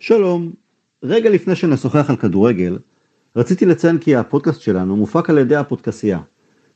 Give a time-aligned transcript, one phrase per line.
[0.00, 0.52] שלום,
[1.02, 2.78] רגע לפני שנשוחח על כדורגל,
[3.36, 6.20] רציתי לציין כי הפודקאסט שלנו מופק על ידי הפודקסייה.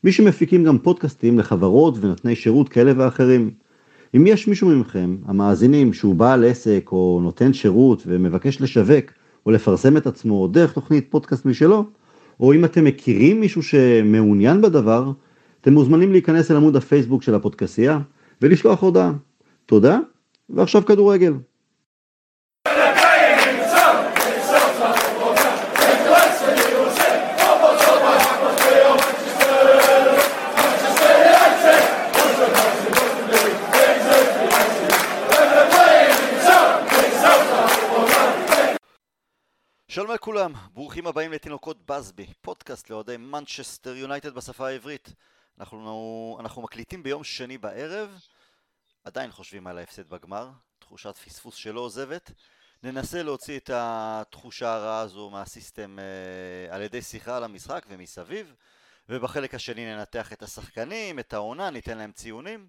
[0.05, 3.51] מי שמפיקים גם פודקאסטים לחברות ונותני שירות כאלה ואחרים.
[4.17, 9.05] אם יש מישהו מכם, המאזינים, שהוא בעל עסק או נותן שירות ומבקש לשווק
[9.47, 11.85] או לפרסם את עצמו דרך תוכנית פודקאסט משלו,
[12.41, 15.13] או אם אתם מכירים מישהו שמעוניין בדבר,
[15.61, 18.01] אתם מוזמנים להיכנס אל עמוד הפייסבוק של הפודקסייה
[18.43, 19.13] ולשלוח הודעה.
[19.67, 19.99] תודה,
[20.51, 21.33] ועכשיו כדורגל.
[39.95, 45.13] שלום לכולם, ברוכים הבאים לתינוקות בסבי, פודקאסט לאוהדי מנצ'סטר יונייטד בשפה העברית.
[45.61, 48.21] אנחנו, אנחנו מקליטים ביום שני בערב,
[49.05, 52.33] עדיין חושבים על ההפסד בגמר, תחושת פספוס שלא עוזבת.
[52.83, 58.55] ננסה להוציא את התחושה הרעה הזו מהסיסטם אה, על ידי שיחה על המשחק ומסביב,
[59.09, 62.69] ובחלק השני ננתח את השחקנים, את העונה, ניתן להם ציונים.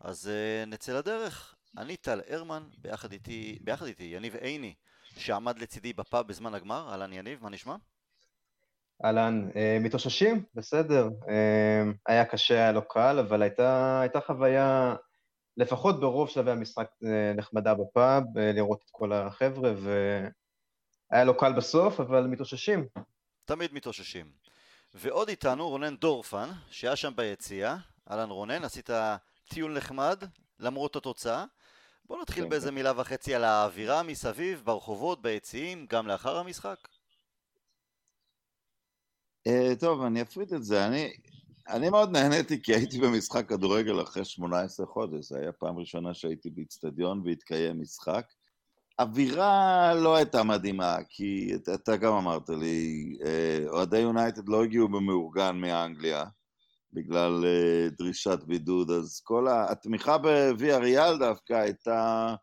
[0.00, 1.54] אז אה, נצא לדרך.
[1.76, 4.74] אני טל הרמן, ביחד איתי, ביחד איתי יניב עיני.
[5.18, 7.76] שעמד לצידי בפאב בזמן הגמר, אהלן יניב, מה נשמע?
[9.04, 11.08] אהלן, אה, מתאוששים, בסדר.
[11.28, 14.94] אה, היה קשה, היה לא קל, אבל הייתה, הייתה חוויה,
[15.56, 22.00] לפחות ברוב שלבי המשחק, אה, נחמדה בפאב, לראות את כל החבר'ה, והיה לא קל בסוף,
[22.00, 22.86] אבל מתאוששים.
[23.44, 24.26] תמיד מתאוששים.
[24.94, 27.76] ועוד איתנו רונן דורפן, שהיה שם ביציאה.
[28.10, 28.90] אהלן רונן, עשית
[29.48, 30.24] טיול נחמד,
[30.60, 31.44] למרות התוצאה.
[32.08, 32.74] בוא נתחיל כן, באיזה כן.
[32.74, 36.88] מילה וחצי על האווירה מסביב, ברחובות, ביציעים, גם לאחר המשחק.
[39.48, 40.86] Uh, טוב, אני אפריד את זה.
[40.86, 41.12] אני,
[41.68, 45.24] אני מאוד נהניתי כי הייתי במשחק כדורגל אחרי 18 חודש.
[45.24, 48.26] זו הייתה פעם ראשונה שהייתי באיצטדיון והתקיים משחק.
[48.98, 55.56] אווירה לא הייתה מדהימה, כי אתה גם אמרת לי, אה, אוהדי יונייטד לא הגיעו במאורגן
[55.56, 56.24] מאנגליה.
[56.96, 62.34] בגלל uh, דרישת בידוד, אז כל התמיכה בוויה ריאל דווקא הייתה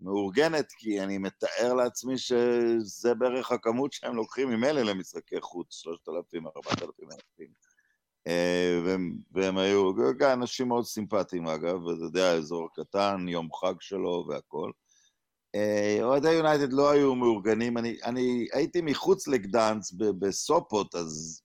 [0.00, 7.08] מאורגנת, כי אני מתאר לעצמי שזה בערך הכמות שהם לוקחים ממילא למשחקי חוץ, 3,000, 4,000
[7.10, 7.52] אנשים.
[8.28, 9.92] Uh, והם, והם היו
[10.32, 14.70] אנשים מאוד סימפטיים אגב, ואתה יודע, אזור קטן, יום חג שלו והכל.
[15.56, 21.42] Uh, אוהדי יונייטד לא היו מאורגנים, אני, אני הייתי מחוץ לגדאנס בסופות, אז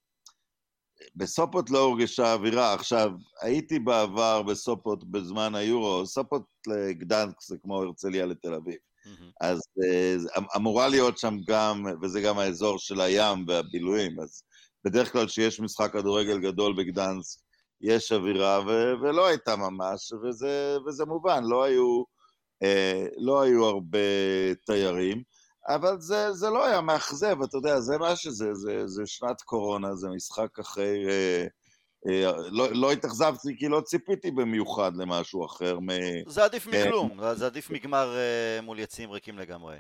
[1.18, 2.74] בסופות לא הורגשה אווירה.
[2.74, 3.12] עכשיו,
[3.42, 8.76] הייתי בעבר בסופות בזמן היורו, סופות לגדנק זה כמו הרצליה לתל אביב.
[8.76, 9.32] Mm-hmm.
[9.42, 14.44] אז uh, אמורה להיות שם גם, וזה גם האזור של הים והבילויים, אז
[14.86, 17.40] בדרך כלל כשיש משחק כדורגל גדול בגדנסק,
[17.82, 22.04] יש אווירה, ו- ולא הייתה ממש, וזה, וזה מובן, לא היו,
[22.64, 24.00] uh, לא היו הרבה
[24.66, 25.24] תיירים.
[25.68, 29.96] אבל זה, זה לא היה מאכזב, אתה יודע, זה מה שזה, זה, זה שנת קורונה,
[29.96, 31.08] זה משחק אחרי...
[31.10, 31.46] אה,
[32.08, 35.80] אה, לא, לא התאכזבתי כי לא ציפיתי במיוחד למשהו אחר.
[35.80, 35.88] מ...
[36.28, 39.78] זה עדיף אה, מכלום, זה עדיף מגמר אה, מול יציאים ריקים לגמרי.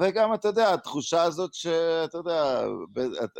[0.00, 2.64] וגם, אתה יודע, התחושה הזאת שאתה יודע,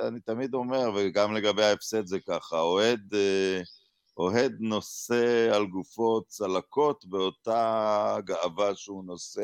[0.03, 3.61] אני תמיד אומר, וגם לגבי ההפסד זה ככה, אוהד, אה,
[4.17, 9.43] אוהד נושא על גופו צלקות באותה גאווה שהוא נושא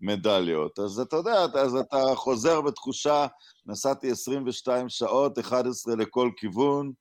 [0.00, 0.78] מדליות.
[0.78, 3.26] אז אתה יודע, אז אתה חוזר בתחושה,
[3.66, 6.92] נסעתי 22 שעות, 11 לכל כיוון,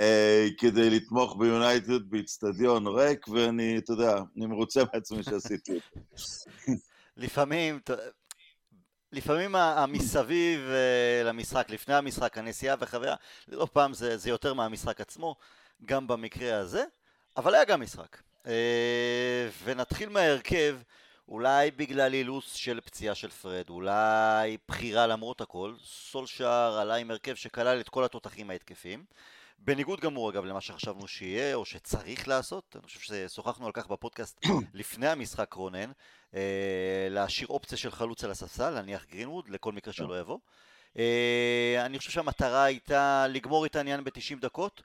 [0.00, 6.00] אה, כדי לתמוך ביונייטד באיצטדיון ריק, ואני, אתה יודע, אני מרוצה מעצמי שעשיתי את זה.
[7.16, 7.80] לפעמים,
[9.12, 13.14] לפעמים המסביב אה, למשחק, לפני המשחק, הנסיעה וחוויה,
[13.48, 15.36] לא פעם זה, זה יותר מהמשחק עצמו,
[15.84, 16.84] גם במקרה הזה,
[17.36, 18.16] אבל היה גם משחק.
[18.46, 20.76] אה, ונתחיל מההרכב.
[21.30, 27.34] אולי בגלל אילוס של פציעה של פרד, אולי בחירה למרות הכל, סולשאר עלה עם הרכב
[27.34, 29.04] שכלל את כל התותחים ההתקפיים.
[29.58, 34.40] בניגוד גמור אגב למה שחשבנו שיהיה או שצריך לעשות, אני חושב ששוחחנו על כך בפודקאסט
[34.74, 35.90] לפני המשחק רונן,
[36.34, 40.38] אה, להשאיר אופציה של חלוץ על הספסל, להניח גרינווד לכל מקרה שלא יבוא.
[40.98, 44.82] אה, אני חושב שהמטרה הייתה לגמור את העניין ב-90 דקות.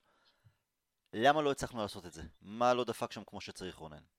[1.14, 2.22] למה לא הצלחנו לעשות את זה?
[2.42, 4.15] מה לא דפק שם כמו שצריך רונן?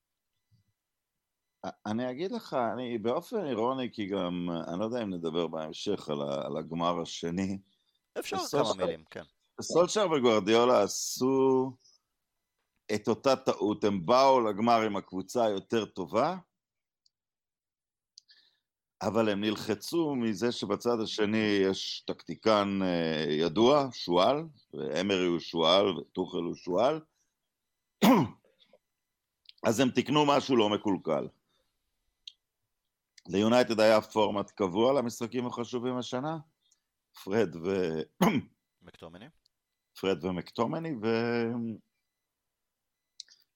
[1.87, 6.23] אני אגיד לך, אני באופן אירוני, כי גם, אני לא יודע אם נדבר בהמשך על,
[6.23, 7.59] על הגמר השני.
[8.19, 9.23] אפשר כמה מילים, כן.
[9.61, 11.73] סולשר וגוארדיולה עשו
[12.95, 16.37] את אותה טעות, הם באו לגמר עם הקבוצה היותר טובה,
[19.03, 26.39] אבל הם נלחצו מזה שבצד השני יש טקטיקן אה, ידוע, שועל, ואמרי הוא שועל, וטוחל
[26.39, 27.01] הוא שועל,
[29.67, 31.29] אז הם תיקנו משהו לא מקולקל.
[33.29, 36.39] ליונייטד היה פורמט קבוע למשחקים החשובים השנה,
[37.25, 37.69] פרד ו...
[38.83, 39.27] מקטומיני.
[40.01, 40.95] פרד ומקטומיני,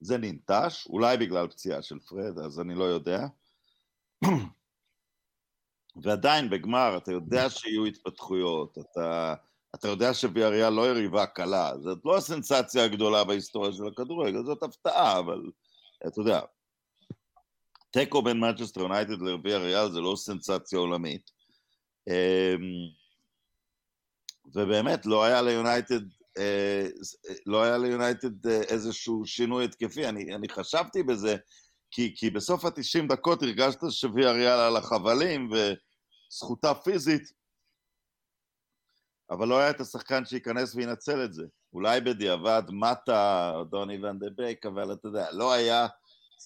[0.02, 3.26] וזה ננטש, אולי בגלל פציעה של פרד, אז אני לא יודע.
[6.02, 9.34] ועדיין בגמר אתה יודע שיהיו התפתחויות, אתה,
[9.74, 15.18] אתה יודע שוויאריאל לא יריבה קלה, זאת לא הסנסציה הגדולה בהיסטוריה של הכדורגל, זאת הפתעה,
[15.18, 15.42] אבל
[16.06, 16.40] אתה יודע,
[17.90, 21.30] תיקו בין מנצ'סטר יונייטד לוויאריאל זה לא סנסציה עולמית.
[22.08, 23.00] אמ,
[24.54, 26.00] ובאמת לא היה ליונייטד
[26.38, 26.86] אה,
[27.46, 31.36] לא היה ליונייטד אה, איזשהו שינוי התקפי, אני, אני חשבתי בזה,
[31.90, 37.32] כי, כי בסוף ה-90 דקות הרגשת שוויאריאל על החבלים וסחוטה פיזית,
[39.30, 41.44] אבל לא היה את השחקן שייכנס וינצל את זה.
[41.72, 45.86] אולי בדיעבד מטה דוני ון דה בייק, אבל אתה יודע, לא היה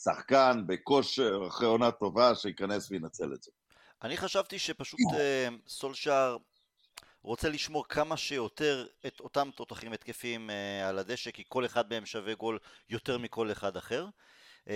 [0.03, 3.51] שחקן בכושר אחרי עונה טובה שייכנס וינצל את זה.
[4.03, 5.15] אני חשבתי שפשוט uh,
[5.69, 6.37] סולשאר
[7.23, 12.07] רוצה לשמור כמה שיותר את אותם תותחים התקפיים uh, על הדשא, כי כל אחד מהם
[12.07, 12.59] שווה גול
[12.89, 14.07] יותר מכל אחד אחר.
[14.65, 14.69] Uh,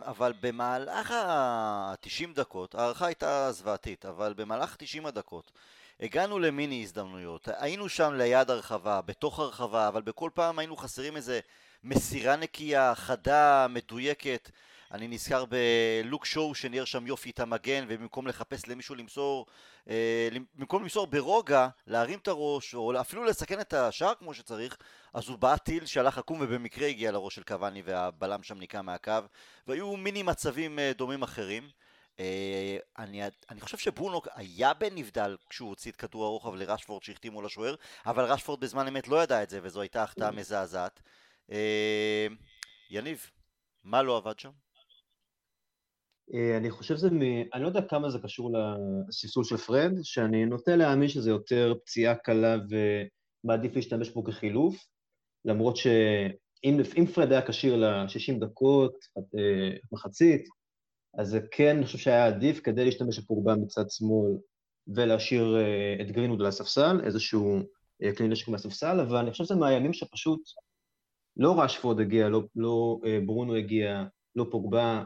[0.00, 5.52] אבל במהלך ה-90 דקות, ההערכה הייתה זוועתית, אבל במהלך 90 הדקות
[6.00, 11.40] הגענו למיני הזדמנויות, היינו שם ליד הרחבה, בתוך הרחבה, אבל בכל פעם היינו חסרים איזה
[11.84, 14.50] מסירה נקייה, חדה, מדויקת.
[14.92, 19.46] אני נזכר בלוק שואו שניער שם יופי את המגן ובמקום לחפש למישהו למסור,
[19.88, 24.76] אה, במקום למסור ברוגע, להרים את הראש או אפילו לסכן את השער כמו שצריך,
[25.14, 29.12] אז הוא בעט טיל שהלך עקום ובמקרה הגיע לראש של קוואני והבלם שם ניקה מהקו
[29.66, 31.68] והיו מיני מצבים אה, דומים אחרים.
[32.20, 37.74] אה, אני, אני חושב שברונו היה בנבדל כשהוא הוציא את כדור הרוחב לרשפורד שהחתימו לשוער,
[38.06, 41.00] אבל רשפורד בזמן אמת לא ידע את זה וזו הייתה החטאה מזעזעת.
[41.52, 42.26] אה,
[42.90, 43.26] יניב,
[43.84, 44.50] מה לא עבד שם?
[46.34, 47.22] אה, אני חושב שזה, מ...
[47.54, 48.50] אני לא יודע כמה זה קשור
[49.08, 52.56] לסיסול של פרד, שאני נוטה להאמין שזה יותר פציעה קלה
[53.44, 54.86] ומעדיף להשתמש בו כחילוף,
[55.44, 60.48] למרות שאם פרד היה כשיר ל-60 דקות, אה, מחצית,
[61.18, 64.36] אז זה כן, אני חושב שהיה עדיף כדי להשתמש בפורבה מצד שמאל
[64.94, 65.56] ולהשאיר
[66.00, 67.62] את גרינווד על הספסל, איזשהו
[68.16, 70.40] כלי נשק מהספסל, אבל אני חושב שזה מהימים שפשוט
[71.38, 74.04] לא רשפורד הגיע, לא, לא אה, ברונו הגיע,
[74.36, 75.04] לא פוגבה,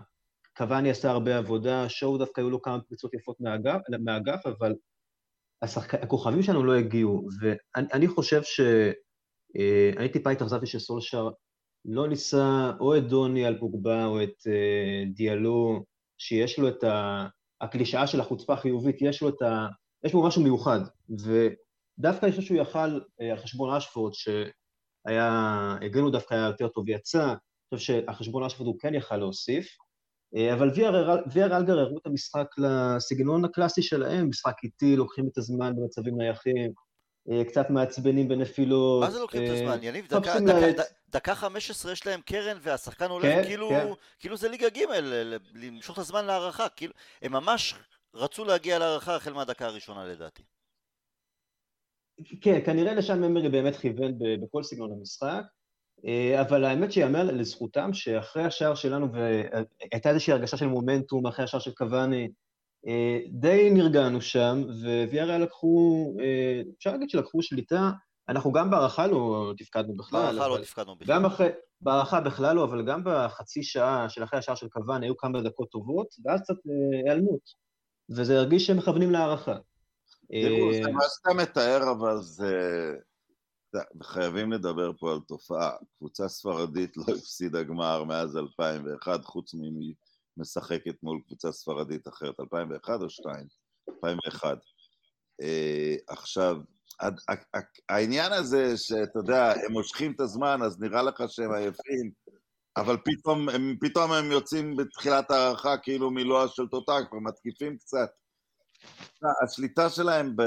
[0.56, 4.74] קוואני עשה הרבה עבודה, שואו דווקא היו לו כמה פריצות יפות מהאגף, מהאגף אבל
[5.62, 5.94] השחק...
[5.94, 8.60] הכוכבים שלנו לא הגיעו, ואני חושב ש...
[9.56, 11.28] אה, אני טיפה התאכזבתי שסולשר
[11.84, 15.84] לא ניסה או את דוני על פוגבה או את אה, דיאלו,
[16.18, 17.26] שיש לו את ה...
[17.60, 19.66] הקלישאה של החוצפה החיובית, יש לו את ה...
[20.04, 20.80] יש בו משהו מיוחד,
[21.10, 24.12] ודווקא אני חושב שהוא יכל על חשבון אשפורד.
[25.04, 29.76] היה, הגנו דווקא היה יותר טוב יצא, אני חושב שהחשבון אשפורד הוא כן יכל להוסיף,
[30.36, 30.70] אה, אבל
[31.32, 36.72] ויאר אלגר הראו את המשחק לסגנון הקלאסי שלהם, משחק איטי, לוקחים את הזמן במצבים נייחים,
[37.30, 39.04] אה, קצת מעצבנים בנפילות.
[39.04, 39.78] מה זה לוקחים את אה, הזמן?
[39.82, 43.86] יניב, דקה, דקה, דקה 15 יש להם קרן והשחקן הולך כן, כאילו, כן.
[44.18, 44.84] כאילו זה ליגה ג'
[45.54, 47.74] למשוך את הזמן להערכה, כאילו, הם ממש
[48.14, 50.42] רצו להגיע להערכה החל מהדקה הראשונה לדעתי.
[52.40, 55.42] כן, כנראה לשם אמרי באמת כיוון בכל סגנון המשחק,
[56.06, 61.60] אה, אבל האמת שיאמר לזכותם שאחרי השער שלנו, והייתה איזושהי הרגשה של מומנטום אחרי השער
[61.60, 62.28] של קוואני,
[62.86, 64.62] אה, די נרגענו שם,
[65.08, 67.90] וויאריה לקחו, אה, אפשר להגיד שלקחו שליטה,
[68.28, 70.20] אנחנו גם בהערכה לא תפקדנו בכלל.
[70.20, 71.14] בהערכה לא תפקדנו בכלל.
[71.14, 71.48] גם אחרי,
[71.80, 75.70] בהערכה בכלל לא, אבל גם בחצי שעה של אחרי השער של קוואני היו כמה דקות
[75.70, 76.54] טובות, ואז קצת
[77.06, 77.62] היעלמות.
[78.10, 79.56] וזה הרגיש שהם מכוונים להערכה.
[80.32, 82.92] תראו, זה מה שאתה מתאר, אבל זה...
[84.02, 85.70] חייבים לדבר פה על תופעה.
[85.98, 89.94] קבוצה ספרדית לא הפסידה גמר מאז 2001, חוץ ממי
[90.36, 92.40] משחקת מול קבוצה ספרדית אחרת.
[92.40, 93.46] 2001 או 2?
[93.88, 94.58] 2001.
[95.42, 96.56] אה, עכשיו,
[97.88, 102.10] העניין הזה שאתה יודע, הם מושכים את הזמן, אז נראה לך שהם עייפים,
[102.76, 108.08] אבל פתאום הם, פתאום הם יוצאים בתחילת ההערכה כאילו מלוע של תותח, כבר מתקיפים קצת.
[109.44, 110.42] השליטה שלהם, ב...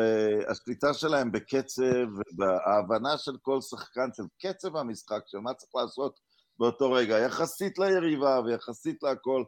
[0.50, 6.20] השליטה שלהם בקצב, וההבנה של כל שחקן, של קצב המשחק, של מה צריך לעשות
[6.60, 9.44] באותו רגע, יחסית ליריבה ויחסית להכל.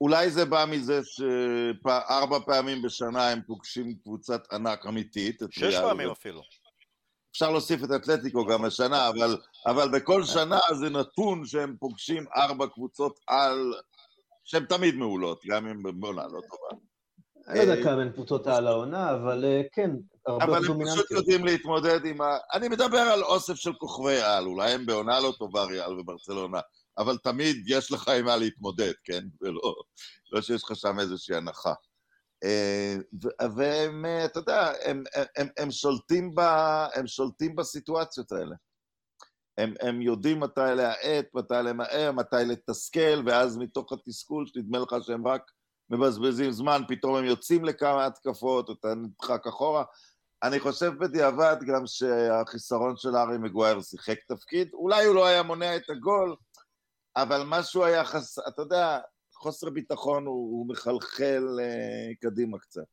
[0.00, 5.42] אולי זה בא מזה שארבע פעמים בשנה הם פוגשים קבוצת ענק אמיתית.
[5.50, 6.42] שש פעמים אפילו.
[7.30, 12.66] אפשר להוסיף את אתלטיקו גם השנה, אבל, אבל בכל שנה זה נתון שהם פוגשים ארבע
[12.66, 13.74] קבוצות על,
[14.44, 16.82] שהן תמיד מעולות, גם אם בעונה לא טובה.
[17.48, 19.90] אני לא יודע כמה הן קבוצות על העונה, אבל אה, כן,
[20.26, 20.76] הרבה דומיננטיות.
[20.76, 22.36] אבל הם פשוט יודעים להתמודד עם ה...
[22.54, 26.60] אני מדבר על אוסף של כוכבי על, אולי הם בעונה לא טובה ריאל וברצלונה,
[26.98, 29.24] אבל תמיד יש לך עם מה להתמודד, כן?
[29.40, 29.74] ולא
[30.32, 31.74] לא שיש לך שם איזושהי הנחה.
[32.44, 32.96] אה,
[33.56, 35.04] והם, אה, אתה יודע, הם,
[35.36, 36.40] הם, הם, שולטים ב,
[36.94, 38.56] הם שולטים בסיטואציות האלה.
[39.58, 45.26] הם, הם יודעים מתי להאט, מתי למהר, מתי לתסכל, ואז מתוך התסכול, שנדמה לך שהם
[45.26, 45.42] רק
[45.90, 49.84] מבזבזים זמן, פתאום הם יוצאים לכמה התקפות, אתה נדחק אחורה.
[50.42, 54.70] אני חושב בדיעבד גם שהחיסרון של ארי מגווייר שיחק תפקיד.
[54.74, 56.36] אולי הוא לא היה מונע את הגול,
[57.16, 58.38] אבל משהו היה חס...
[58.38, 58.98] אתה יודע,
[59.34, 62.86] חוסר ביטחון הוא, הוא מחלחל uh, קדימה קצת.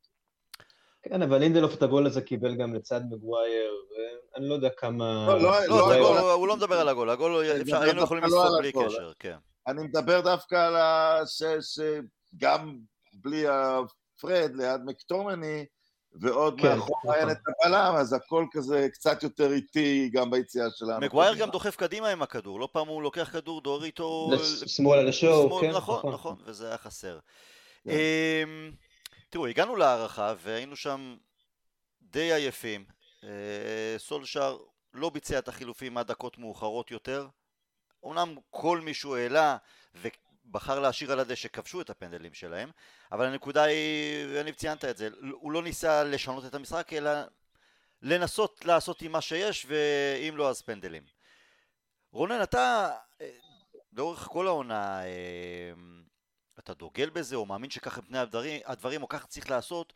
[1.02, 5.26] כן, אבל לינדלוף את הגול הזה קיבל גם לצד מגווייר, ואני לא יודע כמה...
[5.28, 8.58] לא, לא, לא, הגול, הוא, הוא לא מדבר על הגול, הגול, אפשר, היינו יכולים לספוג
[8.58, 9.36] בלי קשר, כן.
[9.66, 11.20] אני מדבר דוווקא על ה...
[12.34, 12.78] שגם
[13.12, 15.64] בלי הפרד ליד מקטומני,
[16.20, 17.14] ועוד כן, מאחור נכון.
[17.14, 21.00] היה את הבלם, אז הכל כזה קצת יותר איטי גם ביציאה שלנו.
[21.00, 24.30] מגווייר גם דוחף קדימה עם הכדור, לא פעם הוא לוקח כדור, דוהר איתו...
[24.66, 25.70] שמאלה לשואו, כן.
[25.70, 27.18] נכון, נכון, נכון, וזה היה חסר.
[27.84, 27.90] כן.
[27.90, 28.72] אמ,
[29.30, 31.16] תראו, הגענו להערכה והיינו שם
[32.02, 32.84] די עייפים.
[33.24, 34.58] אה, סולשר
[34.94, 37.26] לא ביצע את החילופים עד דקות מאוחרות יותר.
[38.06, 39.56] אמנם כל מישהו העלה,
[40.50, 42.70] בחר להשאיר על הדשא, כבשו את הפנדלים שלהם,
[43.12, 47.10] אבל הנקודה היא, ואני ציינת את זה, הוא לא ניסה לשנות את המשחק, אלא
[48.02, 51.02] לנסות לעשות עם מה שיש, ואם לא אז פנדלים.
[52.12, 53.30] רונן, אתה אה,
[53.92, 55.72] לאורך כל העונה, אה,
[56.58, 59.92] אתה דוגל בזה, או מאמין שככה פני הדברים, הדברים, או ככה צריך לעשות,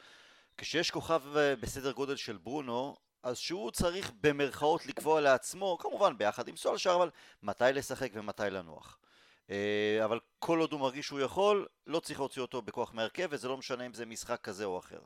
[0.58, 6.48] כשיש כוכב אה, בסדר גודל של ברונו, אז שהוא צריך במרכאות לקבוע לעצמו, כמובן ביחד
[6.48, 7.10] עם סולשר, אבל
[7.42, 8.98] מתי לשחק ומתי לנוח.
[9.50, 13.48] אה, אבל כל עוד הוא מרגיש שהוא יכול, לא צריך להוציא אותו בכוח מהרכב, וזה
[13.48, 15.00] לא משנה אם זה משחק כזה או אחר.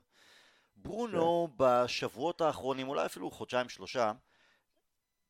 [0.76, 1.54] ברונו כן.
[1.56, 4.12] בשבועות האחרונים, אולי אפילו חודשיים שלושה,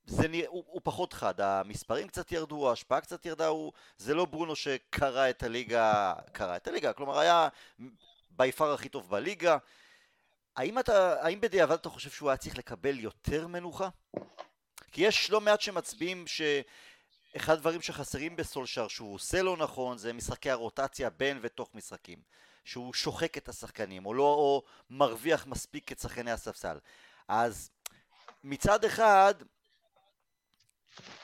[0.05, 4.25] זה נראה, הוא, הוא פחות חד, המספרים קצת ירדו, ההשפעה קצת ירדה, הוא, זה לא
[4.25, 7.49] ברונו שקרא את הליגה, קרא את הליגה, כלומר היה
[8.31, 9.59] ביפר הכי טוב בליגה.
[10.57, 13.89] האם, אתה, האם בדיעבד אתה חושב שהוא היה צריך לקבל יותר מנוחה?
[14.93, 16.43] כי יש לא מעט שמצביעים ש...
[17.37, 22.19] אחד הדברים שחסרים בסולשר שהוא עושה לא נכון זה משחקי הרוטציה בין ותוך משחקים.
[22.65, 26.79] שהוא שוחק את השחקנים או לא או מרוויח מספיק את שחקני הספסל.
[27.29, 27.71] אז
[28.45, 29.35] מצד אחד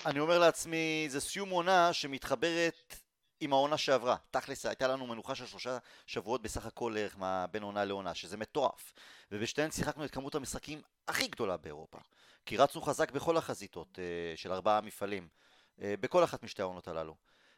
[0.06, 2.96] אני אומר לעצמי זה סיום עונה שמתחברת
[3.40, 4.16] עם העונה שעברה.
[4.30, 7.16] תכלס הייתה לנו מנוחה של שלושה שבועות בסך הכל ערך
[7.50, 8.92] בין עונה לעונה שזה מטורף.
[9.32, 11.98] ובשתיהן שיחקנו את כמות המשחקים הכי גדולה באירופה.
[12.46, 15.28] כי רצנו חזק בכל החזיתות אה, של ארבעה מפעלים
[15.78, 17.14] בכל אחת משתי העונות הללו.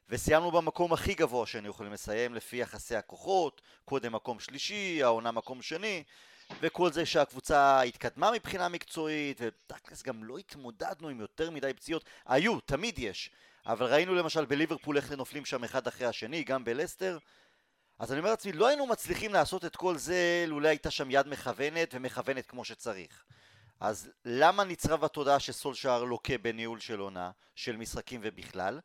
[0.08, 5.62] וסיימנו במקום הכי גבוה שהיינו יכולים לסיים לפי יחסי הכוחות, קודם מקום שלישי, העונה מקום
[5.62, 6.02] שני,
[6.60, 12.60] וכל זה שהקבוצה התקדמה מבחינה מקצועית, ותכלס גם לא התמודדנו עם יותר מדי פציעות, היו,
[12.60, 13.30] תמיד יש,
[13.66, 17.18] אבל ראינו למשל בליברפול איך נופלים שם אחד אחרי השני, גם בלסטר,
[17.98, 21.28] אז אני אומר לעצמי, לא היינו מצליחים לעשות את כל זה לולא הייתה שם יד
[21.28, 23.24] מכוונת ומכוונת כמו שצריך.
[23.80, 28.80] אז למה נצרב התודעה שסולשאר לוקה בניהול של עונה, של משחקים ובכלל?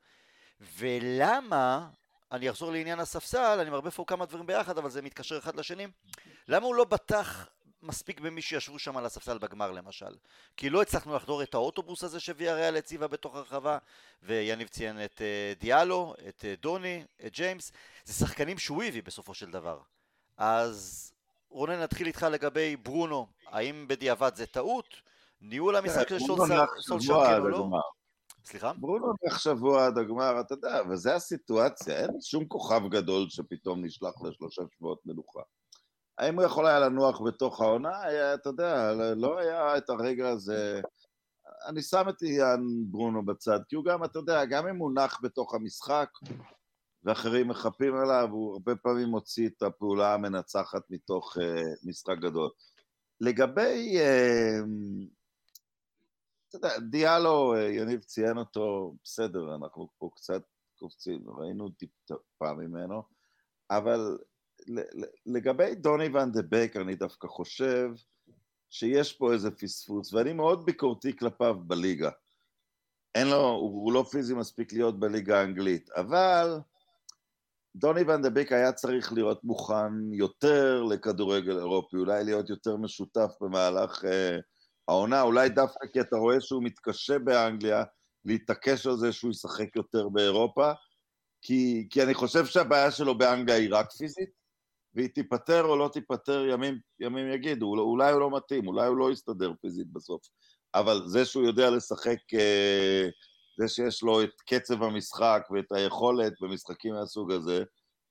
[0.62, 1.90] ולמה,
[2.32, 5.88] אני אחזור לעניין הספסל, אני מרבה פה כמה דברים ביחד, אבל זה מתקשר אחד לשני,
[6.48, 7.50] למה הוא לא בטח
[7.82, 10.16] מספיק במי שישבו שם על הספסל בגמר למשל?
[10.58, 13.78] כי לא הצלחנו לחדור את האוטובוס הזה שוויאריאל הציבה בתוך הרחבה,
[14.24, 17.72] ויניב ציין את uh, דיאלו, את uh, דוני, את ג'יימס,
[18.06, 19.80] זה שחקנים שהוא הביא בסופו של דבר.
[20.38, 21.12] אז
[21.50, 24.86] רונן, נתחיל איתך לגבי ברונו, האם בדיעבד זה טעות?
[25.42, 27.68] ניהול המשחק של סולשר כן או לא?
[28.46, 28.74] סליחה?
[28.74, 34.22] ברונו נלך שבוע עד הגמר, אתה יודע, וזה הסיטואציה, אין שום כוכב גדול שפתאום נשלח
[34.24, 35.42] לשלושה שבועות מנוחה.
[36.18, 38.02] האם הוא יכול היה לנוח בתוך העונה?
[38.02, 40.82] היה, אתה יודע, לא היה את הרגע הזה...
[41.68, 45.20] אני שם את איאן ברונו בצד, כי הוא גם, אתה יודע, גם אם הוא נח
[45.24, 46.10] בתוך המשחק,
[47.06, 51.42] ואחרים מחפים עליו, הוא הרבה פעמים מוציא את הפעולה המנצחת מתוך uh,
[51.90, 52.50] משחק גדול.
[53.22, 54.66] לגבי, uh,
[56.50, 60.44] אתה יודע, דיאלו, uh, יניב ציין אותו, בסדר, אנחנו פה קצת
[60.80, 63.04] קופצים, ראינו טיפה ממנו,
[63.72, 64.18] אבל
[65.26, 67.90] לגבי דוני ואן דה בק, אני דווקא חושב
[68.70, 72.10] שיש פה איזה פספוס, ואני מאוד ביקורתי כלפיו בליגה.
[73.16, 76.60] אין לו, הוא לא פיזי מספיק להיות בליגה האנגלית, אבל
[77.75, 83.32] דוני ון דה ביק היה צריך להיות מוכן יותר לכדורגל אירופי, אולי להיות יותר משותף
[83.41, 84.38] במהלך אה,
[84.88, 87.84] העונה, אולי דווקא כי אתה רואה שהוא מתקשה באנגליה,
[88.25, 90.72] להתעקש על זה שהוא ישחק יותר באירופה,
[91.41, 94.29] כי, כי אני חושב שהבעיה שלו באנגליה היא רק פיזית,
[94.94, 99.12] והיא תיפטר או לא תיפטר, ימים, ימים יגידו, אולי הוא לא מתאים, אולי הוא לא
[99.12, 100.22] יסתדר פיזית בסוף,
[100.75, 103.10] אבל זה שהוא יודע לשחק אה,
[103.58, 107.64] זה שיש לו את קצב המשחק ואת היכולת במשחקים מהסוג הזה,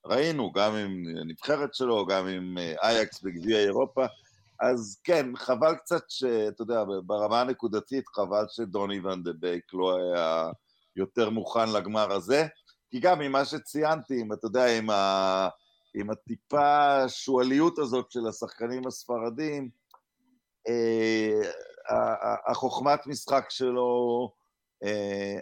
[0.07, 4.07] ראינו, גם עם הנבחרת שלו, גם עם אה, אייקס בגביע אירופה,
[4.61, 10.51] אז כן, חבל קצת שאתה יודע, ברמה הנקודתית חבל שדוני ון דה בייק לא היה
[10.97, 12.47] יותר מוכן לגמר הזה,
[12.91, 15.49] כי גם ממה שציינתי, אם אתה יודע, עם, ה...
[15.95, 19.69] עם הטיפה שועליות הזאת של השחקנים הספרדים,
[20.69, 21.41] אה,
[22.47, 24.44] החוכמת משחק שלו אה,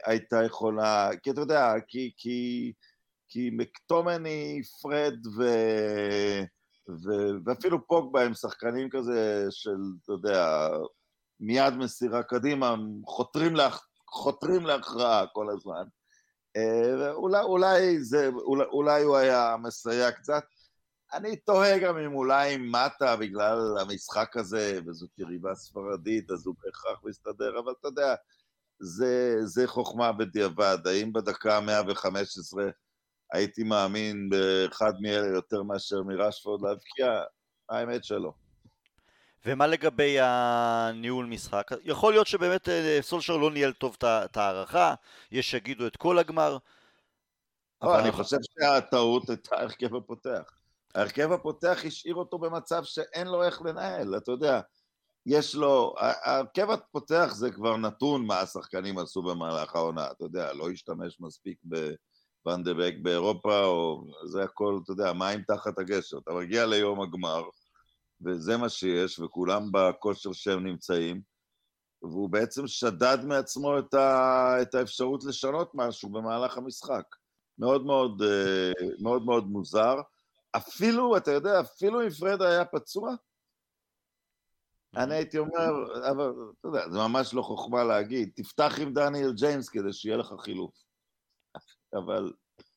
[0.07, 2.73] הייתה יכולה, כי אתה יודע, כי, כי,
[3.29, 5.43] כי מקטומני, פרד ו...
[6.89, 7.11] ו...
[7.45, 10.69] ואפילו פוגבה הם שחקנים כזה של, אתה יודע,
[11.41, 12.75] מיד מסירה קדימה,
[13.07, 13.87] חותרים, להכ...
[14.09, 15.85] חותרים להכרעה כל הזמן.
[16.57, 20.43] אה, אולי, אולי, זה, אולי, אולי הוא היה מסייע קצת.
[21.13, 27.05] אני תוהה גם אם אולי מטה בגלל המשחק הזה, וזאת יריבה ספרדית, אז הוא בהכרח
[27.05, 28.15] מסתדר, אבל אתה יודע,
[28.83, 30.79] זה, זה חוכמה בדיעבד.
[30.87, 32.59] האם בדקה ה-115
[33.33, 37.23] הייתי מאמין באחד מאלה יותר מאשר מרשפורד להבקיע?
[37.69, 38.33] האמת שלא.
[39.47, 41.71] ומה לגבי הניהול משחק?
[41.85, 44.95] יכול להיות שבאמת אה, סולשר לא ניהל טוב את ההערכה,
[45.33, 46.59] יש שיגידו את כל הגמר.
[47.83, 50.59] לא, אני חושב שהטעות הייתה ההרכב הפותח.
[50.95, 54.61] ההרכב הפותח השאיר אותו במצב שאין לו איך לנהל, אתה יודע.
[55.27, 60.71] יש לו, ההרכב הפותח זה כבר נתון מה השחקנים עשו במהלך העונה, אתה יודע, לא
[60.71, 61.59] השתמש מספיק
[62.45, 66.19] בוונדבק באירופה, או זה הכל, אתה יודע, מים תחת הגשר.
[66.19, 67.43] אתה מגיע ליום הגמר,
[68.25, 71.21] וזה מה שיש, וכולם בכושר שהם נמצאים,
[72.03, 77.05] והוא בעצם שדד מעצמו את, ה, את האפשרות לשנות משהו במהלך המשחק.
[77.59, 79.97] מאוד מאוד, אה, מאוד מאוד מוזר.
[80.57, 83.15] אפילו, אתה יודע, אפילו אם פרד היה פצוע,
[84.97, 85.71] אני הייתי אומר,
[86.11, 90.35] אבל אתה יודע, זה ממש לא חוכמה להגיד, תפתח עם דניאל ג'יימס כדי שיהיה לך
[90.41, 90.75] חילוף.
[91.99, 92.33] אבל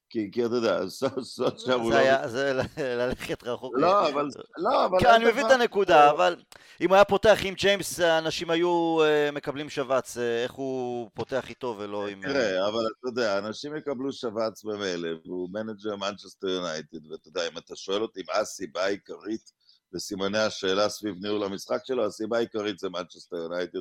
[0.09, 2.27] כי, כי אתה יודע, זאת שם הוא לא...
[2.27, 3.73] זה ללכת רחוק.
[3.77, 4.29] לא, אבל...
[4.57, 4.97] לא, אבל...
[4.99, 6.35] כן, אני מבין את הנקודה, אבל
[6.81, 11.49] אם הוא היה פותח עם ג'יימס, אנשים היו אה, מקבלים שבץ, אה, איך הוא פותח
[11.49, 12.21] איתו ולא עם...
[12.21, 17.57] תראה, אבל אתה יודע, אנשים יקבלו שבץ במילא, והוא מנג'ר מנצ'סטר יונייטד, ואתה יודע, אם
[17.57, 19.51] אתה שואל אותי מה הסיבה העיקרית
[19.95, 23.79] לסימני השאלה סביב ניהול המשחק שלו, הסיבה העיקרית זה מנצ'סטר יונייטד,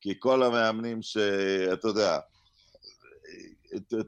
[0.00, 2.18] כי כל המאמנים שאתה יודע,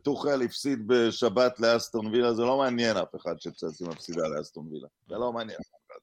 [0.03, 5.15] טוחל הפסיד בשבת לאסטון וילה, זה לא מעניין אף אחד שצלסי מפסידה לאסטון וילה, זה
[5.15, 5.99] לא מעניין אף אחד.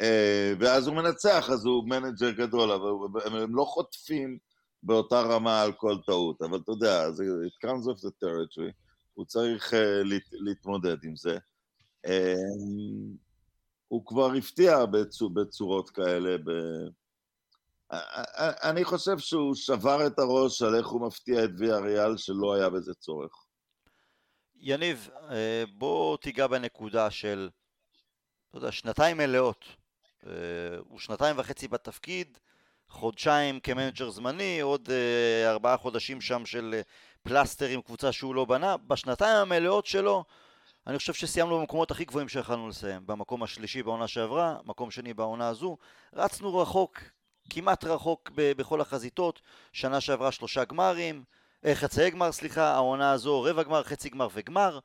[0.00, 4.38] אה, ואז הוא מנצח, אז הוא מנג'ר גדול, אבל הם לא חוטפים
[4.82, 8.72] באותה רמה על כל טעות, אבל אתה יודע, זה it comes with the territory,
[9.14, 11.38] הוא צריך אה, להת, להתמודד עם זה.
[12.06, 13.25] אמ,
[13.88, 16.50] הוא כבר הפתיע בצור, בצורות כאלה, ב...
[18.62, 22.70] אני חושב שהוא שבר את הראש על איך הוא מפתיע את ויה ריאל שלא היה
[22.70, 23.46] בזה צורך.
[24.56, 27.48] יניב, אה, בוא תיגע בנקודה של,
[28.50, 29.64] אתה יודע, שנתיים מלאות.
[30.26, 30.32] אה,
[30.88, 32.38] הוא שנתיים וחצי בתפקיד,
[32.88, 36.80] חודשיים כמנג'ר זמני, עוד אה, ארבעה חודשים שם של
[37.22, 38.76] פלסטר עם קבוצה שהוא לא בנה.
[38.76, 40.24] בשנתיים המלאות שלו,
[40.86, 43.06] אני חושב שסיימנו במקומות הכי גבוהים שיכולנו לסיים.
[43.06, 45.76] במקום השלישי בעונה שעברה, מקום שני בעונה הזו.
[46.12, 46.98] רצנו רחוק
[47.50, 49.40] כמעט רחוק ב- בכל החזיתות,
[49.72, 51.24] שנה שעברה שלושה גמרים,
[51.64, 54.78] אה, חצאי גמר, סליחה, העונה הזו רבע גמר, חצי גמר וגמר.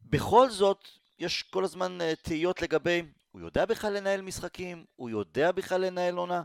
[0.00, 3.02] בכל זאת, יש כל הזמן אה, תהיות לגבי,
[3.32, 4.84] הוא יודע בכלל לנהל משחקים?
[4.96, 6.42] הוא יודע בכלל לנהל עונה?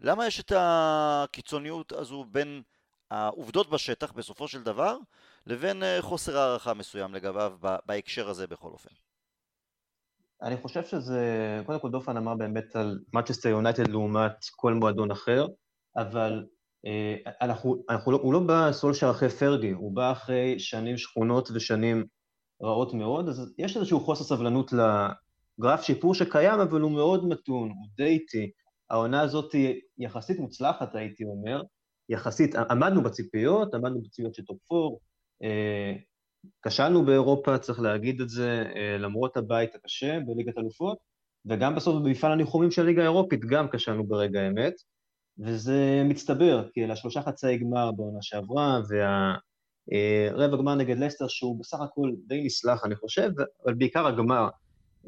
[0.00, 2.62] למה יש את הקיצוניות הזו בין
[3.12, 4.96] העובדות בשטח בסופו של דבר,
[5.46, 8.90] לבין אה, חוסר הערכה מסוים לגביו בהקשר הזה בכל אופן?
[10.42, 11.20] אני חושב שזה,
[11.66, 15.46] קודם כל דופן אמר באמת על מצ'סטר יונייטד לעומת כל מועדון אחר,
[15.96, 16.46] אבל
[16.86, 21.48] אה, אנחנו, אנחנו לא, הוא לא בא סולשר אחרי פרגי, הוא בא אחרי שנים שכונות
[21.54, 22.04] ושנים
[22.62, 27.88] רעות מאוד, אז יש איזשהו חוסר סבלנות לגרף שיפור שקיים, אבל הוא מאוד מתון, הוא
[27.96, 28.50] די איטי.
[28.90, 31.62] העונה הזאת היא יחסית מוצלחת, הייתי אומר,
[32.08, 34.96] יחסית, עמדנו בציפיות, עמדנו בציפיות של top 4,
[36.62, 40.98] כשלנו באירופה, צריך להגיד את זה, אה, למרות הבית הקשה בליגת אלופות,
[41.46, 44.74] וגם בסוף במפעל הניחומים של הליגה האירופית גם כשלנו ברגע האמת,
[45.38, 51.80] וזה מצטבר, כי אלה שלושה חצאי גמר בעונה שעברה, והרבע גמר נגד לסטר, שהוא בסך
[51.80, 53.30] הכל די נסלח, אני חושב,
[53.64, 54.48] אבל בעיקר הגמר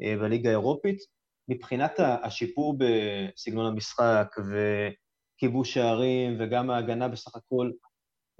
[0.01, 0.97] אה, בליגה האירופית.
[1.49, 4.27] מבחינת השיפור בסגנון המשחק
[5.35, 7.71] וכיבוש שערים וגם ההגנה בסך הכל,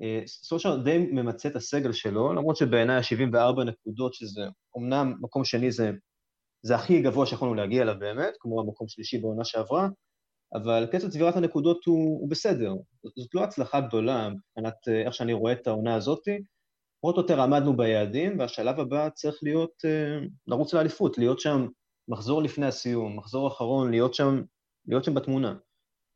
[0.02, 4.42] אה, סושר די ממצה את הסגל שלו, למרות שבעיניי ה-74 נקודות, שזה
[4.78, 5.92] אמנם מקום שני זה,
[6.62, 9.88] זה הכי גבוה שיכולנו להגיע אליו באמת, כמו המקום שלישי בעונה שעברה,
[10.54, 12.74] אבל קצב צבירת הנקודות הוא, הוא בסדר.
[13.18, 16.38] זאת לא הצלחה גדולה מבחינת אה, איך שאני רואה את העונה הזאתי.
[17.02, 21.68] פחות או יותר עמדנו ביעדים, והשלב הבא צריך להיות, אה, לרוץ לאליפות, להיות שם
[22.08, 24.42] מחזור לפני הסיום, מחזור אחרון, להיות שם,
[24.88, 25.56] להיות שם בתמונה.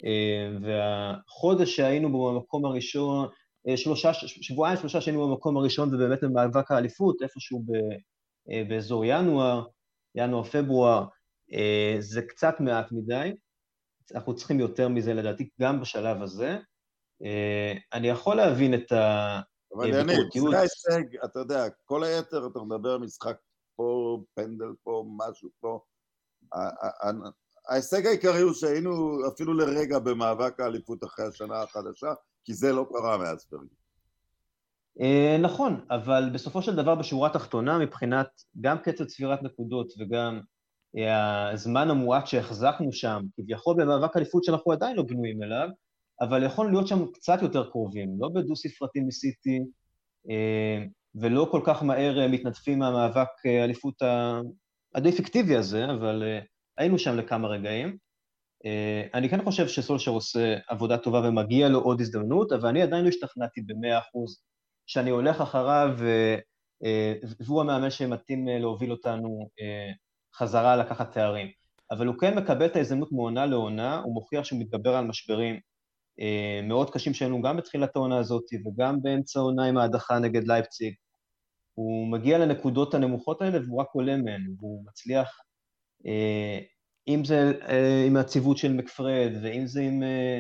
[0.05, 3.27] אה, והחודש שהיינו בו במקום הראשון,
[3.75, 7.71] שלושה, שבועיים שלושה שהיינו במקום הראשון ובאמת במאבק האליפות, איפשהו ב,
[8.69, 9.65] באזור ינואר,
[10.15, 11.05] ינואר-פברואר,
[11.99, 13.31] זה קצת מעט מדי.
[14.15, 16.57] אנחנו צריכים יותר מזה לדעתי, גם בשלב הזה.
[17.23, 19.39] אה, אני יכול להבין את ה...
[19.75, 20.17] אבל יניב,
[20.51, 23.37] זה ההישג, אתה יודע, כל היתר, אתה מדבר משחק
[23.75, 25.79] פה, פנדל פה, משהו פה.
[27.69, 33.17] ההישג העיקרי הוא שהיינו אפילו לרגע במאבק האליפות אחרי השנה החדשה, כי זה לא קרה
[33.17, 33.75] מאז פרגי.
[35.01, 38.27] אה, נכון, אבל בסופו של דבר בשורה התחתונה, מבחינת
[38.61, 40.39] גם קצב צבירת נקודות וגם
[41.53, 45.69] הזמן המועט שהחזקנו שם, כביכול במאבק אליפות שאנחנו עדיין לא בנויים אליו,
[46.21, 49.59] אבל יכולנו להיות שם קצת יותר קרובים, לא בדו-ספרתי מסיטי,
[50.29, 54.01] אה, ולא כל כך מהר אה, מתנדפים מהמאבק אה, אליפות
[54.95, 56.23] הדי פיקטיבי הזה, אבל
[56.79, 57.97] היינו שם לכמה רגעים.
[59.13, 63.09] אני כן חושב שסולשר עושה עבודה טובה ומגיע לו עוד הזדמנות, אבל אני עדיין לא
[63.09, 64.43] השתכנעתי במאה אחוז
[64.85, 65.97] שאני הולך אחריו,
[67.39, 69.49] והוא המאמן שמתאים להוביל אותנו
[70.35, 71.47] חזרה לקחת תארים.
[71.91, 75.59] אבל הוא כן מקבל את ההזדמנות מעונה לעונה, הוא מוכיח שהוא מתגבר על משברים
[76.19, 80.93] אה, מאוד קשים שהיינו גם בתחילת העונה הזאת וגם באמצע העונה עם ההדחה נגד לייפציג.
[81.73, 85.48] הוא מגיע לנקודות הנמוכות האלה והוא רק עולה מהן, והוא מצליח, אה,
[87.09, 90.39] אם זה אה, עם הציוות של מקפרד, ואם זה עם אה,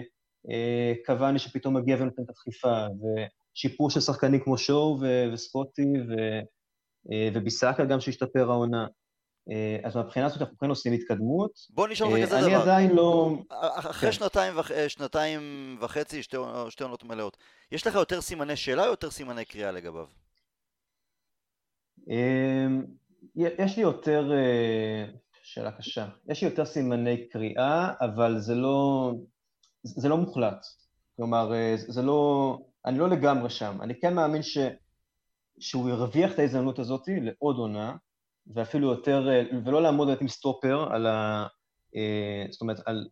[0.51, 2.85] אה, קוואני שפתאום מגיע ונותן את הדחיפה,
[3.55, 4.99] ושיפור של שחקנים כמו שואו
[5.33, 5.93] וסקוטי
[7.11, 8.87] אה, וביסאקה גם שהשתפר העונה.
[9.51, 11.51] אה, אז מהבחינה הזאת אנחנו כן עושים התקדמות.
[11.69, 12.45] בוא נשאל אותך כזה דבר.
[12.45, 13.31] אני עדיין לא...
[13.49, 14.11] אחרי כן.
[14.11, 14.71] שנתיים, וח...
[14.87, 15.41] שנתיים
[15.81, 16.37] וחצי, שתי,
[16.69, 17.37] שתי עונות מלאות,
[17.71, 20.05] יש לך יותר סימני שאלה או יותר סימני קריאה לגביו?
[23.35, 24.31] יש לי יותר...
[25.53, 26.05] שאלה קשה.
[26.27, 29.11] יש יותר סימני קריאה, אבל זה לא...
[29.83, 30.65] זה לא מוחלט.
[31.15, 32.57] כלומר, אה, זה לא...
[32.85, 33.77] אני לא לגמרי שם.
[33.81, 34.57] אני כן מאמין ש...
[35.59, 37.95] שהוא ירוויח את ההזדמנות הזאת לעוד עונה,
[38.53, 41.47] ואפילו יותר, אה, ולא לעמוד עם סטופר על ה...
[41.95, 43.07] אה, זאת אומרת, על,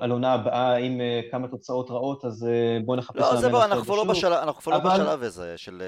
[0.00, 2.46] על עונה הבאה עם כמה תוצאות רעות, אז
[2.84, 3.20] בואו נחפש...
[3.20, 5.82] לא, זה בוא, אנחנו כבר לא בשלב, אנחנו כבר לא בשלב הזה של...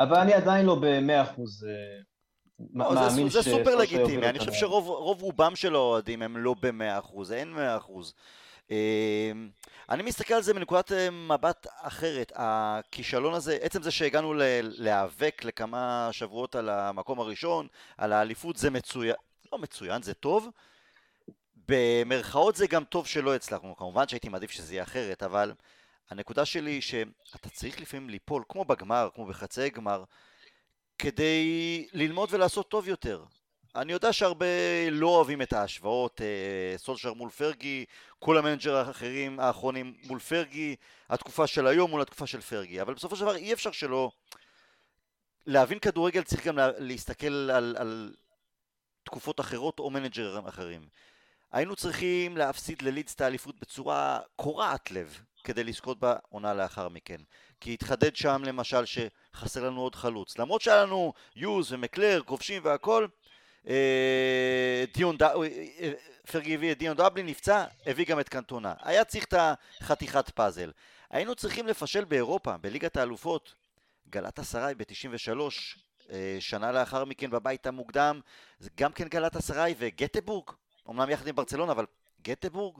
[0.00, 1.66] אבל אני עדיין לא במאה אחוז
[2.74, 3.32] לא, מאמין ש...
[3.32, 7.76] זה סופר לגיטימי, אני חושב שרוב רובם של האוהדים הם לא במאה אחוז, אין מאה
[7.76, 8.14] אחוז.
[8.70, 9.50] אמ,
[9.88, 12.32] אני מסתכל על זה מנקודת אה, מבט אחרת.
[12.34, 17.66] הכישלון הזה, עצם זה שהגענו להיאבק לכמה שבועות על המקום הראשון,
[17.98, 19.14] על האליפות, זה מצוין,
[19.52, 20.48] לא מצוין, זה טוב.
[21.68, 25.52] במרכאות זה גם טוב שלא הצלחנו, כמובן שהייתי מעדיף שזה יהיה אחרת, אבל
[26.10, 30.04] הנקודה שלי היא שאתה צריך לפעמים ליפול, כמו בגמר, כמו בחצי גמר,
[31.00, 33.24] כדי ללמוד ולעשות טוב יותר.
[33.76, 34.46] אני יודע שהרבה
[34.90, 37.84] לא אוהבים את ההשוואות, אה, סולשר מול פרגי,
[38.18, 40.76] כל המנג'ר האחרים האחרונים מול פרגי,
[41.10, 44.10] התקופה של היום מול התקופה של פרגי, אבל בסופו של דבר אי אפשר שלא...
[45.46, 48.14] להבין כדורגל צריך גם להסתכל על, על
[49.02, 50.88] תקופות אחרות או מנג'רים אחרים.
[51.52, 57.16] היינו צריכים להפסיד ללידס את האליפות בצורה קורעת לב כדי לזכות בעונה לאחר מכן.
[57.60, 60.38] כי התחדד שם למשל שחסר לנו עוד חלוץ.
[60.38, 63.06] למרות שהיה לנו יוז ומקלייר, כובשים והכל,
[63.68, 65.22] אה, דיון, ד...
[65.22, 65.30] אה,
[65.80, 65.92] אה,
[66.32, 68.74] פרגי הביא את דיון דבלין, נפצע, הביא גם את קנטונה.
[68.82, 69.34] היה צריך את
[69.80, 70.70] החתיכת פאזל.
[71.10, 73.54] היינו צריכים לפשל באירופה, בליגת האלופות.
[74.10, 75.30] גלת אסריי ב-93,
[76.40, 78.20] שנה לאחר מכן בבית המוקדם,
[78.76, 80.50] גם כן גלת אסריי וגטבורג,
[80.90, 81.84] אמנם יחד עם ברצלונה, אבל
[82.22, 82.78] גטבורג,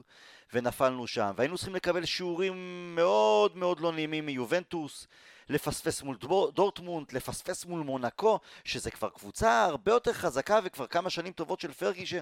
[0.53, 1.31] ונפלנו שם.
[1.35, 2.55] והיינו צריכים לקבל שיעורים
[2.95, 5.07] מאוד מאוד לא נעימים מיובנטוס.
[5.49, 6.17] לפספס מול
[6.53, 11.73] דורטמונד, לפספס מול מונקו, שזה כבר קבוצה הרבה יותר חזקה וכבר כמה שנים טובות של
[11.73, 12.13] פרגי ש...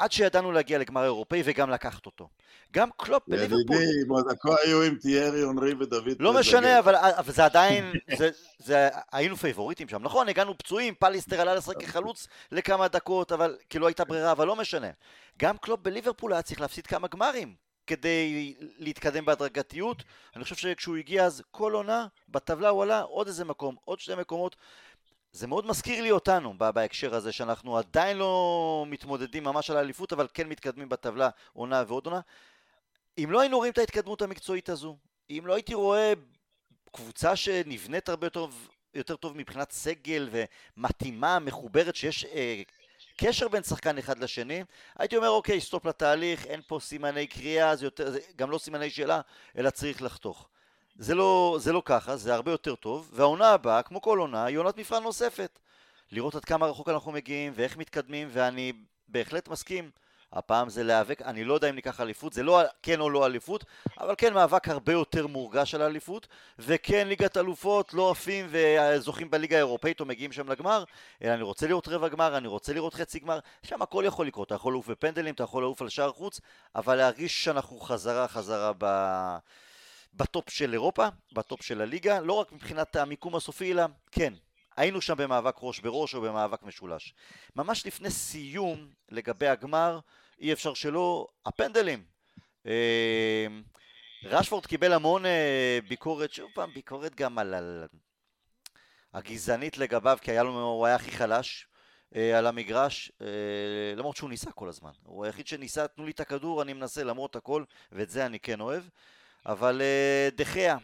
[0.00, 2.28] עד שידענו להגיע לגמר אירופאי וגם לקחת אותו.
[2.72, 3.76] גם קלופ בליברפול...
[3.76, 6.16] ידידי, מונקו היו עם תיארי אנרי ודוד...
[6.20, 7.92] לא משנה, אבל, אבל זה עדיין...
[8.18, 10.02] זה, זה, היינו פייבוריטים שם.
[10.02, 14.46] נכון, הגענו פצועים, פאליסטר עלה לשחק כחלוץ לכמה דקות, אבל כי לא הייתה ברירה, אבל
[14.46, 14.90] לא משנה.
[15.38, 17.54] גם קלופ בליברפול היה צריך להפסיד כמה גמרים.
[17.86, 20.02] כדי להתקדם בהדרגתיות.
[20.36, 24.14] אני חושב שכשהוא הגיע אז כל עונה, בטבלה הוא עלה עוד איזה מקום, עוד שני
[24.14, 24.56] מקומות.
[25.32, 30.26] זה מאוד מזכיר לי אותנו בהקשר הזה, שאנחנו עדיין לא מתמודדים ממש על האליפות, אבל
[30.34, 32.20] כן מתקדמים בטבלה עונה ועוד עונה.
[33.18, 34.96] אם לא היינו רואים את ההתקדמות המקצועית הזו,
[35.30, 36.12] אם לא הייתי רואה
[36.92, 38.46] קבוצה שנבנית הרבה יותר,
[38.94, 40.28] יותר טוב מבחינת סגל
[40.76, 42.62] ומתאימה, מחוברת, שיש אה,
[43.16, 44.64] קשר בין שחקן אחד לשני,
[44.98, 48.90] הייתי אומר אוקיי, סטופ לתהליך, אין פה סימני קריאה, זה יותר, זה גם לא סימני
[48.90, 49.20] שאלה,
[49.58, 50.48] אלא צריך לחתוך.
[51.00, 54.58] זה לא, זה לא ככה, זה הרבה יותר טוב, והעונה הבאה, כמו כל עונה, היא
[54.58, 55.58] עונת מבחן נוספת.
[56.12, 58.72] לראות עד כמה רחוק אנחנו מגיעים ואיך מתקדמים, ואני
[59.08, 59.90] בהחלט מסכים.
[60.32, 63.64] הפעם זה להיאבק, אני לא יודע אם ניקח אליפות, זה לא כן או לא אליפות,
[64.00, 66.26] אבל כן מאבק הרבה יותר מורגש על אליפות,
[66.58, 70.84] וכן ליגת אלופות לא עפים וזוכים בליגה האירופאית או מגיעים שם לגמר,
[71.22, 74.46] אלא אני רוצה לראות רבע גמר, אני רוצה לראות חצי גמר, שם הכל יכול לקרות,
[74.46, 76.40] אתה יכול לעוף בפנדלים, אתה יכול לעוף על שער חוץ,
[76.74, 78.86] אבל להרגיש שאנחנו חזרה חזרה ב...
[80.14, 84.34] בטופ של אירופה, בטופ של הליגה, לא רק מבחינת המיקום הסופי, אלא כן,
[84.76, 87.14] היינו שם במאבק ראש בראש או במאבק משולש.
[87.56, 89.98] ממש לפני סיום לגבי הגמר,
[90.40, 92.04] אי אפשר שלא, הפנדלים.
[92.66, 93.46] אה,
[94.24, 97.86] רשפורד קיבל המון אה, ביקורת, שוב פעם, ביקורת גם על, על
[99.14, 101.66] הגזענית לגביו, כי היה לו, הוא היה הכי חלש
[102.16, 103.12] אה, על המגרש,
[103.96, 104.92] למרות שהוא ניסה כל הזמן.
[105.02, 108.60] הוא היחיד שניסה, תנו לי את הכדור, אני מנסה למרות הכל, ואת זה אני כן
[108.60, 108.82] אוהב.
[109.46, 109.82] אבל
[110.36, 110.76] דחיה,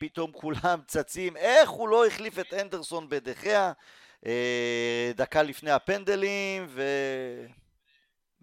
[0.00, 3.72] פתאום כולם צצים, איך הוא לא החליף את אנדרסון בדחיה,
[5.16, 6.82] דקה לפני הפנדלים, ו...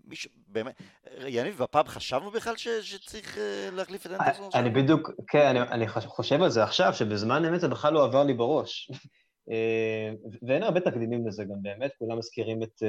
[0.09, 0.81] מישהו, באמת,
[1.27, 3.39] יניב, בפעם חשבנו בכלל ש, שצריך uh,
[3.75, 4.49] להחליף את אנדרסון?
[4.53, 8.23] אני בדיוק, כן, אני, אני חושב על זה עכשיו, שבזמן אמת זה בכלל לא עבר
[8.23, 8.91] לי בראש.
[9.51, 10.11] אה,
[10.47, 12.83] ואין הרבה תקדימים לזה גם באמת, כולם מזכירים את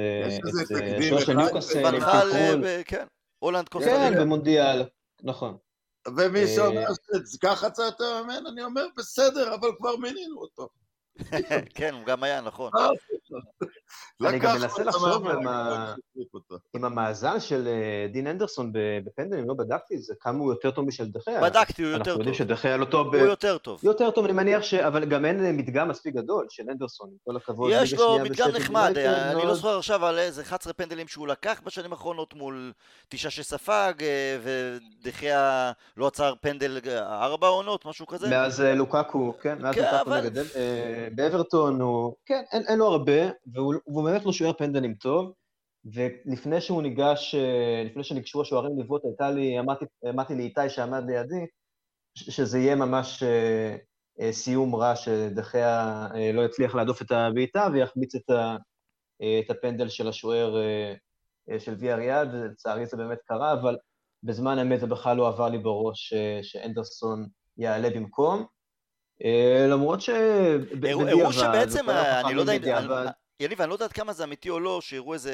[1.09, 1.99] שוער של ניוקאסל,
[2.85, 3.05] כן,
[3.39, 3.89] הולנד קוסטה.
[3.89, 4.83] כן, במונדיאל,
[5.23, 5.57] נכון.
[6.07, 6.85] ומי שאומר
[7.33, 10.69] שככה צריך יותר ממנו, אני אומר, בסדר, אבל כבר מינינו אותו.
[11.75, 12.71] כן, הוא גם היה, נכון.
[14.29, 15.27] אני גם מנסה לחשוב
[16.75, 18.71] עם המאזן של אה, דין אנדרסון
[19.05, 21.41] בפנדלים, לא בדקתי את זה, כמה הוא יותר טוב משל דחיה.
[21.41, 22.07] בדקתי, הוא יותר טוב.
[22.07, 23.15] אנחנו יודעים שדחיה לא טוב.
[23.15, 23.79] הוא יותר טוב.
[23.83, 24.73] יותר טוב, אני מניח ש...
[24.73, 27.71] אבל גם אין מדגם מספיק גדול של אנדרסון, עם כל הכבוד.
[27.73, 31.91] יש לו מדגם נחמד, אני לא זוכר עכשיו על איזה 11 פנדלים שהוא לקח בשנים
[31.91, 32.71] האחרונות מול
[33.09, 38.29] תשעה שספג, אה, ודחיה לא עצר פנדל אה, ארבע עונות, משהו כזה.
[38.29, 40.43] מאז לוקקו, כן, מאז כן, לוקקו נגד
[41.15, 41.79] באברטון,
[42.25, 43.21] כן, אין לו הרבה,
[43.53, 45.33] והוא באמת לא שוער פנדלים טוב,
[45.85, 51.45] ולפני שהוא ניגש, אה, לפני שניגשו השוערים לבעוט, הייתה לי, אמרתי, אמרתי לאיתי שעמד לידי,
[52.15, 53.75] שזה יהיה ממש אה,
[54.21, 58.55] אה, סיום רע שדחיה לא יצליח להדוף את הבעיטה ויחמיץ את, ה,
[59.39, 60.55] את הפנדל של השוער
[61.59, 63.77] של ויה ריאד, ולצערי זה באמת קרה, אבל
[64.23, 68.45] בזמן אמת זה בכלל לא עבר לי בראש שאנדרסון יעלה במקום.
[69.69, 70.09] למרות ש...
[70.83, 74.81] הראו שבעצם, אני לא יודע, יניב, אני לא יודע עד כמה זה אמיתי או לא,
[74.81, 75.33] שיראו איזה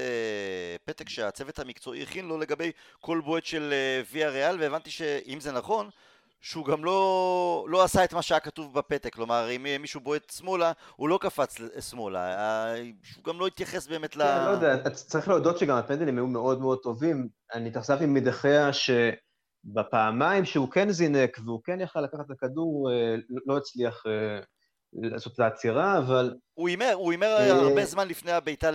[0.86, 5.52] פתק שהצוות המקצועי הכין לו לגבי כל בועט של אה, ויה ריאל, והבנתי שאם זה
[5.52, 5.90] נכון,
[6.42, 10.72] שהוא גם לא, לא עשה את מה שהיה כתוב בפתק, כלומר אם מישהו בועט שמאלה,
[10.96, 11.58] הוא לא קפץ
[11.90, 14.24] שמאלה, אה, שהוא גם לא התייחס באמת ל...
[14.24, 17.28] כן, לא יודע, צריך להודות שגם הפנדלים היו מאוד מאוד טובים.
[17.54, 23.16] אני התאכזבתי מדחיה שבפעמיים שהוא כן זינק והוא כן יכל לקחת את הכדור, אה,
[23.46, 24.04] לא הצליח
[24.94, 26.36] לעשות את העצירה, אבל...
[26.54, 28.70] הוא הימר, הוא הימר אה, הרבה זמן לפני הבעיטה,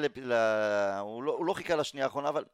[1.01, 2.45] הוא לא, הוא לא חיכה לשנייה האחרונה, אבל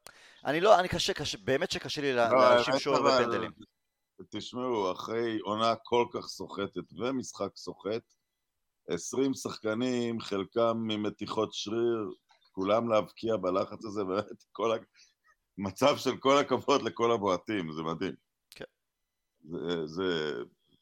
[0.44, 3.50] אני לא, אני קשה, קשה, באמת שקשה לי לא, להאשים שוער בפנדלים.
[4.30, 8.14] תשמעו, אחרי עונה כל כך סוחטת ומשחק סוחט,
[8.88, 12.10] 20 שחקנים, חלקם ממתיחות שריר,
[12.52, 14.76] כולם להבקיע בלחץ הזה, באמת, כל ה...
[15.58, 18.14] מצב של כל הכבוד לכל הבועטים, זה מדהים.
[18.50, 18.64] כן.
[19.50, 20.32] זה, זה,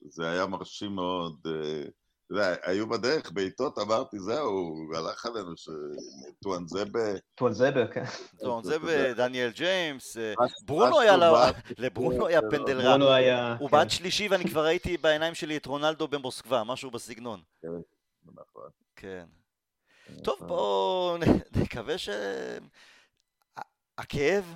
[0.00, 1.46] זה היה מרשים מאוד.
[1.46, 1.90] Uh,
[2.26, 7.00] אתה יודע, היו בדרך בעיטות, אמרתי, זהו, הלך עלינו שטואנזבה...
[7.34, 8.04] טואנזבה, כן.
[8.40, 11.16] טואנזבה, דניאל ג'יימס, אה, ברונו היה,
[11.78, 12.88] לברונו היה פנדל רע.
[12.88, 13.56] ברונו היה...
[13.60, 17.42] הוא בעט שלישי ואני כבר ראיתי בעיניים שלי את רונלדו במוסקבה, משהו בסגנון.
[17.62, 17.68] כן,
[18.34, 18.70] נכון.
[18.96, 19.26] כן.
[20.24, 21.16] טוב, בואו
[21.56, 22.08] נקווה ש...
[23.98, 24.54] הכאב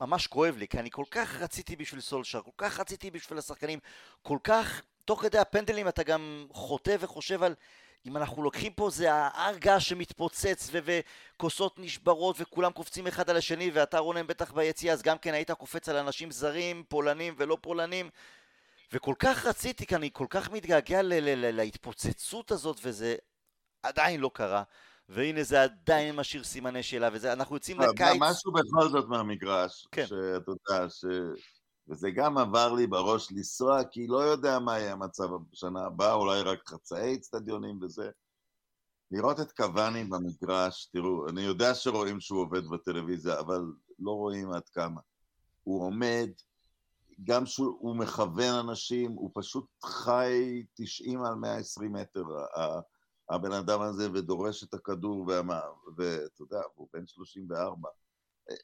[0.00, 3.78] ממש כואב לי, כי אני כל כך רציתי בשביל סולשר, כל כך רציתי בשביל השחקנים,
[4.22, 7.54] כל כך תוך כדי הפנדלים אתה גם חוטא וחושב על
[8.06, 10.78] אם אנחנו לוקחים פה זה ההר געש שמתפוצץ ו-
[11.36, 15.50] וכוסות נשברות וכולם קופצים אחד על השני ואתה רונן בטח ביציאה אז גם כן היית
[15.50, 18.10] קופץ על אנשים זרים, פולנים ולא פולנים.
[18.92, 23.16] וכל כך רציתי, כי אני כל כך מתגעגע ל- ל- ל- להתפוצצות הזאת וזה
[23.82, 24.62] עדיין לא קרה
[25.08, 30.06] והנה זה עדיין משאיר סימני שאלה וזה, אנחנו יוצאים לקיץ משהו בכל זאת מהמגרש, כן.
[30.06, 31.04] שאתה יודע, ש...
[31.88, 36.42] וזה גם עבר לי בראש לנסוע, כי לא יודע מה יהיה המצב בשנה הבאה, אולי
[36.42, 38.10] רק חצאי אצטדיונים וזה.
[39.10, 43.62] לראות את קוואני במגרש, תראו, אני יודע שרואים שהוא עובד בטלוויזיה, אבל
[43.98, 45.00] לא רואים עד כמה.
[45.62, 46.28] הוא עומד,
[47.24, 52.24] גם שהוא מכוון אנשים, הוא פשוט חי 90 על 120 מטר.
[53.30, 55.26] הבן אדם הזה ודורש את הכדור,
[55.96, 57.88] ואתה יודע, הוא בן 34.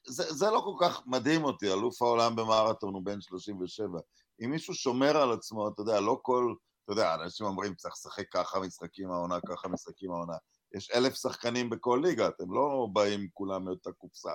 [0.06, 4.00] זה, זה לא כל כך מדהים אותי, אלוף העולם במרתון הוא בן 37.
[4.44, 6.54] אם מישהו שומר על עצמו, אתה יודע, לא כל...
[6.84, 10.36] אתה יודע, אנשים אומרים, צריך לשחק ככה משחקים העונה, ככה משחקים העונה.
[10.74, 14.32] יש אלף שחקנים בכל ליגה, אתם לא באים כולם מאותה קופסה.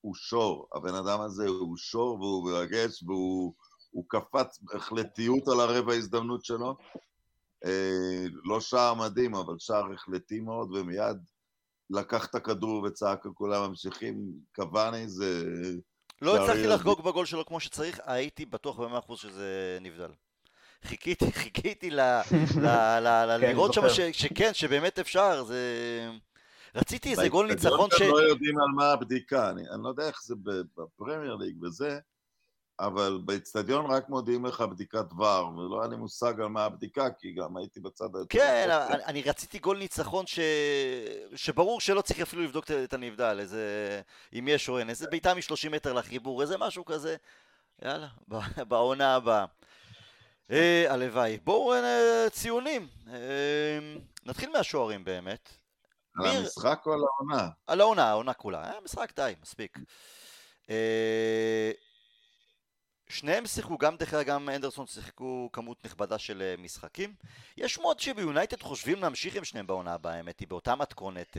[0.00, 6.44] הוא שור, הבן אדם הזה הוא שור והוא מרגש והוא קפץ בהחלטיות על הרבע ההזדמנות
[6.44, 6.76] שלו.
[7.64, 11.16] אה, לא שער מדהים, אבל שער החלטי מאוד, ומיד
[11.90, 14.32] לקח את הכדור וצעק כולם ממשיכים.
[14.54, 15.44] קוואני זה...
[16.22, 20.10] לא הצלחתי לחגוג בגול שלו כמו שצריך, הייתי בטוח במאה אחוז שזה נבדל.
[20.84, 23.02] חיכיתי, חיכיתי כן,
[23.40, 25.60] לראות שם שכן, שבאמת אפשר, זה...
[26.74, 28.00] רציתי איזה גול ניצחון ש...
[28.00, 30.34] לא יודעים על מה הבדיקה, אני לא יודע איך זה
[30.76, 31.98] בפרמייר ליג וזה,
[32.80, 37.32] אבל באצטדיון רק מודיעים לך בדיקת ור, ולא היה לי מושג על מה הבדיקה, כי
[37.32, 38.38] גם הייתי בצד היותר...
[38.38, 40.38] כן, אני, אני רציתי גול ניצחון ש...
[41.34, 43.64] שברור שלא צריך אפילו לבדוק את הנבדל, איזה...
[44.38, 47.16] אם יש או אין, איזה בעיטה מ-30 מטר לחיבור, איזה משהו כזה.
[47.84, 48.08] יאללה,
[48.68, 49.44] בעונה הבאה.
[50.50, 51.38] אה, הלוואי.
[51.44, 52.88] בואו אה, ציונים.
[53.08, 53.78] אה,
[54.26, 55.48] נתחיל מהשוערים באמת.
[56.16, 56.38] על מיר...
[56.38, 57.48] המשחק או על העונה?
[57.66, 58.64] על העונה, העונה כולה.
[58.64, 59.78] היה משחק די, מספיק.
[63.10, 67.14] שניהם שיחקו, גם דחיה גם אנדרסון שיחקו כמות נכבדה של משחקים.
[67.56, 71.36] יש שמועות שביונייטד חושבים להמשיך עם שניהם בעונה הבאה, האמת היא, באותה מתכונת,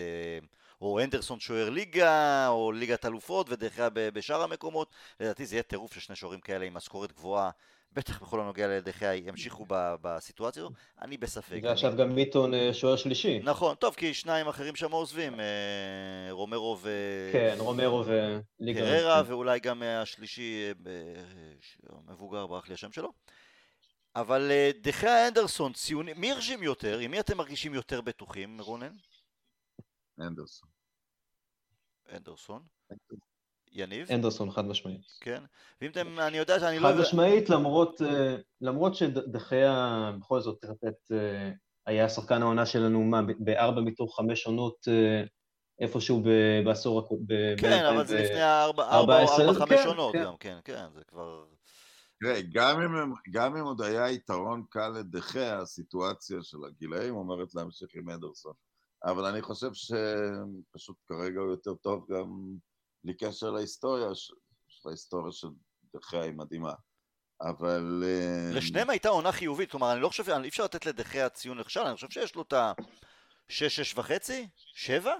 [0.82, 4.92] או אנדרסון שוער ליגה, או ליגת אלופות, ודחיה בשאר המקומות.
[5.20, 7.50] לדעתי זה יהיה טירוף של שני שוערים כאלה עם משכורת גבוהה
[7.94, 9.66] בטח בכל הנוגע לידיחי ימשיכו
[10.02, 11.60] בסיטואציה הזו, אני בספק.
[11.64, 13.40] ועכשיו גם מיטון אה, שוער שלישי.
[13.40, 15.46] נכון, טוב, כי שניים אחרים שם עוזבים, אה,
[16.32, 16.90] רומרו ו...
[17.34, 18.82] כן, רומרו וליגה.
[18.82, 20.72] קררה, ואולי גם השלישי,
[22.08, 23.14] המבוגר, ברח לי השם שלו.
[24.16, 24.52] אבל
[24.82, 27.00] דחיה אנדרסון, ציונים, מי הרשים יותר?
[27.00, 28.94] עם מי אתם מרגישים יותר בטוחים, רונן?
[30.20, 30.70] אנדרסון.
[32.12, 32.64] אנדרסון.
[33.72, 34.12] יניב?
[34.12, 35.02] אנדרסון, חד משמעית.
[35.22, 35.44] כן,
[35.82, 36.88] ואם אתם, אני יודע שאני לא...
[36.88, 41.52] חד משמעית, למרות, אה, למרות שדחיה בכל זאת, צריך לתת, אה,
[41.86, 45.24] היה שחקן העונה שלנו, מה, בארבע מתוך חמש עונות, אה,
[45.80, 46.24] איפשהו
[46.66, 47.26] בעשור הקודם.
[47.58, 50.24] כן, אבל זה לפני ארבע, חמש כן, עונות כן.
[50.24, 51.46] גם, כן, כן, זה כבר...
[52.20, 57.90] תראה, גם אם, גם אם עוד היה יתרון קל לדחיה, הסיטואציה של הגילאים אומרת להמשיך
[57.96, 58.54] עם אנדרסון.
[59.06, 62.56] אבל אני חושב שפשוט כרגע הוא יותר טוב גם
[63.04, 64.34] בלי קשר להיסטוריה, של
[64.90, 65.48] ההיסטוריה של
[65.96, 66.74] דחיה היא מדהימה.
[67.42, 68.04] אבל...
[68.06, 71.80] אה, לשניהם הייתה עונה חיובית, כלומר, אני לא חושב, אי אפשר לתת לדחיה ציון נכשל,
[71.80, 72.74] אני חושב שיש לו את ה...
[73.50, 74.48] שש, שש וחצי?
[74.56, 75.14] שבע?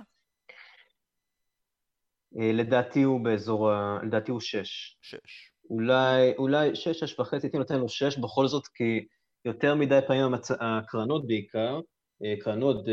[2.40, 4.00] אה, לדעתי הוא באזור ה...
[4.04, 4.98] לדעתי הוא שש.
[5.02, 5.52] שש.
[5.70, 9.08] אולי, אולי שש, שש וחצי, הייתי נותן לו שש בכל זאת, כי
[9.46, 10.52] יותר מדי פעמים המצ...
[10.52, 11.80] הקרנות בעיקר,
[12.24, 12.86] אה, קרנות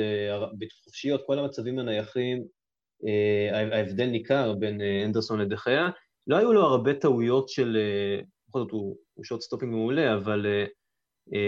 [0.85, 2.45] חופשיות, כל המצבים הנייחים,
[3.53, 5.89] ההבדל ניכר בין אה, הנדרסון לדה חאה.
[6.27, 10.47] לא היו לו הרבה טעויות של, אה, בכל זאת הוא, הוא shot stopping מעולה, אבל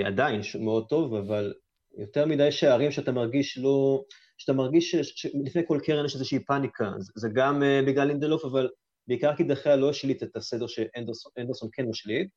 [0.07, 1.53] עדיין מאוד טוב, אבל
[1.99, 4.05] יותר מדי שערים שאתה מרגיש לא...
[4.39, 6.91] שאתה מרגיש שלפני כל קרן יש איזושהי פאניקה.
[6.99, 8.69] זה גם בגלל לינדלוף, אבל
[9.09, 12.29] בעיקר כי דחיה לא השליט את הסדר שאנדרסון כן משליט.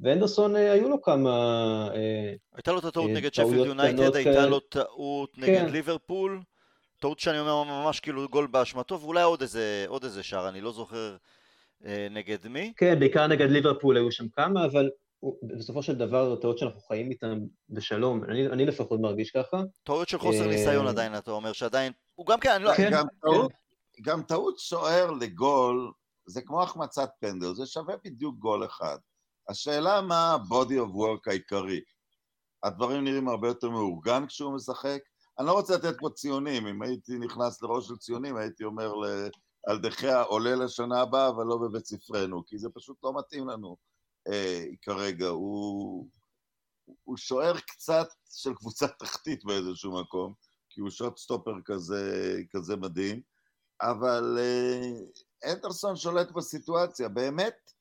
[0.00, 1.88] ואנדרסון, היו לו כמה...
[2.54, 5.72] הייתה לו את הטעות נגד שפילד יונייטד, הייתה לו טעות נגד כן.
[5.72, 6.42] ליברפול.
[7.02, 10.72] טעות שאני אומר ממש כאילו גול באשמתו, ואולי עוד איזה, עוד איזה שער, אני לא
[10.72, 11.16] זוכר
[11.84, 12.72] אה, נגד מי.
[12.76, 14.90] כן, בעיקר נגד ליברפול היו שם כמה, אבל
[15.42, 17.38] בסופו של דבר טעות שאנחנו חיים איתן
[17.68, 19.62] בשלום, אני, אני לפחות מרגיש ככה.
[19.82, 22.74] טעות של חוסר אה, ניסיון עדיין, אתה אומר שעדיין, הוא גם כן, אני לא...
[22.74, 23.16] כן, גם, כן.
[23.20, 23.52] טעות,
[24.02, 25.92] גם טעות שוער לגול,
[26.26, 28.96] זה כמו החמצת פנדל, זה שווה בדיוק גול אחד.
[29.48, 31.80] השאלה מה ה-body of work העיקרי.
[32.62, 34.98] הדברים נראים הרבה יותר מאורגן כשהוא משחק,
[35.38, 38.92] אני לא רוצה לתת פה ציונים, אם הייתי נכנס לראש של ציונים, הייתי אומר
[39.66, 43.76] על דחיה עולה לשנה הבאה, אבל לא בבית ספרנו, כי זה פשוט לא מתאים לנו
[44.28, 45.28] אה, כרגע.
[45.28, 46.08] הוא,
[47.04, 50.34] הוא שוער קצת של קבוצה תחתית באיזשהו מקום,
[50.70, 53.20] כי הוא שוט סטופר כזה, כזה מדהים,
[53.82, 57.72] אבל אה, אנדרסון שולט בסיטואציה, באמת,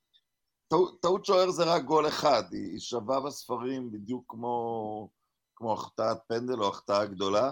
[1.02, 5.10] טעות שוער זה רק גול אחד, היא שווה בספרים בדיוק כמו...
[5.62, 7.52] כמו החטאת פנדל או החטאה גדולה,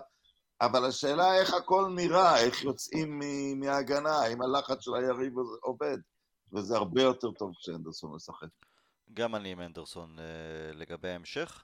[0.62, 3.22] אבל השאלה איך הכל נראה, איך יוצאים
[3.56, 5.98] מההגנה, האם הלחץ של היריב עובד,
[6.54, 8.48] וזה הרבה יותר טוב כשאנדרסון משחק.
[9.14, 11.64] גם אני עם אנדרסון אה, לגבי ההמשך.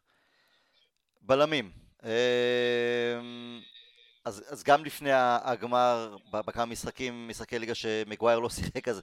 [1.21, 1.71] בלמים.
[2.03, 3.19] אה,
[4.25, 9.01] אז, אז גם לפני הגמר, בכמה משחקים, משחקי ליגה שמגווייר לא שיחק, אז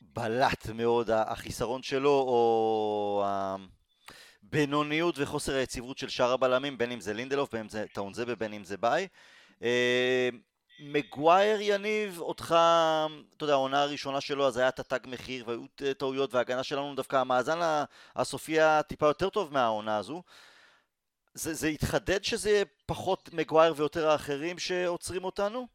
[0.00, 3.24] בלט מאוד החיסרון שלו, או
[4.52, 8.52] הבינוניות וחוסר היציבות של שאר הבלמים, בין אם זה לינדלוף, בין אם זה טואנזבה, בין
[8.52, 9.08] אם זה באיי.
[9.62, 10.28] אה,
[10.80, 12.54] מגווייר יניב אותך,
[13.36, 15.64] אתה יודע, העונה הראשונה שלו אז היה את התג מחיר והיו
[15.98, 17.58] טעויות וההגנה שלנו דווקא המאזן
[18.16, 20.22] הסופי היה טיפה יותר טוב מהעונה הזו.
[21.34, 25.66] זה, זה התחדד שזה פחות מגווייר ויותר האחרים שעוצרים אותנו?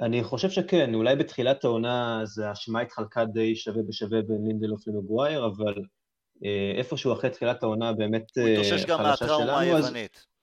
[0.00, 5.46] אני חושב שכן, אולי בתחילת העונה אז האשמה התחלקה די שווה בשווה בין לינדלוף למגווייר,
[5.46, 5.74] אבל
[6.78, 8.78] איפשהו אחרי תחילת העונה באמת חלשה שלנו.
[8.78, 10.34] הוא התאושש גם מהטראומה היוונית.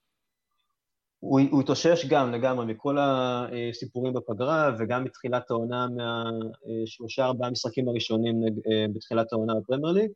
[1.19, 8.35] הוא, הוא התאושש גם לגמרי מכל הסיפורים בפגרה, וגם מתחילת העונה מהשלושה ארבעה משחקים הראשונים
[8.43, 10.11] אה, בתחילת העונה בפרמייר ליג.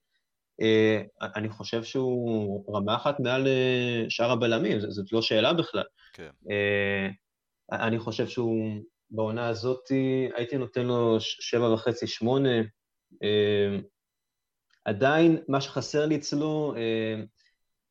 [0.61, 1.01] אה,
[1.35, 3.47] אני חושב שהוא רמה אחת מעל
[4.09, 5.83] שאר הבלמים, זאת לא שאלה בכלל.
[6.13, 6.29] כן.
[7.71, 8.55] אני חושב שהוא
[9.09, 9.83] בעונה הזאת
[10.35, 12.61] הייתי נותן לו שבע וחצי, שמונה.
[14.85, 17.23] עדיין, מה שחסר לי אצלו, אה,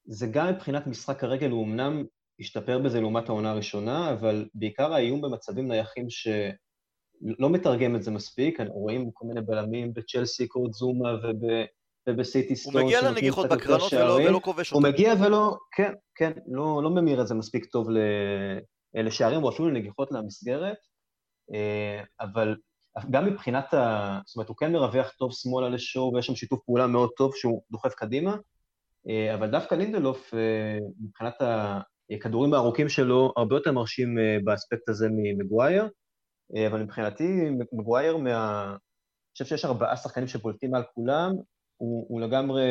[0.07, 2.05] זה גם מבחינת משחק הרגל, הוא אמנם
[2.41, 8.61] השתפר בזה לעומת העונה הראשונה, אבל בעיקר האיום במצבים נייחים שלא מתרגם את זה מספיק,
[8.69, 11.67] רואים כל מיני בלמים בצ'לסי, קורט זומה וב...
[12.09, 12.75] ובסיטי סטון.
[12.75, 14.87] הוא מגיע לנגיחות בקרנות ולא, ולא כובש אותם.
[14.87, 17.89] הוא מגיע ולא, כן, כן, לא, לא ממיר את זה מספיק טוב
[18.95, 20.77] לשערים, או אפילו לנגיחות למסגרת.
[21.55, 22.57] אה, אבל
[23.11, 24.19] גם מבחינת ה...
[24.27, 27.63] זאת אומרת, הוא כן מרווח טוב שמאלה לשואו, ויש שם שיתוף פעולה מאוד טוב שהוא
[27.71, 28.37] דוחף קדימה,
[29.09, 31.35] אה, אבל דווקא לינדלוף, אה, מבחינת
[32.11, 35.89] הכדורים הארוכים שלו, הרבה יותר מרשים באספקט הזה ממגווייר,
[36.69, 38.71] אבל מבחינתי, מגווייר מה...
[38.71, 41.33] אני חושב שיש ארבעה שחקנים שבולטים מעל כולם,
[41.77, 42.63] הוא, הוא לגמרי,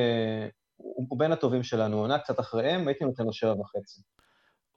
[0.76, 4.02] הוא, הוא בין הטובים שלנו, עונה קצת אחריהם, הייתי נותן לו שבע וחצי.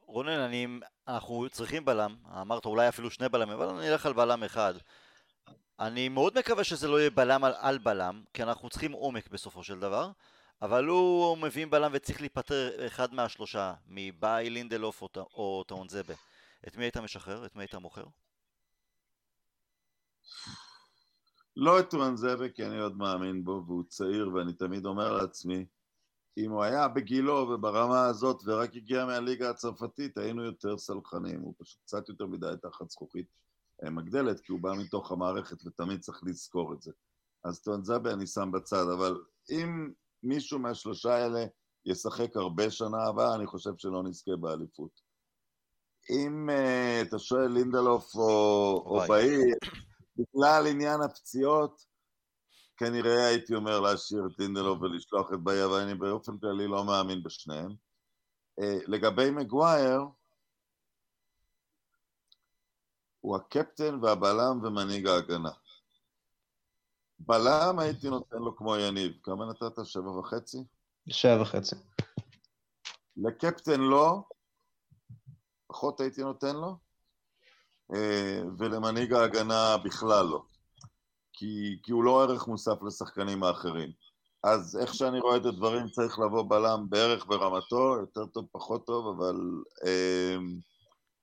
[0.07, 0.67] רונן, אני,
[1.09, 4.75] אנחנו צריכים בלם, אמרת אולי אפילו שני בלמים, אבל אני אלך על בלם אחד.
[5.81, 9.65] אני מאוד מקווה שזה לא יהיה בלם על, על בלם, כי אנחנו צריכים עומק בסופו
[9.65, 10.11] של דבר,
[10.63, 16.15] אבל הוא מביא בלם וצריך להיפטר אחד מהשלושה, מבאי לינדלוף או, או טאונזבה.
[16.67, 17.47] את מי היית משחרר?
[17.47, 18.05] את מי היית מוכר?
[21.57, 25.67] לא את טאונזבה, כי אני עוד מאמין בו, והוא צעיר, ואני תמיד אומר לעצמי,
[26.37, 31.41] אם הוא היה בגילו וברמה הזאת ורק הגיע מהליגה הצרפתית, היינו יותר סלחנים.
[31.41, 33.27] הוא פשוט קצת יותר מדי תחת זכוכית
[33.83, 36.93] מגדלת, כי הוא בא מתוך המערכת ותמיד צריך לזכור את זה.
[37.45, 39.21] אז טואנזאבה אני שם בצד, אבל
[39.51, 39.91] אם
[40.23, 41.45] מישהו מהשלושה האלה
[41.87, 45.01] ישחק הרבה שנה הבאה, אני חושב שלא נזכה באליפות.
[46.11, 49.37] אם uh, אתה שואל לינדלוף או, או באי,
[50.17, 51.85] בגלל עניין הפציעות,
[52.77, 57.23] כנראה הייתי אומר להשאיר את לינדלוף ולשלוח את באי, אבל אני באופן כללי לא מאמין
[57.23, 57.71] בשניהם.
[58.61, 60.01] Uh, לגבי מגווייר,
[63.27, 65.51] הוא הקפטן והבלם ומנהיג ההגנה.
[67.19, 69.13] בלם הייתי נותן לו כמו יניב.
[69.23, 69.85] כמה נתת?
[69.85, 70.59] שבע וחצי?
[71.09, 71.77] שבע וחצי.
[73.17, 74.23] לקפטן לא,
[75.67, 76.77] פחות הייתי נותן לו,
[77.95, 80.43] אה, ולמנהיג ההגנה בכלל לא.
[81.33, 83.93] כי, כי הוא לא ערך מוסף לשחקנים האחרים.
[84.45, 89.17] אז איך שאני רואה את הדברים, צריך לבוא בלם בערך ברמתו, יותר טוב, פחות טוב,
[89.17, 89.37] אבל
[89.87, 90.37] אה,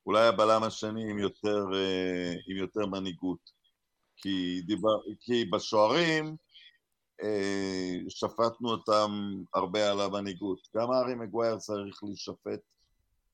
[0.06, 3.52] אולי הבלם השני עם יותר, אה, עם יותר מנהיגות.
[4.18, 6.36] כי, דיבר, כי בשוערים
[7.24, 9.12] אה, שפטנו אותם
[9.54, 10.60] הרבה על המנהיגות.
[10.76, 12.62] גם הארי מגווייר צריך להישפט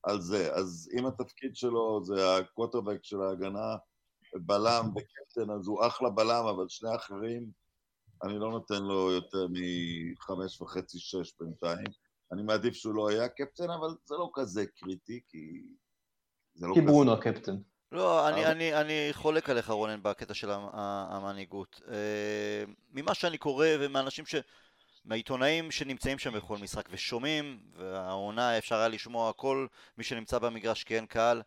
[0.03, 0.53] על זה.
[0.53, 3.75] אז אם התפקיד שלו זה הקווטרבק של ההגנה,
[4.35, 7.51] בלם וקפטן, אז הוא אחלה בלם, אבל שני אחרים,
[8.23, 11.87] אני לא נותן לו יותר מחמש וחצי, שש בינתיים.
[12.31, 15.63] אני מעדיף שהוא לא היה קפטן, אבל זה לא כזה קריטי, כי...
[16.55, 16.81] זה לא כי.
[16.81, 17.55] ברונו הקפטן.
[17.91, 18.45] לא, אני.
[18.45, 21.81] אני, אני חולק עליך רונן בקטע של המנהיגות.
[21.87, 24.35] אה, ממה שאני קורא ומאנשים ש...
[25.05, 30.95] מהעיתונאים שנמצאים שם בכל משחק ושומעים, והעונה אפשר היה לשמוע כל מי שנמצא במגרש כי
[30.95, 31.41] אין קהל,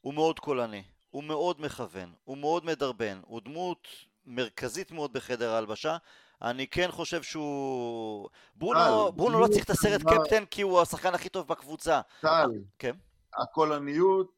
[0.00, 3.88] הוא מאוד קולני, הוא מאוד מכוון, הוא מאוד מדרבן, הוא דמות
[4.26, 5.96] מרכזית מאוד בחדר ההלבשה.
[6.42, 8.28] אני כן חושב שהוא...
[8.54, 12.00] ברונו, ברונו לא צריך את הסרט קפטן כי הוא השחקן הכי טוב בקבוצה.
[12.20, 12.92] טל, כן?
[13.42, 14.30] הקולניות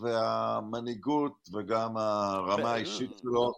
[0.00, 3.52] והמנהיגות וגם הרמה האישית שלו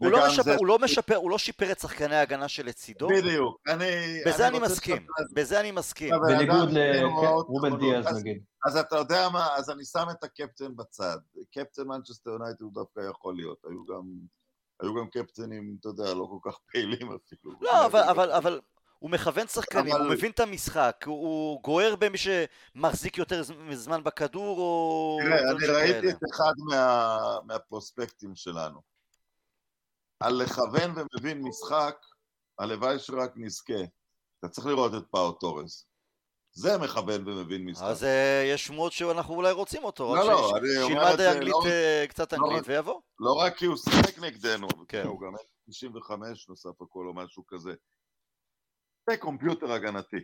[0.00, 0.56] הוא לא, משפר, זה...
[0.56, 3.08] הוא לא משפר, הוא לא שיפר את שחקני ההגנה שלצידו.
[3.08, 3.60] בדיוק.
[3.68, 3.84] אני...
[4.26, 6.14] בזה אני, אני מסכים, בזה אני מסכים.
[6.28, 8.42] בניגוד לרובן דיאז נגיד.
[8.66, 11.16] אז אתה יודע מה, אז אני שם את הקפטן בצד.
[11.54, 13.58] קפטן מנצ'סטר יונייטד הוא דווקא יכול להיות.
[13.64, 14.02] היו גם,
[14.82, 17.52] היו גם קפטנים, אתה יודע, לא כל כך פעילים אפילו.
[17.60, 18.60] לא, אבל, אבל, אבל
[19.00, 20.04] הוא מכוון שחקנים, אבל...
[20.04, 23.42] הוא מבין את המשחק, הוא גוער במי שמחזיק יותר
[23.72, 25.18] זמן בכדור, או...
[25.22, 27.18] תראה, אני ראיתי את אחד מה...
[27.46, 28.80] מהפרוספקטים שלנו.
[30.20, 31.96] על לכוון ומבין משחק,
[32.58, 33.82] הלוואי שרק נזכה.
[34.38, 35.86] אתה צריך לראות את פאו תורס.
[36.52, 37.84] זה מכוון ומבין משחק.
[37.84, 38.06] אז uh,
[38.54, 40.86] יש שמועות שאנחנו אולי רוצים אותו, לא, לא, ש...
[40.86, 43.00] שילמד זה, אנגלית, לא- אה, קצת לא אנגלית רק- ויבוא.
[43.20, 45.06] לא רק כי הוא שיחק נגדנו, כן.
[45.06, 45.32] הוא גם
[45.70, 47.72] 95 נוסף הכל או משהו כזה.
[49.10, 50.16] זה קומפיוטר הגנתי.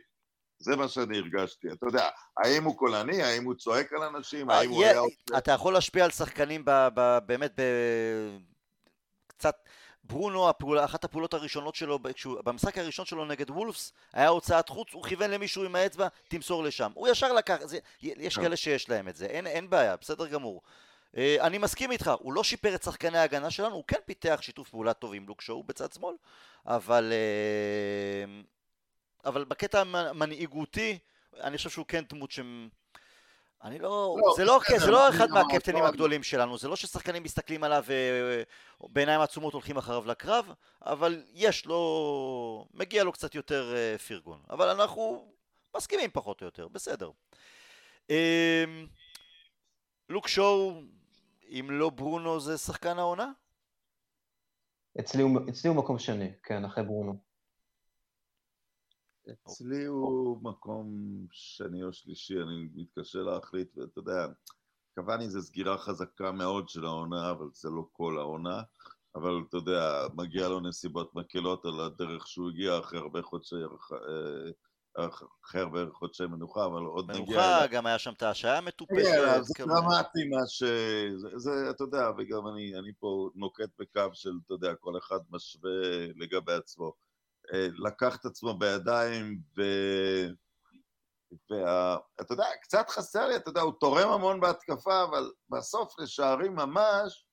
[0.59, 1.68] זה מה שאני הרגשתי.
[1.72, 2.09] אתה יודע,
[2.45, 5.01] האם הוא קולני, האם הוא צועק על אנשים, האם הוא אה, היה...
[5.30, 6.64] יה- אתה יכול להשפיע על שחקנים
[7.26, 7.62] באמת ב...
[9.26, 9.57] קצת...
[10.05, 14.89] ברונו, הפעולה, אחת הפעולות הראשונות שלו, כשהוא, במשחק הראשון שלו נגד וולפס, היה הוצאת חוץ,
[14.93, 16.91] הוא כיוון למישהו עם האצבע, תמסור לשם.
[16.95, 18.43] הוא ישר לקח, זה, יש כן.
[18.43, 20.62] כאלה שיש להם את זה, אין, אין בעיה, בסדר גמור.
[21.16, 24.68] אה, אני מסכים איתך, הוא לא שיפר את שחקני ההגנה שלנו, הוא כן פיתח שיתוף
[24.68, 26.14] פעולה טוב עם לוק שואו בצד שמאל,
[26.66, 27.12] אבל...
[29.27, 30.99] אה, אבל בקטע המנהיגותי,
[31.41, 32.41] אני חושב שהוא כן דמות ש...
[33.64, 34.16] אני לא...
[34.18, 37.22] לא, זה לא, בסדר, זה לא אחד גם מהקפטנים לא- הגדולים שלנו, זה לא ששחקנים
[37.22, 37.85] מסתכלים עליו
[38.81, 40.53] ובעיניים עצומות הולכים אחריו לקרב,
[40.83, 42.68] אבל יש לו...
[42.74, 44.43] מגיע לו קצת יותר אה, פרגון.
[44.51, 45.33] אבל אנחנו
[45.77, 47.11] מסכימים פחות או יותר, בסדר.
[48.11, 48.87] אמ,
[50.09, 50.83] לוק שואו,
[51.49, 53.33] אם לא ברונו זה שחקן העונה?
[55.01, 57.26] אצלי הוא, אצלי הוא מקום שני, כן, אחרי ברונו.
[59.33, 60.87] אצלי הוא מקום
[61.31, 64.27] שני או שלישי, אני מתקשה להחליט, ואתה יודע,
[64.95, 68.62] קוואני זה סגירה חזקה מאוד של העונה, אבל זה לא כל העונה.
[69.14, 73.57] אבל אתה יודע, מגיע לו נסיבות מקלות על הדרך שהוא הגיע אחרי הרבה חודשי,
[74.99, 75.09] אה,
[75.45, 77.66] אחרי הרבה חודשי מנוחה, אבל עוד נגיע מנוחה.
[77.66, 78.97] גם היה שם את ההשעיה המטופשת.
[78.97, 79.64] כן, זה כן.
[79.64, 80.62] דרמטי מה ש...
[81.16, 85.18] זה, זה, אתה יודע, וגם אני, אני פה נוקט בקו של, אתה יודע, כל אחד
[85.31, 85.70] משווה
[86.16, 86.93] לגבי עצמו.
[87.55, 89.62] אה, לקח את עצמו בידיים, ו...
[91.51, 97.26] ואתה יודע, קצת חסר לי, אתה יודע, הוא תורם המון בהתקפה, אבל בסוף לשערים ממש,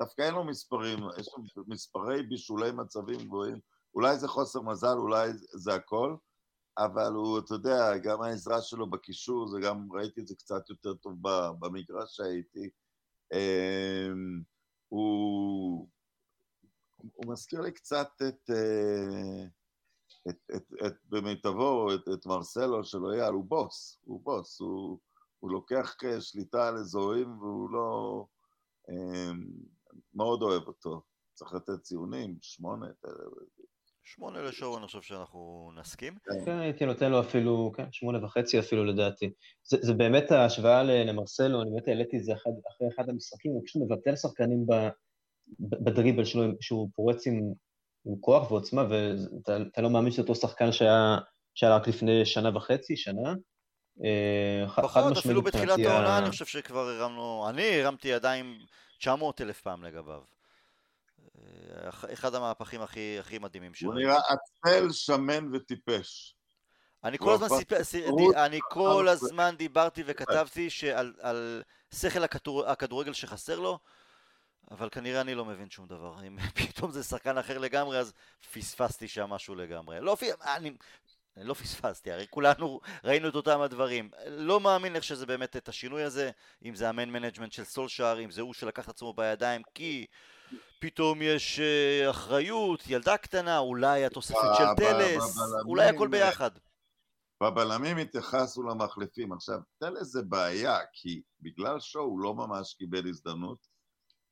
[0.00, 3.60] דווקא אין לו מספרים, יש לו מספרי בישולי מצבים גבוהים.
[3.94, 6.16] אולי זה חוסר מזל, אולי זה הכל,
[6.78, 10.94] אבל הוא, אתה יודע, גם העזרה שלו בקישור, זה גם, ראיתי את זה קצת יותר
[10.94, 11.12] טוב
[11.58, 12.70] במגרש שהייתי.
[13.32, 14.42] אמ,
[14.88, 15.88] הוא,
[16.96, 19.46] הוא מזכיר לי קצת את, אה,
[20.28, 24.98] את, את, את במיטבו, את, את מרסלו של אייל, הוא בוס, הוא בוס, הוא,
[25.38, 28.24] הוא לוקח אה, שליטה על אזורים והוא לא...
[28.88, 29.46] אמ,
[30.14, 31.02] מאוד אוהב אותו.
[31.34, 32.86] צריך לתת ציונים, שמונה,
[34.04, 36.14] שמונה לשואו, אני חושב שאנחנו נסכים.
[36.44, 39.30] כן, הייתי נותן לו אפילו, כן, שמונה וחצי אפילו לדעתי.
[39.64, 43.62] זה, זה באמת ההשוואה למרסלו, אני באמת העליתי את זה אחד, אחרי אחד המשחקים, הוא
[43.66, 44.66] פשוט מבטל שחקנים
[45.60, 47.52] בדריבל שלו, שהוא פורץ עם,
[48.06, 51.18] עם כוח ועוצמה, ואתה אתה לא מאמין שזה אותו שחקן שהיה,
[51.54, 53.34] שהיה רק לפני שנה וחצי, שנה.
[54.04, 58.58] אה, פחות, משמעית אפילו בתחילת העונה ה- אני חושב שכבר הרמנו, אני הרמתי ידיים
[58.98, 60.20] 900 אלף פעם לגביו.
[61.38, 64.02] אה, אח- אחד המהפכים הכי, הכי מדהימים הוא שראיתי.
[64.06, 66.34] נראה עצל, שמן וטיפש.
[67.04, 67.48] אני הוא כל הזמן,
[67.82, 68.04] סיפ...
[68.36, 71.62] אני כל הזמן דיברתי וכתבתי שעל על
[71.94, 72.66] שכל הכדור...
[72.66, 73.78] הכדורגל שחסר לו,
[74.70, 76.22] אבל כנראה אני לא מבין שום דבר.
[76.26, 78.12] אם פתאום זה שחקן אחר לגמרי, אז
[78.52, 80.00] פספסתי שם משהו לגמרי.
[80.00, 80.16] לא,
[80.56, 80.72] אני...
[81.36, 84.10] לא פספסתי, הרי כולנו ראינו את אותם הדברים.
[84.26, 86.30] לא מאמין איך שזה באמת את השינוי הזה,
[86.64, 90.06] אם זה ה man management של סולשאר, אם זה הוא שלקח את עצמו בידיים, כי
[90.78, 96.50] פתאום יש אה, אחריות, ילדה קטנה, אולי התוספת של טלס, אולי הכל ביחד.
[97.42, 99.32] בבלמים התייחסנו למחליפים.
[99.32, 103.66] עכשיו, טלס זה בעיה, כי בגלל שואו הוא לא ממש קיבל הזדמנות,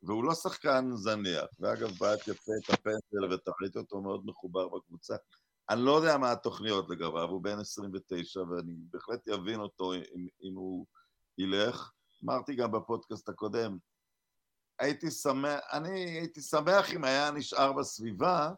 [0.06, 1.44] והוא לא שחקן זניח.
[1.60, 5.16] ואגב, בעט יפה את הפנדל ותכלית אותו מאוד מחובר בקבוצה.
[5.70, 10.54] אני לא יודע מה התוכניות לגביו, הוא בן 29, ואני בהחלט אבין אותו אם, אם
[10.54, 10.86] הוא
[11.38, 11.92] ילך.
[12.24, 13.78] אמרתי גם בפודקאסט הקודם,
[14.78, 18.52] הייתי שמח, אני הייתי שמח אם היה נשאר בסביבה,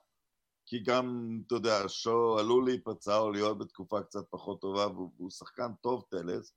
[0.67, 5.73] כי גם, אתה יודע, שו עלול להיפצע או להיות בתקופה קצת פחות טובה, והוא שחקן
[5.81, 6.53] טוב, טלס.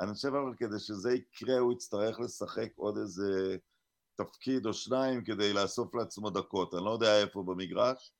[0.00, 3.56] אני חושב אבל כדי שזה יקרה, הוא יצטרך לשחק עוד איזה
[4.18, 6.74] תפקיד או שניים כדי לאסוף לעצמו דקות.
[6.74, 8.12] אני לא יודע איפה במגרש,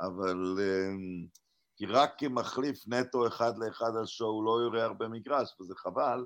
[0.00, 0.56] אבל...
[0.58, 1.26] אמ,
[1.76, 6.24] כי רק כמחליף נטו אחד לאחד על שואו הוא לא יראה הרבה מגרש, וזה חבל.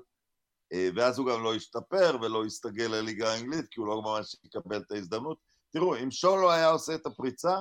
[0.73, 4.77] אה, ואז הוא גם לא ישתפר ולא יסתגל לליגה האנגלית, כי הוא לא ממש יקבל
[4.77, 5.37] את ההזדמנות.
[5.71, 7.55] תראו, אם שואו לא היה עושה את הפריצה,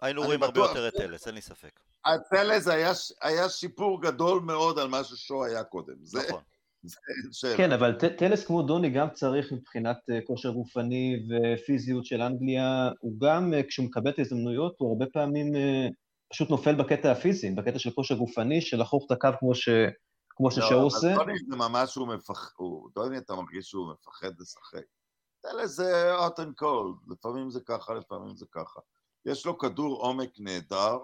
[0.00, 0.60] היינו רואים הרבה.
[0.60, 1.80] יותר את טלס, אין לי ספק.
[2.04, 2.92] הטלז היה,
[3.22, 5.94] היה שיפור גדול מאוד על מה ששואו היה קודם.
[6.12, 6.22] נכון.
[6.22, 6.51] זה.
[7.56, 13.20] כן, אבל טלס כמו דוני גם צריך מבחינת אה, כושר גופני ופיזיות של אנגליה, הוא
[13.20, 15.88] גם, אה, כשהוא מקבל את ההזדמנויות, הוא הרבה פעמים אה,
[16.32, 19.68] פשוט נופל בקטע הפיזי, בקטע של כושר גופני, של לחוך את הקו כמו, ש...
[20.36, 21.14] כמו לא, עושה.
[21.14, 22.50] אבל טוני זה ממש הוא מפחד,
[22.94, 24.84] טוני אתה מרגיש שהוא מפחד לשחק.
[25.40, 28.80] טלז זה hot and cold, לפעמים זה ככה, לפעמים זה ככה.
[29.26, 30.98] יש לו כדור עומק נהדר,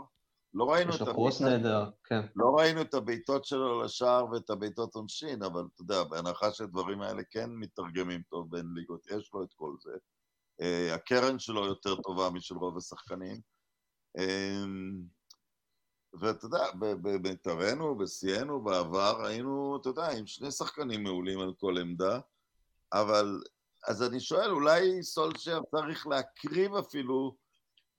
[0.54, 2.20] לא ראינו את לו קרוס הבעיטות- נהדר, כן.
[2.36, 7.22] לא ראינו את הבעיטות שלו לשער ואת הבעיטות עונשין, אבל אתה יודע, בהנחה שהדברים האלה
[7.30, 9.90] כן מתרגמים טוב בין ליגות, יש לו את כל זה.
[10.60, 13.40] אה, הקרן שלו יותר טובה משל רוב השחקנים.
[14.18, 14.64] אה,
[16.20, 21.78] ואתה יודע, ב- במיטבנו, בשיאנו, בעבר, היינו, אתה יודע, עם שני שחקנים מעולים על כל
[21.78, 22.20] עמדה,
[22.92, 23.40] אבל,
[23.88, 27.36] אז אני שואל, אולי סולשייר צריך להקריב אפילו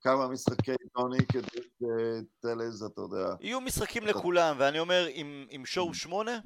[0.02, 5.08] כמה משחקי טוני כדי שטלז, אתה יודע, יהיו משחקים לכולם, ואני אומר,
[5.52, 6.40] אם, שואו שמונה,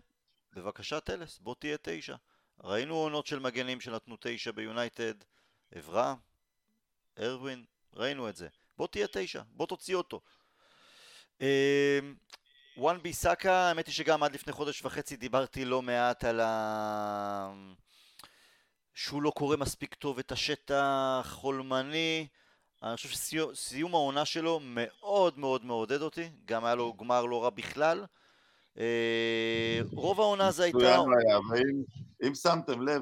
[0.53, 2.15] בבקשה טלס, בוא תהיה תשע.
[2.63, 5.13] ראינו עונות של מגנים שנתנו תשע ביונייטד,
[5.71, 6.15] עברה,
[7.19, 8.47] ארווין, ראינו את זה.
[8.77, 10.21] בוא תהיה תשע, בוא תוציא אותו.
[12.77, 17.53] וואן בי סאקה, האמת היא שגם עד לפני חודש וחצי דיברתי לא מעט על ה...
[18.93, 22.27] שהוא לא קורא מספיק טוב את השטח, חולמני.
[22.83, 27.49] אני חושב שסיום העונה שלו מאוד מאוד מעודד אותי, גם היה לו גמר לא רע
[27.49, 28.05] בכלל.
[28.77, 30.97] אה, רוב העונה זה הייתה...
[32.27, 33.01] אם שמתם לב,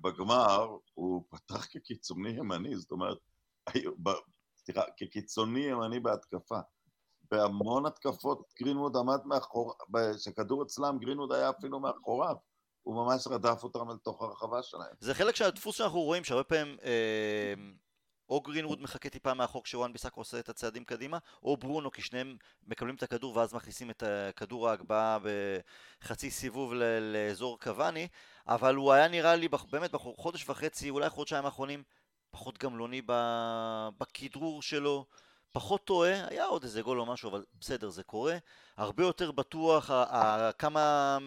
[0.00, 3.18] בגמר הוא פתח כקיצוני ימני, זאת אומרת,
[4.56, 6.58] סליחה, כקיצוני ימני בהתקפה.
[7.30, 9.74] בהמון התקפות גרינווד עמד מאחור,
[10.16, 12.36] כשכדור אצלם גרינווד היה אפילו מאחוריו.
[12.82, 14.94] הוא ממש רדף אותם אל תוך הרחבה שלהם.
[15.00, 17.54] זה חלק של הדפוס שאנחנו רואים, שהרבה פעמים אה,
[18.28, 22.36] או גרינווד מחכה טיפה מאחור כשוואן ביסק עושה את הצעדים קדימה, או ברונו, כי שניהם
[22.66, 24.02] מקבלים את הכדור ואז מכניסים את
[24.36, 25.18] כדור ההגבהה
[26.02, 28.08] בחצי סיבוב לאזור קוואני,
[28.48, 31.82] אבל הוא היה נראה לי באמת בחודש וחצי, אולי חודשיים האחרונים,
[32.30, 33.02] פחות גמלוני
[33.98, 35.06] בכדרור שלו.
[35.52, 38.36] פחות טועה, היה עוד איזה גול או משהו, אבל בסדר, זה קורה.
[38.76, 39.90] הרבה יותר בטוח,
[40.58, 41.18] כמה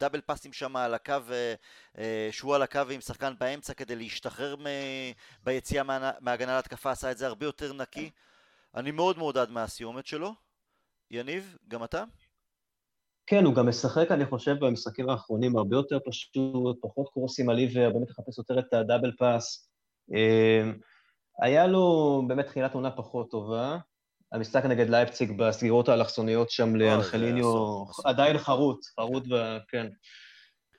[0.00, 1.54] דאבל פאסים שם על הקו, אה,
[1.98, 5.12] אה, שהוא על הקו עם שחקן באמצע כדי להשתחרר מ-
[5.44, 8.10] ביציאה מה- מהגנה להתקפה, עשה את זה הרבה יותר נקי.
[8.74, 10.34] אני מאוד מעודד מהסיומת שלו.
[11.10, 12.04] יניב, גם אתה?
[13.26, 16.36] כן, הוא גם משחק, אני חושב, במשחקים האחרונים הרבה יותר פשוט,
[16.80, 19.70] פחות קורסים על עיוור, באמת לחפש יותר את הדאבל פאס.
[20.14, 20.70] אה,
[21.42, 23.78] היה לו באמת תחילת עונה פחות טובה.
[24.32, 27.84] המשחק נגד לייפציג בסגירות האלכסוניות שם לאנחליניו.
[28.04, 29.24] עדיין חרוט, חרוט.
[29.68, 29.86] כן.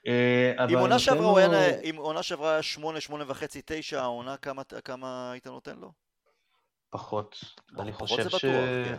[0.08, 4.02] אה, אם אבל עונה שעברה הוא היה, אם עונה שעברה היה שמונה, שמונה וחצי, תשע,
[4.02, 4.38] העונה
[4.84, 5.92] כמה, היית נותן לו?
[6.90, 7.36] פחות.
[7.80, 8.46] אני חושב ש...
[8.46, 8.98] כן.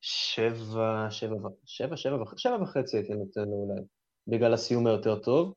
[0.00, 1.96] שבע, שבע, שבע,
[2.36, 3.80] שבע וחצי הייתי נותן לו אולי,
[4.26, 5.54] בגלל הסיום היותר טוב.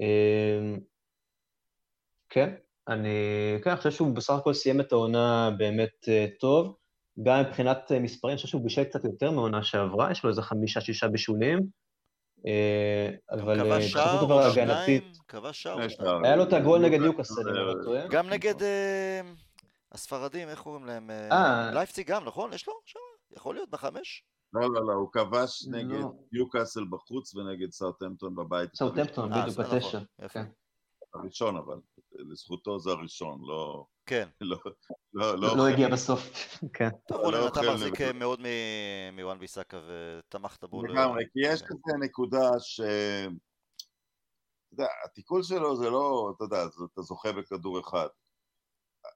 [0.00, 0.78] אמ,
[2.28, 2.54] כן,
[2.88, 3.08] אני,
[3.64, 6.76] כן, אני חושב שהוא בסך הכל סיים את העונה באמת אה, טוב.
[7.22, 10.42] גם מבחינת אה, מספרים, אני חושב שהוא בישל קצת יותר מהעונה שעברה, יש לו איזה
[10.42, 11.58] חמישה-שישה בישולים.
[12.46, 16.24] אה, אבל אה, כבש שער בסופו של או דבר שניים, הגנתית, כבש שער או שניים.
[16.24, 18.08] היה לו את הגול נגד ניוקאסל, אם אני לא טועה.
[18.08, 18.54] גם נגד
[19.92, 21.10] הספרדים, איך קוראים להם?
[21.72, 22.52] לייפציג גם, נכון?
[22.52, 22.74] יש לו?
[22.84, 22.98] שם?
[23.36, 24.24] יכול להיות, בחמש?
[24.52, 25.78] לא, לא, לא, הוא כבש לא.
[25.78, 28.74] נגד ניוקאסל בחוץ ונגד סאוטהמפטון בבית.
[28.74, 29.98] סאוטהמפטון, אה, בדיוק, נכון, בתשע.
[30.28, 30.44] כן.
[31.14, 31.76] הראשון אבל,
[32.12, 33.84] לזכותו זה הראשון, לא...
[34.06, 34.28] כן.
[34.40, 34.56] לא,
[35.12, 36.20] לא, לא לא, הגיע בסוף,
[36.76, 36.88] כן.
[37.10, 38.00] רונן, אתה מחזיק.
[38.00, 40.82] אה, מאוד מ- מוואן ביסאקה ותמכת בו.
[40.82, 41.66] לגמרי, כי יש כן.
[41.66, 42.80] כזה נקודה ש...
[42.80, 48.08] אתה יודע, התיקול שלו זה לא, אתה יודע, אתה זוכה בכדור אחד.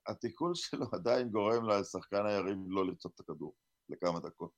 [0.08, 3.54] התיקול שלו עדיין גורם לשחקן היריב לא לרצות את הכדור
[3.88, 4.50] לכמה דקות.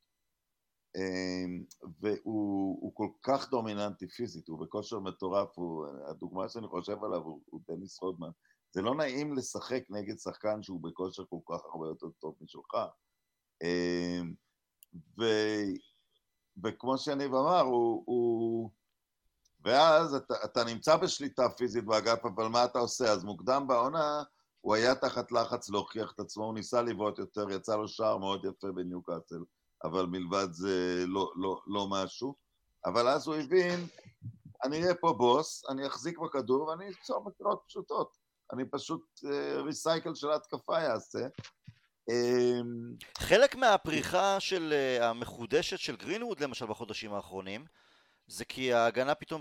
[0.96, 1.64] אמ,
[2.00, 7.42] והוא הוא כל כך דומיננטי פיזית, הוא בכושר מטורף, הוא, הדוגמה שאני חושב עליו הוא,
[7.46, 8.30] הוא דניס רודמן.
[8.72, 12.74] זה לא נעים לשחק נגד שחקן שהוא בכושר כל כך הרבה יותר טוב משלך.
[13.62, 14.34] אמ,
[15.18, 15.24] ו...
[16.64, 18.02] וכמו שיניב אמר, הוא...
[18.06, 18.70] הוא...
[19.64, 23.12] ואז אתה, אתה נמצא בשליטה פיזית באגף, אבל מה אתה עושה?
[23.12, 24.22] אז מוקדם בעונה,
[24.60, 28.44] הוא היה תחת לחץ להוכיח את עצמו, הוא ניסה לבעוט יותר, יצא לו שער מאוד
[28.44, 29.44] יפה בניוקאסל,
[29.84, 32.34] אבל מלבד זה לא, לא, לא משהו.
[32.84, 33.86] אבל אז הוא הבין,
[34.64, 38.16] אני אהיה פה בוס, אני אחזיק בכדור ואני אצור בקריאות פשוטות.
[38.52, 39.20] אני פשוט
[39.64, 41.26] ריסייקל של ההתקפה יעשה.
[42.10, 47.64] אמ, חלק מהפריחה של אה, המחודשת של גרינווד למשל בחודשים האחרונים
[48.26, 49.40] זה כי ההגנה פתאום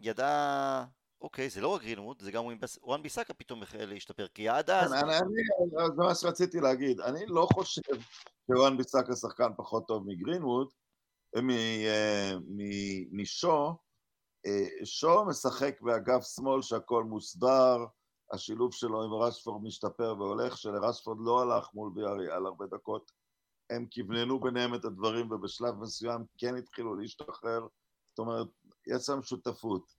[0.00, 0.84] ידעה
[1.20, 2.44] אוקיי זה לא רק גרינווד זה גם
[2.82, 7.82] וואן ביסאקה פתאום החל להשתפר כי עד אז זה מה שרציתי להגיד, אני לא חושב
[8.46, 10.68] שוואן ביסאקה שחקן פחות טוב מגרינווד,
[11.36, 12.32] אה, אה,
[13.12, 13.76] משו,
[14.46, 17.76] אה, שו משחק באגף שמאל שהכל מוסדר,
[18.32, 23.12] השילוב שלו עם רשפורד משתפר והולך, שלרשפורד לא הלך מול ויאריאל הרבה דקות,
[23.70, 27.66] הם כווננו ביניהם את הדברים ובשלב מסוים כן התחילו להשתחרר,
[28.08, 28.46] זאת אומרת,
[28.98, 29.94] שם שותפות.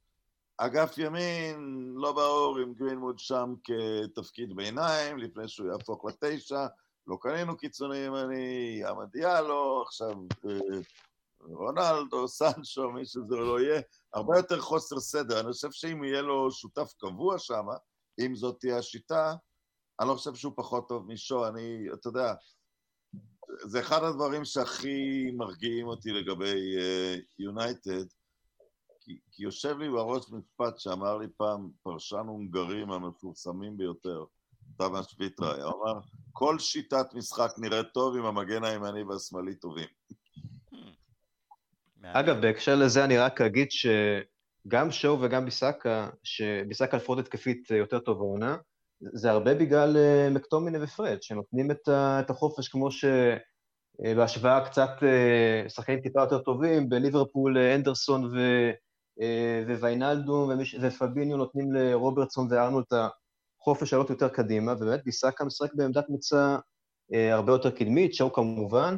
[0.58, 6.66] אגף ימין, לא ברור אם גרינווד שם כתפקיד ביניים, לפני שהוא יהפוך לתשע,
[7.08, 10.14] לא קנינו קיצוניים, אני, עמדיאלו, עכשיו
[10.50, 10.80] אה,
[11.42, 13.82] רונלדו, סנצ'ו, מי שזה לא יהיה,
[14.14, 15.40] הרבה יותר חוסר סדר.
[15.40, 17.66] אני חושב שאם יהיה לו שותף קבוע שם,
[18.26, 19.36] אם זאת תהיה השיטה,
[20.00, 22.34] אני לא חושב שהוא פחות טוב משו, אני, אתה יודע,
[23.58, 26.76] זה אחד הדברים שהכי מרגיעים אותי לגבי
[27.40, 28.14] יונייטד, uh,
[29.00, 34.24] כי, כי יושב לי בראש משפט שאמר לי פעם פרשן הונגרי מהמפורסמים ביותר,
[34.78, 36.00] תמ"ש ויטראי, הוא אמר,
[36.34, 39.88] כל שיטת משחק נראית טוב אם המגן הימני והשמאלי טובים.
[42.04, 43.68] אגב, בהקשר לזה אני רק אגיד
[44.70, 48.58] שגם שואו וגם ביסאקה, שביסאקה לפחות התקפית יותר טוב העונה,
[49.02, 56.02] זה הרבה בגלל uh, מקטומיני ופרד, שנותנים את, החופש כמו שבהשוואה uh, קצת uh, שחקנים
[56.02, 58.38] טיפה יותר טובים, בליברפול אנדרסון ו,
[59.80, 60.52] וויינלדום
[60.82, 62.94] ופביניו נותנים לרוברטסון וארנו את
[63.62, 66.58] החופש לעלות יותר קדימה, ובאמת ביסאקה משחק בעמדת מוצא
[67.14, 68.98] הרבה יותר קדמית, שואו כמובן,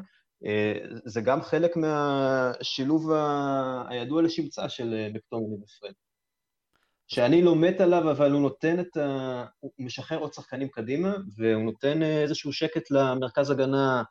[1.05, 3.83] זה גם חלק מהשילוב ה...
[3.89, 5.93] הידוע לשמצה של מקטומיני ופרד.
[7.11, 9.45] שאני לא מת עליו, אבל הוא נותן את ה...
[9.59, 14.03] הוא משחרר עוד שחקנים קדימה, והוא נותן אה, איזשהו שקט למרכז הגנה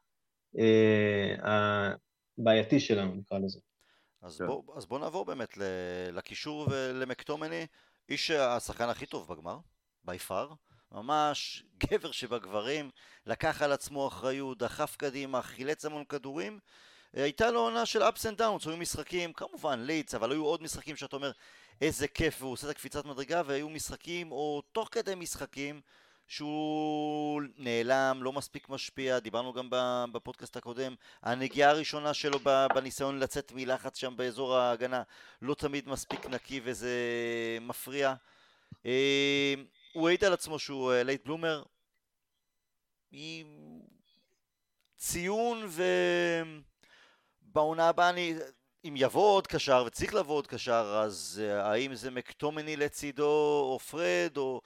[0.58, 1.92] אה,
[2.38, 3.60] הבעייתי שלנו, נקרא לזה.
[4.22, 4.46] אז, כן.
[4.46, 5.58] בוא, אז בוא נעבור באמת
[6.12, 7.66] לקישור ולמקטומני,
[8.08, 9.58] איש השחקן הכי טוב בגמר,
[10.04, 10.52] בי פאר,
[10.92, 12.90] ממש גבר שבגברים,
[13.26, 16.58] לקח על עצמו אחריות, דחף קדימה, חילץ המון כדורים,
[17.12, 20.96] הייתה לו עונה של ups and downs, היו משחקים, כמובן ליץ, אבל היו עוד משחקים
[20.96, 21.32] שאתה אומר,
[21.80, 25.80] איזה כיף, והוא עושה את הקפיצת מדרגה, והיו משחקים, או תוך כדי משחקים,
[26.28, 29.68] שהוא נעלם, לא מספיק משפיע, דיברנו גם
[30.12, 32.38] בפודקאסט הקודם, הנגיעה הראשונה שלו
[32.74, 35.02] בניסיון לצאת מלחץ שם באזור ההגנה
[35.42, 36.98] לא תמיד מספיק נקי וזה
[37.60, 38.14] מפריע.
[39.96, 41.62] אה, הוא העיד על עצמו שהוא late אה, bloomer.
[44.96, 45.68] ציון
[47.42, 48.34] ובעונה הבאה אני...
[48.84, 53.78] אם יבוא עוד קשר, וצריך לבוא עוד קשר, אז אה, האם זה מקטומיני לצידו, או
[53.78, 54.60] פרד, או...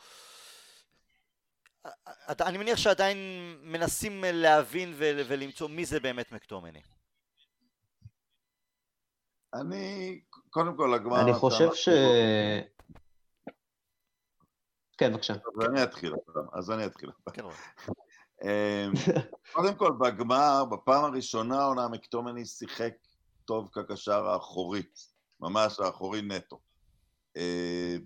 [2.29, 3.19] אני מניח שעדיין
[3.63, 6.81] מנסים להבין ולמצוא מי זה באמת מקטומיני.
[9.55, 10.21] אני,
[10.51, 11.21] קודם כל, הגמר...
[11.21, 11.89] אני חושב ש...
[15.05, 15.33] כן, בבקשה.
[15.35, 16.15] אז אני אתחיל,
[16.53, 17.11] אז אני אתחיל.
[17.33, 17.43] כן,
[18.43, 18.93] אמ,
[19.53, 22.95] קודם כל, בגמר, בפעם הראשונה עונה מקטומני שיחק
[23.45, 24.83] טוב כקשר האחורי,
[25.41, 26.61] ממש האחורי נטו.
[27.39, 27.41] Uh,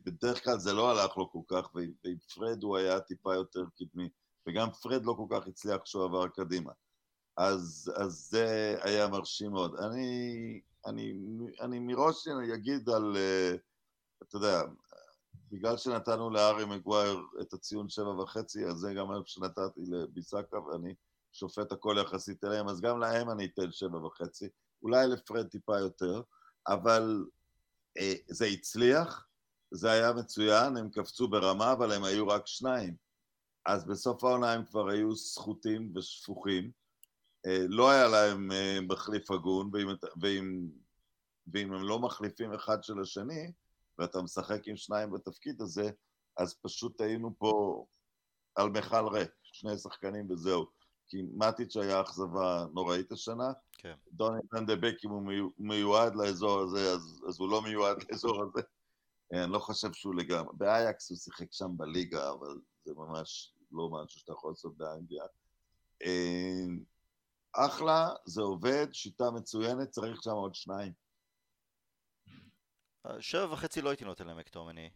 [0.04, 4.08] בדרך כלל זה לא הלך לו כל כך, ועם פרד הוא היה טיפה יותר קדמי,
[4.46, 6.72] וגם פרד לא כל כך הצליח כשהוא עבר קדימה.
[7.36, 9.74] אז, אז זה היה מרשים מאוד.
[9.74, 11.12] אני, אני,
[11.60, 13.58] אני מראש אגיד על, uh,
[14.22, 14.62] אתה יודע,
[15.52, 20.94] בגלל שנתנו לארי מגווייר את הציון שבע וחצי, אז זה גם מה שנתתי לביסקה, ואני
[21.32, 24.48] שופט הכל יחסית אליהם, אז גם להם אני אתן שבע וחצי.
[24.82, 26.22] אולי לפרד טיפה יותר,
[26.68, 27.24] אבל
[27.98, 29.26] אה, זה הצליח,
[29.70, 32.96] זה היה מצוין, הם קפצו ברמה, אבל הם היו רק שניים.
[33.66, 36.70] אז בסוף העונה הם כבר היו סחוטים ושפוכים.
[37.46, 39.88] אה, לא היה להם אה, מחליף הגון, ואם,
[40.20, 40.68] ואם,
[41.52, 43.52] ואם הם לא מחליפים אחד של השני,
[43.98, 45.90] ואתה משחק עם שניים בתפקיד הזה,
[46.36, 47.84] אז פשוט היינו פה
[48.54, 50.66] על מכל ריק, שני שחקנים וזהו.
[51.08, 53.52] כי מטיץ' היה אכזבה נוראית השנה.
[53.72, 53.94] כן.
[54.12, 58.60] דוני ונדבק, אם הוא מיועד לאזור הזה, אז, אז הוא לא מיועד לאזור הזה.
[59.32, 60.52] אני לא חושב שהוא לגמרי.
[60.56, 65.24] באייקס הוא שיחק שם בליגה, אבל זה ממש לא משהו שאתה יכול לעשות באנגליה.
[66.02, 66.66] אה,
[67.52, 70.92] אחלה, זה עובד, שיטה מצוינת, צריך שם עוד שניים.
[73.20, 74.90] שבע וחצי לא הייתי נותן למקטומני,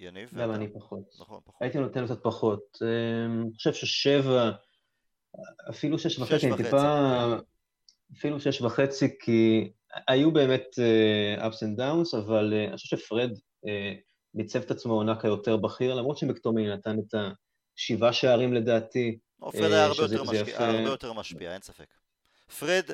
[0.00, 0.30] יניב.
[0.34, 1.16] גם אני פחות.
[1.20, 1.62] נכון, פחות.
[1.62, 2.78] הייתי נותן קצת פחות.
[2.82, 4.50] אה, אני חושב ששבע...
[5.70, 6.78] אפילו שש וחצי, אני טיפה...
[6.78, 7.44] כן.
[8.16, 9.72] אפילו שש וחצי, כי
[10.08, 13.30] היו באמת uh, ups and downs, אבל uh, אני חושב שפרד
[13.66, 13.68] uh,
[14.34, 17.14] ניצב את עצמו עונה כיותר בכיר, למרות שמקטומי נתן את
[17.76, 19.18] השבעה שערים לדעתי.
[19.40, 20.58] פרד היה הרבה יותר, משפיע.
[20.58, 21.94] הרבה יותר משפיע, אין ספק.
[22.58, 22.84] פרד,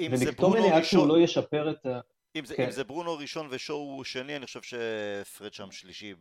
[0.00, 0.72] אם זה ברונו ראשון...
[0.72, 2.00] עד שהוא לא ישפר את ה...
[2.36, 2.64] אם זה, כן.
[2.64, 6.14] אם זה ברונו ראשון ושואו שני, אני חושב שפרד שם שלישי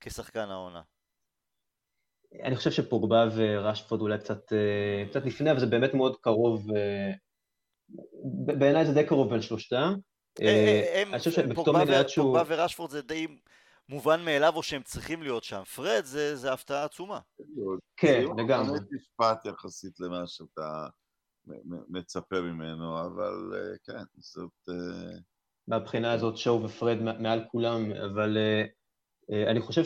[0.00, 0.82] כשחקן העונה.
[2.42, 7.12] אני חושב שפוגבה ורשפורד אולי קצת, אה, קצת לפני, אבל זה באמת מאוד קרוב, אה,
[8.58, 9.94] בעיניי זה די קרוב בין שלושתם.
[10.42, 13.26] אה, אני חושב שפוגבה ורשפורד זה די
[13.88, 15.62] מובן מאליו, או שהם צריכים להיות שם.
[15.64, 17.20] פרד זה, זה הפתעה עצומה.
[17.96, 18.78] כן, לגמרי.
[18.78, 20.86] זה משפט יחסית למה שאתה
[21.88, 23.52] מצפה ממנו, אבל
[23.84, 24.68] כן, זאת...
[25.68, 29.84] מהבחינה הזאת שואו ופרד מעל כולם, אבל אה, אני חושב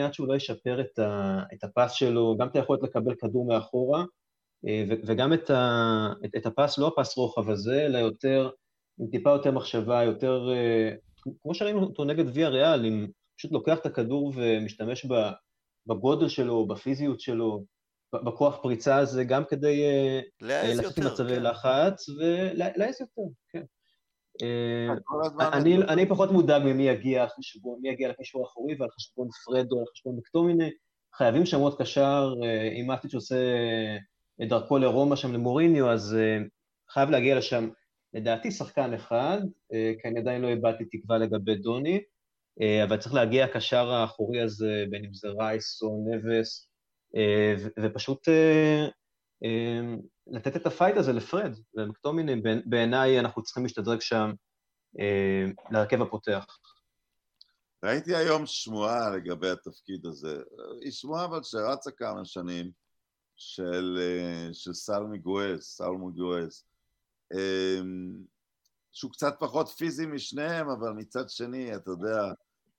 [0.00, 4.04] עד שהוא לא ישפר את, ה, את הפס שלו, גם את היכולת לקבל כדור מאחורה,
[5.06, 8.50] וגם את, ה, את, את הפס, לא הפס רוחב הזה, אלא יותר,
[9.00, 10.48] עם טיפה יותר מחשבה, יותר,
[11.42, 13.06] כמו שראינו אותו נגד ויה ריאל, אם
[13.38, 15.06] פשוט לוקח את הכדור ומשתמש
[15.86, 17.64] בגודל שלו, בפיזיות שלו,
[18.14, 19.82] בכוח פריצה הזה, גם כדי
[20.40, 21.42] לצאת ממצבי כן.
[21.42, 23.62] לחץ ולהעז יותר, כן.
[25.52, 29.84] אני, אני פחות מודאג ממי יגיע חשבון, מי יגיע לקישור האחורי ועל חשבון פרדו, על
[29.92, 30.70] חשבון מקטומיני.
[31.16, 32.34] חייבים שם עוד קשר,
[32.80, 33.36] אם מאטיץ' עושה
[34.42, 36.16] את דרכו לרומא שם למוריניו, אז
[36.90, 37.68] חייב להגיע לשם,
[38.14, 39.38] לדעתי, שחקן אחד,
[39.72, 42.00] כי אני עדיין לא איבדתי תקווה לגבי דוני,
[42.84, 46.68] אבל צריך להגיע הקשר האחורי הזה, בין אם זה רייס או נבס,
[47.84, 48.28] ופשוט
[50.26, 54.32] לתת את ה fight הזה לפרד ומקטומיני, בעיניי אנחנו צריכים להשתדרג שם
[55.00, 56.46] אה, להרכב הפותח.
[57.84, 60.36] ראיתי היום שמועה לגבי התפקיד הזה,
[60.80, 62.70] היא שמועה אבל שרצה כמה שנים,
[63.36, 66.66] של, אה, של סלמי גואס, סלמי גואס,
[67.34, 67.80] אה,
[68.92, 72.32] שהוא קצת פחות פיזי משניהם, אבל מצד שני, אתה יודע,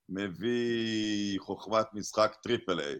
[0.09, 2.95] מביא חוכמת משחק triple A.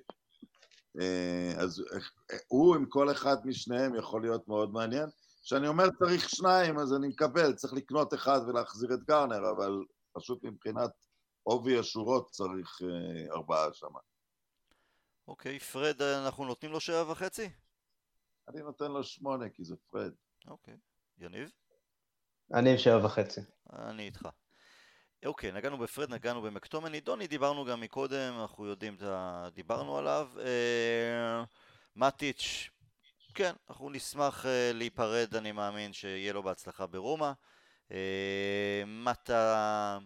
[1.00, 5.10] אה, אז אה, הוא עם כל אחד משניהם יכול להיות מאוד מעניין.
[5.44, 9.84] כשאני אומר צריך שניים, אז אני מקבל, צריך לקנות אחד ולהחזיר את גארנר, אבל
[10.14, 10.92] פשוט מבחינת
[11.44, 13.88] עובי השורות צריך אה, ארבעה שם.
[15.28, 17.50] אוקיי, פרד, אנחנו נותנים לו שבע וחצי?
[18.48, 20.12] אני נותן לו שמונה, כי זה פרד.
[20.48, 20.78] אוקיי.
[21.18, 21.52] יניב?
[22.54, 23.42] אני עם שבע וחצי.
[23.74, 24.28] אני איתך.
[25.26, 27.00] אוקיי, נגענו בפרד, נגענו במקטומני.
[27.00, 28.98] דוני דיברנו גם מקודם, אנחנו יודעים,
[29.54, 30.30] דיברנו עליו.
[30.40, 31.44] אה,
[31.96, 32.70] מטיץ',
[33.34, 37.32] כן, אנחנו נשמח אה, להיפרד, אני מאמין שיהיה לו בהצלחה ברומא.
[37.92, 39.98] אה, מטה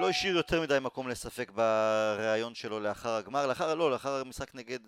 [0.00, 4.80] לא השאיר יותר מדי מקום לספק בריאיון שלו לאחר הגמר, לאחר, לא, לאחר המשחק נגד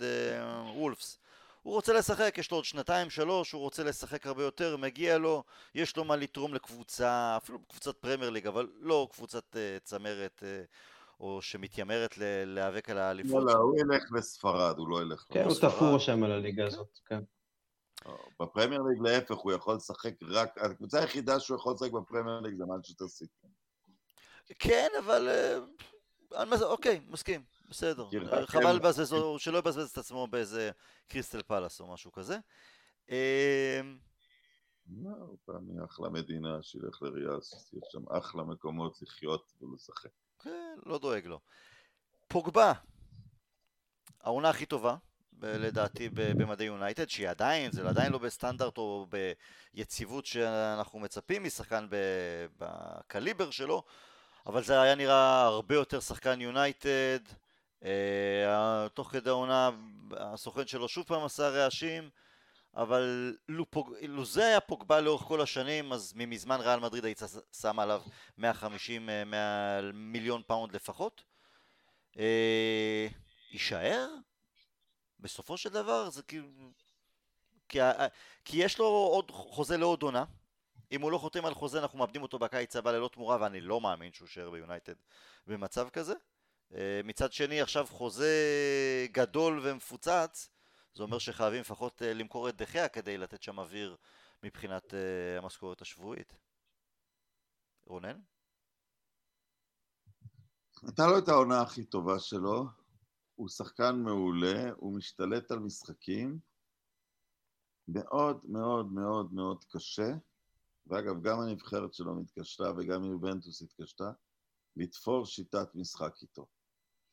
[0.75, 1.19] וולפס.
[1.67, 5.45] הוא רוצה לשחק, יש לו עוד שנתיים, שלוש, הוא רוצה לשחק הרבה יותר, מגיע לו,
[5.75, 11.21] יש לו מה לתרום לקבוצה, אפילו קבוצת פרמייר ליג, אבל לא קבוצת uh, צמרת uh,
[11.21, 13.45] או שמתיימרת להיאבק על האליפות.
[13.45, 16.99] לא, לא, הוא ילך לספרד, הוא לא ילך כן, הוא תפור שם על הליגה הזאת,
[17.07, 17.21] כן.
[18.07, 22.57] לא, בפרמייר ליג להפך, הוא יכול לשחק רק, הקבוצה היחידה שהוא יכול לשחק בפרמייר ליג
[22.57, 23.47] זה מנצ'סטר סיטי.
[24.59, 25.29] כן, אבל...
[25.29, 25.59] אה,
[26.63, 27.56] אוקיי, מסכים.
[27.71, 28.09] בסדר,
[28.47, 30.71] חבל לבזבז, שלא יבזבז את עצמו באיזה
[31.09, 32.39] קריסטל פלאס או משהו כזה.
[33.09, 33.99] אמ,
[35.05, 35.11] לא,
[35.45, 40.11] פעם אחלה מדינה, שילך לריאס, יש שם אחלה מקומות לחיות ולשחק.
[40.39, 41.41] כן, לא דואג לו.
[42.29, 42.73] פוגבה,
[44.23, 44.97] העונה הכי טובה,
[45.43, 49.07] לדעתי במדי יונייטד, שהיא עדיין, זה עדיין לא בסטנדרט או
[49.75, 51.87] ביציבות שאנחנו מצפים משחקן
[52.59, 53.83] בקליבר שלו,
[54.47, 57.19] אבל זה היה נראה הרבה יותר שחקן יונייטד,
[58.95, 59.71] תוך כדי העונה
[60.17, 62.11] הסוכן שלו שוב פעם עשה רעשים
[62.77, 63.95] אבל לו, פוג...
[64.03, 67.21] לו זה היה פוגבה לאורך כל השנים אז ממזמן ריאל מדריד הייתה
[67.61, 68.03] שמה עליו
[68.39, 71.25] 150 100 מיליון פאונד לפחות.
[72.15, 72.19] uh,
[73.53, 74.09] יישאר?
[75.21, 76.49] בסופו של דבר זה כאילו
[77.69, 77.79] כי,
[78.45, 80.25] כי יש לו עוד חוזה לעוד עונה.
[80.93, 83.81] אם הוא לא חותם על חוזה אנחנו מאבדים אותו בקיץ הבא ללא תמורה ואני לא
[83.81, 84.95] מאמין שהוא יישאר ביונייטד
[85.47, 86.13] במצב כזה.
[86.13, 86.36] אה,
[87.05, 88.33] מצד שני עכשיו חוזה
[89.13, 90.51] גדול ומפוצץ
[90.97, 93.97] זה אומר שחייבים לפחות אה, למכור את דחיה כדי לתת שם אוויר
[94.43, 96.37] מבחינת אה, המשכורת השבועית.
[97.87, 98.21] רונן?
[100.83, 102.65] הייתה לו את העונה הכי טובה שלו,
[103.35, 106.39] הוא שחקן מעולה, הוא משתלט על משחקים
[107.89, 110.11] מאוד מאוד מאוד מאוד קשה,
[110.87, 114.11] ואגב גם הנבחרת שלו התקשתה וגם יובנטוס התקשתה,
[114.77, 116.47] לתפור שיטת משחק איתו.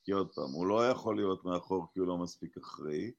[0.03, 3.11] כי עוד פעם, הוא לא יכול להיות מאחור כי הוא לא מספיק אחראי,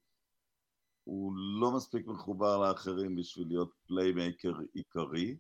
[1.04, 5.36] הוא לא מספיק מחובר לאחרים בשביל להיות playmaker עיקרי,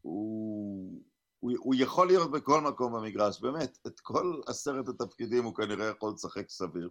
[0.00, 1.02] הוא,
[1.38, 6.12] הוא, הוא יכול להיות בכל מקום במגרש, באמת, את כל עשרת התפקידים הוא כנראה יכול
[6.12, 6.90] לשחק סביר,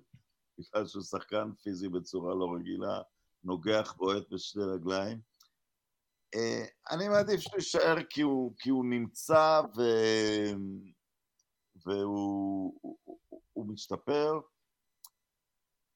[0.57, 3.01] בגלל שהוא שחקן פיזי בצורה לא רגילה,
[3.43, 5.19] נוגח, בועט בשתי רגליים.
[6.35, 9.81] אה, אני מעדיף שהוא יישאר כי הוא, כי הוא נמצא ו...
[11.85, 13.28] והוא הוא
[13.67, 14.39] משתפר,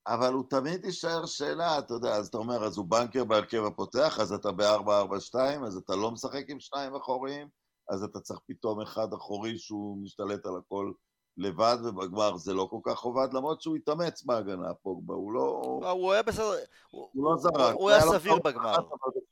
[0.07, 4.20] אבל הוא תמיד יישאר שאלה, אתה יודע, אז אתה אומר, אז הוא בנקר בהרכב הפותח,
[4.20, 5.36] אז אתה ב-4-4-2,
[5.66, 7.47] אז אתה לא משחק עם שניים אחוריים,
[7.89, 10.91] אז אתה צריך פתאום אחד אחורי שהוא משתלט על הכל
[11.38, 15.80] לבד, ובגמר זה לא כל כך עובד, למרות שהוא התאמץ בהגנה, פוגבה, הוא לא...
[15.82, 16.53] לא הוא היה בסדר,
[16.89, 17.76] הוא לא זרק.
[17.76, 18.76] הוא היה סביר בגמר.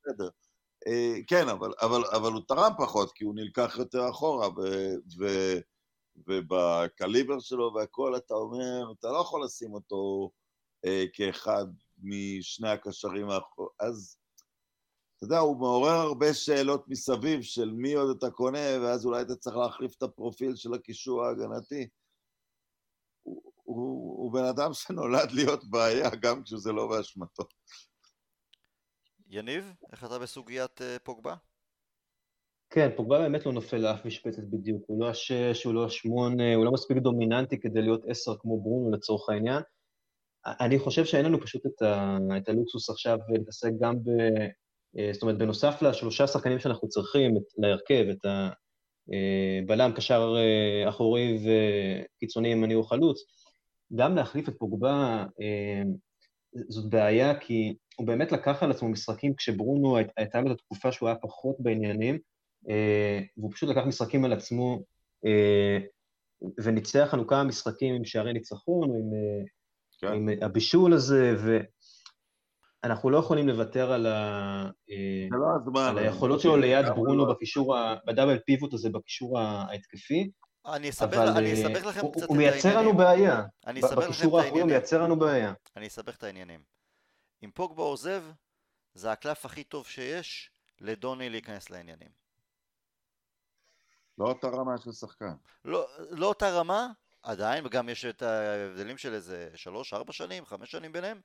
[0.05, 0.29] בסדר.
[0.87, 4.47] אה, כן, אבל, אבל, אבל הוא תרם פחות, כי הוא נלקח יותר אחורה,
[5.19, 5.25] ו,
[6.15, 10.31] ובקליבר שלו והכל, אתה אומר, אתה לא יכול לשים אותו
[10.85, 11.65] אה, כאחד
[12.03, 13.69] משני הקשרים האחור...
[13.79, 14.17] אז
[15.17, 19.35] אתה יודע, הוא מעורר הרבה שאלות מסביב של מי עוד אתה קונה, ואז אולי אתה
[19.35, 21.89] צריך להחליף את הפרופיל של הקישור ההגנתי.
[23.21, 27.43] הוא, הוא, הוא בן אדם שנולד להיות בעיה, גם כשזה לא באשמתו.
[29.27, 31.35] יניב, איך אתה בסוגיית uh, פוגבה?
[32.73, 34.83] כן, פוגבה באמת לא נופל לאף משפטת בדיוק.
[34.87, 38.91] הוא לא השש, הוא לא השמונה, הוא לא מספיק דומיננטי כדי להיות עשר כמו ברונו
[38.91, 39.61] לצורך העניין.
[40.45, 44.09] אני חושב שאין לנו פשוט את, ה, את הלוקסוס עכשיו להתעסק גם ב...
[44.97, 48.25] אה, זאת אומרת, בנוסף לשלושה שחקנים שאנחנו צריכים, את, להרכב, את
[49.63, 53.19] הבלם, קשר אה, אחורי וקיצוני ימני או חלוץ,
[53.95, 55.81] גם להחליף את פוגבה אה,
[56.69, 61.09] זאת בעיה, כי הוא באמת לקח על עצמו משחקים כשברונו הייתה לו את התקופה שהוא
[61.09, 62.19] היה פחות בעניינים,
[63.37, 64.83] והוא פשוט לקח משחקים על עצמו
[66.63, 69.09] וניצח לנו כמה משחקים עם שערי ניצחון, עם,
[69.99, 70.13] כן.
[70.13, 71.57] עם הבישול הזה, ו...
[72.83, 74.69] אנחנו לא יכולים לוותר על, ה...
[74.89, 75.27] אה,
[75.73, 77.33] לא על היכולות שלו ליד ברונו לא.
[77.33, 77.75] בקישור,
[78.07, 80.31] בדאבל פיבוט הזה בקישור ההתקפי.
[80.65, 82.61] אני אסבך, אני אה, אסבך לכם הוא, קצת הוא את העניינים.
[82.61, 83.43] הוא מייצר לנו בעיה.
[83.67, 84.61] אני אסבך לכם את העניינים.
[84.61, 85.53] הוא מייצר לנו בעיה.
[85.75, 86.59] אני אסבך את העניינים.
[87.43, 88.23] אם פוגבה עוזב,
[88.93, 90.51] זה הקלף הכי טוב שיש
[90.81, 92.20] לדוני להיכנס לעניינים.
[94.17, 95.33] לא אותה רמה של שחקן.
[95.65, 96.87] לא, לא אותה רמה,
[97.23, 101.21] עדיין, וגם יש את ההבדלים של איזה שלוש, ארבע שנים, חמש שנים ביניהם.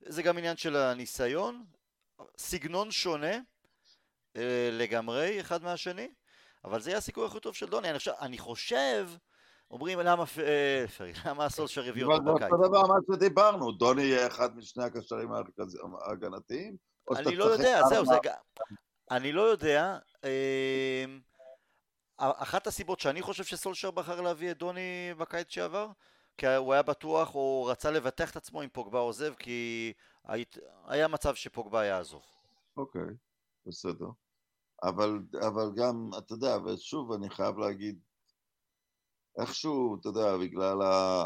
[0.00, 1.64] זה גם עניין של הניסיון,
[2.38, 3.38] סגנון שונה
[4.36, 6.12] אה, לגמרי אחד מהשני,
[6.64, 7.90] אבל זה יהיה הסיכוי הכי טוב של דוני.
[7.90, 9.08] אני חושב, אני חושב
[9.70, 10.84] אומרים למה, אה,
[11.24, 12.48] למה הסולשר הביא אותו בקיץ.
[12.48, 15.30] זה אותו דבר מה שדיברנו, דוני יהיה אחד משני הקשרים
[16.02, 16.76] ההגנתיים?
[17.16, 18.34] אני לא יודע, זהו, זה גם...
[19.10, 19.98] אני לא יודע.
[22.20, 25.88] אחת הסיבות שאני חושב שסולשר בחר להביא את דוני בקיץ שעבר,
[26.36, 29.92] כי הוא היה בטוח, או רצה לבטח את עצמו אם פוגבה עוזב, כי
[30.24, 32.22] היית, היה מצב שפוגבה יעזוב.
[32.76, 33.14] אוקיי, okay,
[33.66, 34.06] בסדר.
[34.82, 35.18] אבל,
[35.48, 37.98] אבל גם, אתה יודע, ושוב אני חייב להגיד,
[39.40, 40.82] איכשהו, אתה יודע, בגלל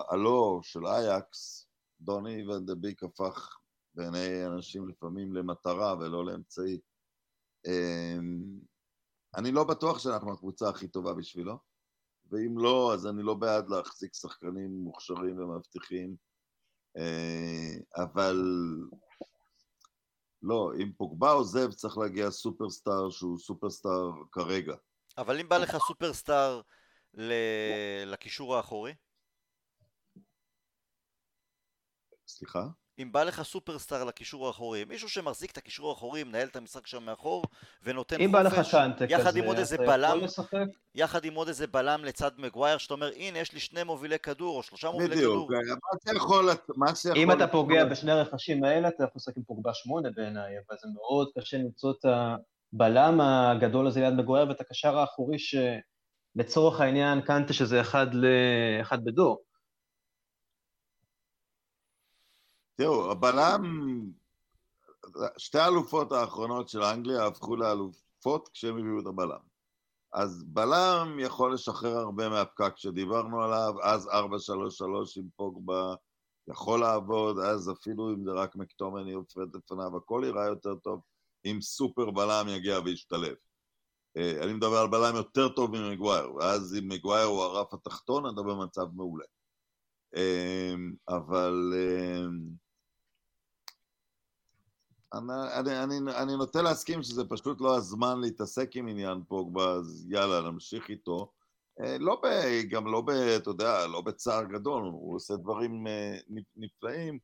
[0.08, 1.66] הלא של אייקס,
[2.00, 3.58] דוני ונדביק הפך
[3.94, 6.78] בעיני אנשים לפעמים למטרה ולא לאמצעי.
[7.66, 8.60] אמ,
[9.36, 11.58] אני לא בטוח שאנחנו הקבוצה הכי טובה בשבילו.
[12.30, 16.16] ואם לא, אז אני לא בעד להחזיק שחקנים מוכשרים ומבטיחים,
[16.96, 18.36] אה, אבל
[20.42, 24.74] לא, אם פוגבה עוזב צריך להגיע סופרסטאר שהוא סופרסטאר כרגע.
[25.18, 26.60] אבל אם בא לך סופרסטאר
[27.14, 27.32] ל...
[28.06, 28.94] לקישור האחורי?
[32.26, 32.66] סליחה?
[32.98, 37.02] אם בא לך סופרסטאר לקישור האחורי, מישהו שמחזיק את הקישור האחורי, מנהל את המשחק שם
[37.02, 37.44] מאחור,
[37.82, 40.18] ונותן אם חופש, בא לך קאנטה יחד כזה, עם עוד איזה בלם,
[40.94, 44.56] יחד עם עוד איזה בלם לצד מגווייר, שאתה אומר, הנה, יש לי שני מובילי כדור,
[44.56, 45.60] או שלושה מובילי בדיוק, כדור.
[45.60, 46.50] בדיוק, מה שיכול...
[46.76, 47.18] מה שיכול...
[47.18, 50.88] אם אתה פוגע בשני הרכשים האלה, אתה יכול לשחק עם פוגבה שמונה בעיניי, אבל זה
[50.94, 52.04] מאוד קשה למצוא את
[52.72, 58.26] הבלם הגדול הזה ליד מגווייר, ואת הקשר האחורי שלצורך העניין, קאנטה שזה אחד, ל...
[58.80, 59.42] אחד בדור.
[62.76, 63.62] תראו, הבלם,
[65.38, 69.54] שתי האלופות האחרונות של אנגליה הפכו לאלופות כשהם הביאו את הבלם.
[70.12, 74.12] אז בלם יכול לשחרר הרבה מהפקק שדיברנו עליו, אז 4-3-3
[75.16, 75.94] עם פוגבה
[76.48, 81.00] יכול לעבוד, אז אפילו אם זה רק מקטומני יופרד לפניו, הכל יראה יותר טוב
[81.44, 83.34] אם סופר בלם יגיע וישתלב.
[84.16, 88.42] אה, אני מדבר על בלם יותר טוב ממגווייר, ואז אם מגווייר הוא הרף התחתון, אתה
[88.42, 89.24] במצב מעולה.
[90.16, 90.74] אה,
[91.08, 92.26] אבל אה,
[95.18, 100.50] אני, אני, אני, נוטה להסכים שזה פשוט לא הזמן להתעסק עם עניין פוגבה, אז יאללה,
[100.50, 101.32] נמשיך איתו.
[101.80, 102.26] אה, לא ב...
[102.70, 103.10] גם לא ב...
[103.10, 106.16] אתה יודע, לא בצער גדול, הוא עושה דברים אה,
[106.56, 107.18] נפלאים,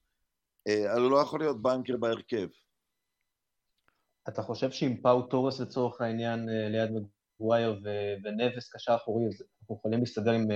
[0.68, 2.48] אה, אבל הוא לא יכול להיות בנקר בהרכב.
[4.28, 7.80] אתה חושב שאם פאו טורס לצורך העניין ליד מגווייר
[8.24, 10.46] ונבס קשר אחורי, אז אנחנו יכולים להסתדר עם...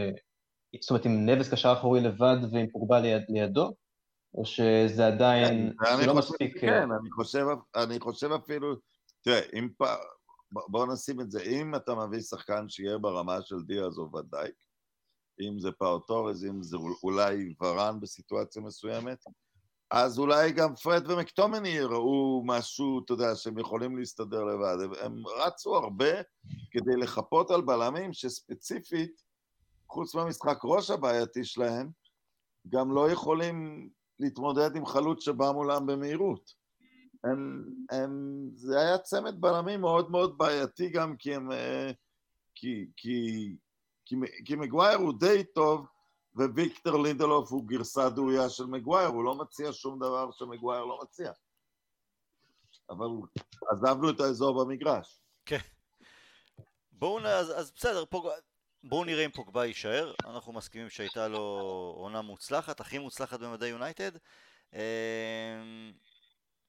[0.80, 3.74] זאת אומרת, עם נבס קשר אחורי לבד ועם פוגבה ליד, לידו?
[4.35, 6.61] או שזה עדיין, כן, זה לא מספיק...
[6.61, 8.74] כן, אה, אני חושב, אני חושב אפילו,
[9.20, 9.99] תראה, אם פעם,
[10.51, 14.55] בואו נשים את זה, אם אתה מביא שחקן שיהיה ברמה של דיאז או ואן דייק,
[15.41, 19.24] אם זה פאו טורס, אם זה אולי ורן בסיטואציה מסוימת,
[19.91, 24.76] אז אולי גם פרד ומקטומני יראו משהו, אתה יודע, שהם יכולים להסתדר לבד.
[25.01, 26.12] הם רצו הרבה
[26.70, 29.22] כדי לחפות על בלמים שספציפית,
[29.89, 31.91] חוץ מהמשחק ראש הבעייתי שלהם,
[32.68, 33.89] גם לא יכולים
[34.20, 36.54] להתמודד עם חלוץ שבא מולם במהירות.
[37.24, 41.52] הם, הם, זה היה צמד בלמים מאוד מאוד בעייתי גם כי הם...
[41.52, 41.90] אה,
[42.54, 43.56] כי, כי,
[44.04, 45.86] כי, כי מגווייר הוא די טוב,
[46.34, 51.32] וויקטור לינדלוף הוא גרסה דויה של מגווייר, הוא לא מציע שום דבר שמגווייר לא מציע.
[52.90, 53.06] אבל
[53.70, 55.20] עזבנו את האזור במגרש.
[55.46, 55.58] כן.
[56.92, 57.26] בואו נ...
[57.26, 58.28] אז, אז בסדר, פוג...
[58.87, 60.12] בואו נראה אם פוגבה יישאר.
[60.24, 61.39] אנחנו מסכימים שהייתה לו
[61.97, 64.11] עונה מוצלחת, הכי מוצלחת במדי יונייטד.
[64.74, 64.78] אמ,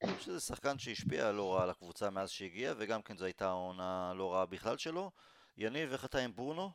[0.02, 3.50] אני חושב שזה שחקן שהשפיע לא רע על הקבוצה מאז שהגיע, וגם כן זו הייתה
[3.50, 5.10] עונה לא רעה בכלל שלו.
[5.56, 6.70] יניב, איך אתה עם ברונו?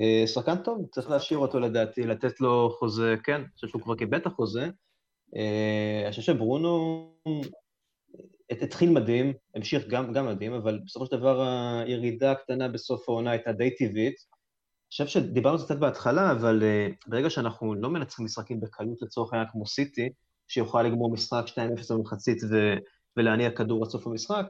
[0.00, 3.96] אה, שחקן טוב, צריך להשאיר אותו לדעתי, לתת לו חוזה, כן, אני חושב שהוא כבר
[3.96, 4.64] קיבל את החוזה.
[5.36, 7.12] אה, אני חושב שברונו
[8.50, 11.42] התחיל מדהים, המשיך גם, גם מדהים, אבל בסופו של דבר
[11.86, 14.14] הירידה הקטנה בסוף העונה הייתה די טבעית.
[14.14, 19.02] אני חושב שדיברנו על זה קצת בהתחלה, אבל uh, ברגע שאנחנו לא מנצחים משחקים בקלות
[19.02, 20.08] לצורך העניין כמו סיטי,
[20.48, 22.76] שיוכל לגמור משחק 2-0 במחצית ו-
[23.16, 24.46] ולהניע כדור עד סוף המשחק,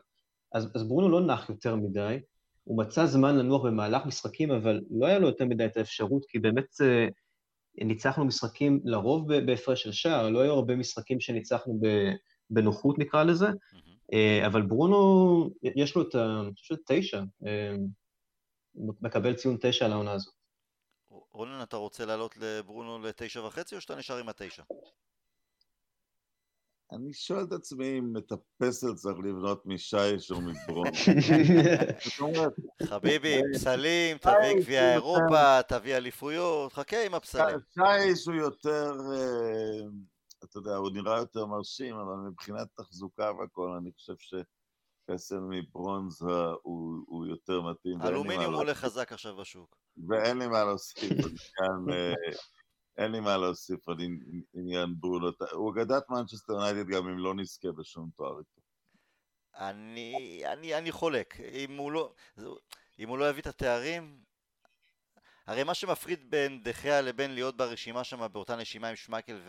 [0.55, 2.19] אז, אז ברונו לא נח יותר מדי,
[2.65, 6.39] הוא מצא זמן לנוח במהלך משחקים, אבל לא היה לו יותר מדי את האפשרות, כי
[6.39, 11.81] באמת uh, ניצחנו משחקים לרוב בהפרש של שער, לא היו הרבה משחקים שניצחנו
[12.51, 13.88] בנוחות נקרא לזה, mm-hmm.
[14.47, 16.41] אבל ברונו, יש לו את ה...
[16.41, 17.23] אני חושב תשע,
[18.75, 20.35] מקבל ציון תשע על העונה הזאת.
[21.11, 24.63] רונן, אתה רוצה לעלות לברונו לתשע וחצי או שאתה נשאר עם התשע?
[26.93, 30.91] אני שואל את עצמי אם את הפסל צריך לבנות משייש או מברונו.
[32.83, 37.59] חביבי, פסלים, תביא גביע אירופה, תביא אליפויות, חכה עם הפסלים.
[37.75, 39.89] שייש הוא יותר, אה,
[40.45, 44.35] אתה יודע, הוא נראה יותר מרשים, אבל מבחינת תחזוקה והכל, אני חושב ש...
[45.11, 46.23] פסל מברונז
[46.63, 48.03] הוא, הוא יותר מתאים.
[48.03, 49.77] אלומיניום עולה חזק עכשיו בשוק.
[50.09, 51.11] ואין לי מה להוסיף
[51.57, 52.13] כאן, אה,
[52.99, 53.97] אין לי מה להוסיף על
[54.55, 55.29] עניין ברונו.
[55.53, 58.61] הוא אגדת מנצ'סטר יונייטד גם אם לא נזכה בשום תואר איתו.
[59.55, 61.41] אני, אני, אני חולק.
[61.41, 62.15] אם הוא לא,
[62.99, 64.23] אם הוא לא יביא את התארים,
[65.49, 69.41] הרי מה שמפריד בין דה חאה לבין להיות ברשימה שם באותה נשימה עם שמקל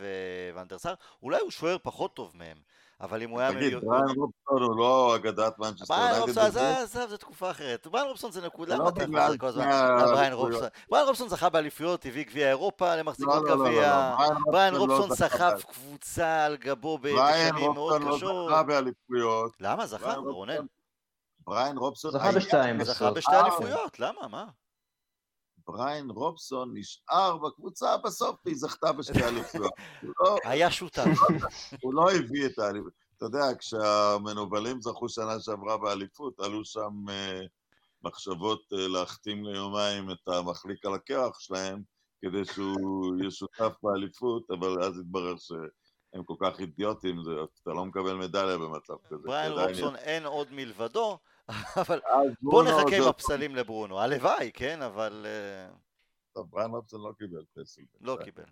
[0.54, 2.56] וואן דר סאר, אולי הוא שוער פחות טוב מהם.
[3.00, 3.52] אבל אם הוא היה...
[3.52, 7.86] תגיד, בריין רובסון הוא לא אגדת מנצ'סטר בריין רובסון, עזב, זו תקופה אחרת.
[7.86, 9.68] בריין רובסון זה נקודה, למה אתה חוזר כל הזמן
[10.02, 10.68] לבריין רובסון?
[10.90, 14.14] בריין רובסון זכה באליפויות, הביא גביע אירופה למחזיקות לא, לא, לא, גביע.
[14.46, 18.10] בריין רובסון סחב קבוצה על גבו בשנים מאוד קשות.
[18.10, 19.52] בריין רובסון לא זכה באליפויות.
[19.60, 19.86] למה?
[19.86, 20.66] זכה, רונן.
[21.40, 22.10] בריין רובסון...
[22.10, 22.84] זכה בשתיים.
[22.84, 24.28] זכה בשתי אליפויות, למה?
[24.28, 24.44] מה?
[25.66, 29.72] בריין רובסון נשאר בקבוצה, בסוף היא זכתה בשתי אליפויות.
[30.20, 31.04] לא- היה שותף.
[31.82, 32.92] הוא לא הביא את האליפות.
[33.16, 37.46] אתה יודע, כשהמנובלים זכו שנה שעברה באליפות, עלו שם אה,
[38.02, 41.82] מחשבות uh, להחתים ליומיים את המחליק על הקרח שלהם,
[42.22, 47.16] כדי שהוא יהיה שותף באליפות, אבל אז התברר שהם כל כך אידיוטים,
[47.62, 49.22] אתה לא מקבל מדליה במצב כזה.
[49.24, 51.18] בריין רובסון אין עוד מלבדו,
[51.82, 52.00] אבל
[52.42, 54.00] בוא נחכה עם הפסלים לברונו.
[54.00, 55.26] הלוואי, כן, אבל...
[55.28, 55.74] אה,
[56.32, 57.82] טוב, בריין רובסון לא קיבל פסל.
[58.00, 58.44] לא קיבל.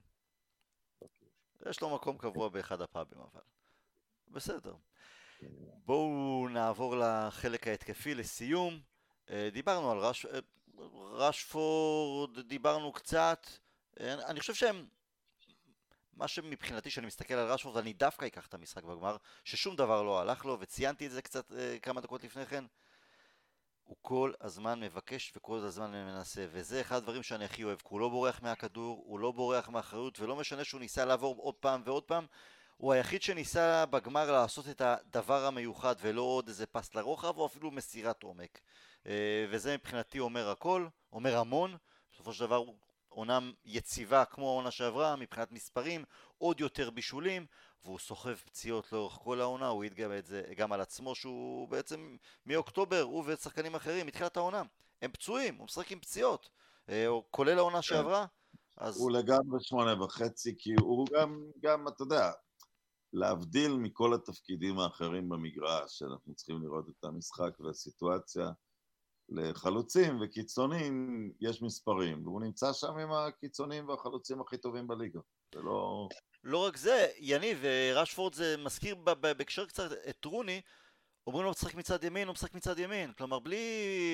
[1.68, 3.40] יש לו מקום קבוע באחד הפאבים, אבל...
[4.28, 4.74] בסדר.
[5.84, 8.80] בואו נעבור לחלק ההתקפי לסיום.
[9.30, 10.26] אה, דיברנו על רש...
[10.26, 10.38] אה,
[11.12, 13.46] רשפורד, דיברנו קצת.
[14.00, 14.86] אני חושב שהם...
[16.12, 20.20] מה שמבחינתי, כשאני מסתכל על רשפורד, אני דווקא אקח את המשחק בגמר, ששום דבר לא
[20.20, 22.64] הלך לו, וציינתי את זה קצת כמה דקות לפני כן.
[23.88, 28.00] הוא כל הזמן מבקש וכל הזמן מנסה, וזה אחד הדברים שאני הכי אוהב, כי הוא
[28.00, 32.02] לא בורח מהכדור, הוא לא בורח מאחריות, ולא משנה שהוא ניסה לעבור עוד פעם ועוד
[32.02, 32.26] פעם,
[32.76, 37.70] הוא היחיד שניסה בגמר לעשות את הדבר המיוחד ולא עוד איזה פס לרוחב או אפילו
[37.70, 38.60] מסירת עומק.
[39.06, 41.76] אה, וזה מבחינתי אומר הכל, אומר המון,
[42.12, 42.64] בסופו של דבר
[43.08, 46.04] עונה יציבה כמו העונה שעברה מבחינת מספרים,
[46.38, 47.46] עוד יותר בישולים,
[47.84, 52.16] והוא סוחב פציעות לאורך כל העונה, הוא ידגם את זה גם על עצמו שהוא בעצם
[52.46, 54.62] מאוקטובר, הוא ושחקנים אחרים מתחילת העונה,
[55.02, 56.48] הם פצועים, הוא משחק עם פציעות,
[56.88, 57.82] אה, כולל העונה כן.
[57.82, 58.26] שעברה.
[58.76, 59.00] אז...
[59.00, 62.30] הוא לגמרי שמונה וחצי, כי הוא גם, גם, אתה יודע,
[63.12, 68.50] להבדיל מכל התפקידים האחרים במגרש, שאנחנו צריכים לראות את המשחק והסיטואציה,
[69.28, 75.20] לחלוצים וקיצונים יש מספרים, והוא נמצא שם עם הקיצונים והחלוצים הכי טובים בליגה.
[75.54, 76.08] זה לא...
[76.44, 77.64] לא רק זה, יניב,
[77.94, 80.60] רשפורד זה מזכיר בהקשר קצת את טרוני,
[81.28, 83.12] אומרים לו משחק מצד ימין, הוא משחק מצד ימין.
[83.12, 83.56] כלומר, בלי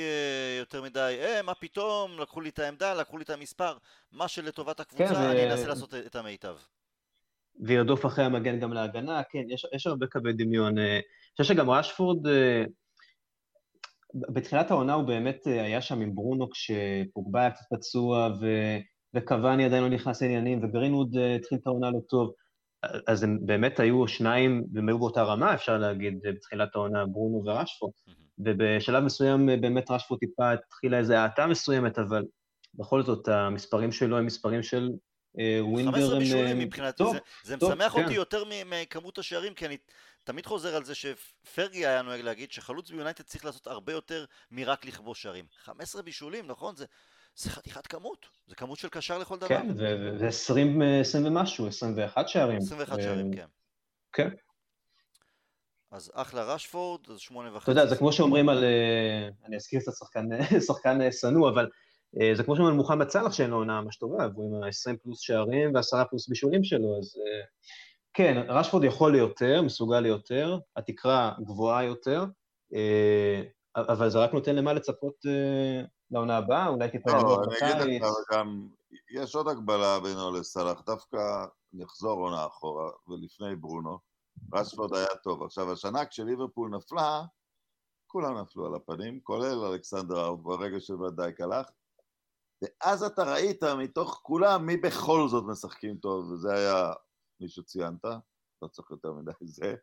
[0.03, 3.77] אה, יותר מדי, אה, מה פתאום, לקחו לי את העמדה, לקחו לי את המספר,
[4.13, 5.69] מה שלטובת הקבוצה, כן, אני אנסה ו...
[5.69, 6.57] לעשות את המיטב.
[7.61, 10.79] וירדוף אחרי המגן גם להגנה, כן, יש, יש הרבה קווי דמיון.
[10.79, 12.65] אה, אני חושב שגם רשפורד, אה,
[14.15, 18.47] בתחילת העונה הוא באמת אה, היה שם עם ברונו כשפוגבה היה קצת פצוע, ו...
[19.15, 22.33] וקוואני עדיין לא נכנס לעניינים, וגרינווד התחיל את העונה לא טוב.
[23.07, 27.93] אז הם באמת היו שניים, והם היו באותה רמה, אפשר להגיד, בתחילת העונה, ברונו ורשפורד.
[28.39, 32.25] ובשלב מסוים באמת רשפורד טיפה התחילה איזו האטה מסוימת, אבל
[32.75, 34.91] בכל זאת, המספרים שלו הם מספרים של
[35.61, 38.03] ווינגר 15 בישולים מבחינתי, זה, זה משמח כן.
[38.03, 39.77] אותי יותר מכמות השערים, כי אני
[40.25, 44.85] תמיד חוזר על זה שפרגי היה נוהג להגיד שחלוץ ביונייטד צריך לעשות הרבה יותר מרק
[44.85, 45.45] לכבוש שערים.
[45.59, 46.77] 15 בישולים, נכון?
[46.77, 46.85] זה,
[47.37, 49.49] זה חתיכת כמות, זה כמות של קשר לכל דבר.
[49.49, 52.59] כן, ו-20 ומשהו, 21 שערים.
[52.59, 53.47] 21 שערים, כן.
[54.13, 54.29] כן.
[55.91, 57.63] אז אחלה רשפורד, אז שמונה וחצי.
[57.63, 60.29] אתה יודע, זה כמו שאומרים על, אה, אני אזכיר קצת שחקן,
[60.67, 61.69] שחקן אה, שנוא, אבל
[62.21, 64.97] אה, זה כמו שאומרים על מוחמד סאלח שאין לו עונה ממש טובה, והוא עם ה-20
[65.03, 67.15] פלוס שערים וה-10 פלוס בישולים שלו, אז
[68.15, 72.25] כן, רשפורד יכול ליותר, מסוגל ליותר, התקרה גבוהה יותר,
[73.77, 75.15] אבל זה רק נותן למה לצפות
[76.11, 78.03] לעונה הבאה, אולי טיפה לא, לבוא בקיץ.
[79.11, 83.99] יש עוד הגבלה בינו לסאלח, דווקא נחזור עונה אחורה, ולפני ברונו.
[84.55, 85.43] רשפורד היה טוב.
[85.43, 87.23] עכשיו, השנה כשליברפול נפלה,
[88.07, 91.71] כולם נפלו על הפנים, כולל אלכסנדר ארט ברגע שוודאי הלך,
[92.63, 96.93] ואז אתה ראית מתוך כולם מי בכל זאת משחקים טוב, וזה היה
[97.41, 98.05] מי שציינת,
[98.63, 99.75] לא צריך יותר מדי זה,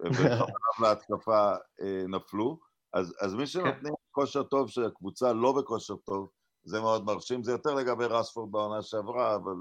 [0.00, 2.60] וחבריו להתקפה אה, נפלו,
[2.92, 6.30] אז, אז מי שנותנים כושר טוב שהקבוצה לא בכושר טוב,
[6.64, 9.54] זה מאוד מרשים, זה יותר לגבי רספורד בעונה שעברה, אבל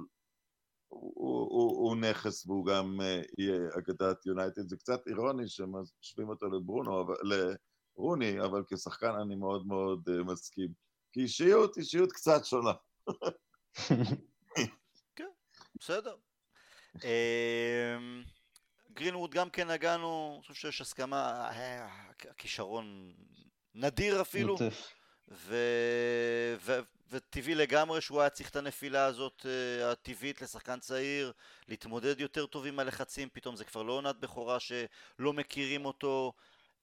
[0.88, 1.14] הוא,
[1.50, 3.04] הוא, הוא נכס והוא גם uh,
[3.38, 4.68] יהיה אגדת יונייטד.
[4.68, 10.74] זה קצת אירוני שמשווים אותו לברונו, אבל, לרוני, אבל כשחקן אני מאוד מאוד uh, מסכים.
[11.14, 12.74] כי אישיות, אישיות קצת שונה.
[15.16, 15.30] כן,
[15.80, 16.16] בסדר.
[16.96, 18.24] אמ,
[18.94, 21.50] גרינווד גם כן נגענו, אני חושב שיש הסכמה,
[22.30, 23.14] הכישרון
[23.76, 24.58] נדיר אפילו.
[25.32, 25.56] ו...
[26.62, 26.80] ו...
[27.12, 31.32] וטבעי לגמרי שהוא היה צריך את הנפילה הזאת uh, הטבעית לשחקן צעיר,
[31.68, 36.34] להתמודד יותר טוב עם הלחצים, פתאום זה כבר לא עונת בכורה שלא מכירים אותו,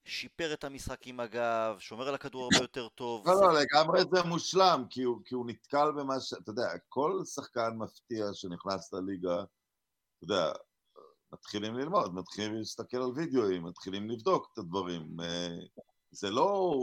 [0.04, 3.28] שיפר את המשחק עם הגב, שומר על הכדור הרבה יותר טוב.
[3.28, 6.32] לא, לא, לגמרי זה מושלם, כי הוא, כי הוא נתקל במה ש...
[6.32, 9.44] אתה יודע, כל שחקן מפתיע שנכנס לליגה,
[10.18, 10.52] אתה יודע,
[11.32, 15.20] מתחילים ללמוד, מתחילים להסתכל על וידאוים, מתחילים לבדוק את הדברים.
[15.20, 15.56] אה,
[16.10, 16.74] זה לא...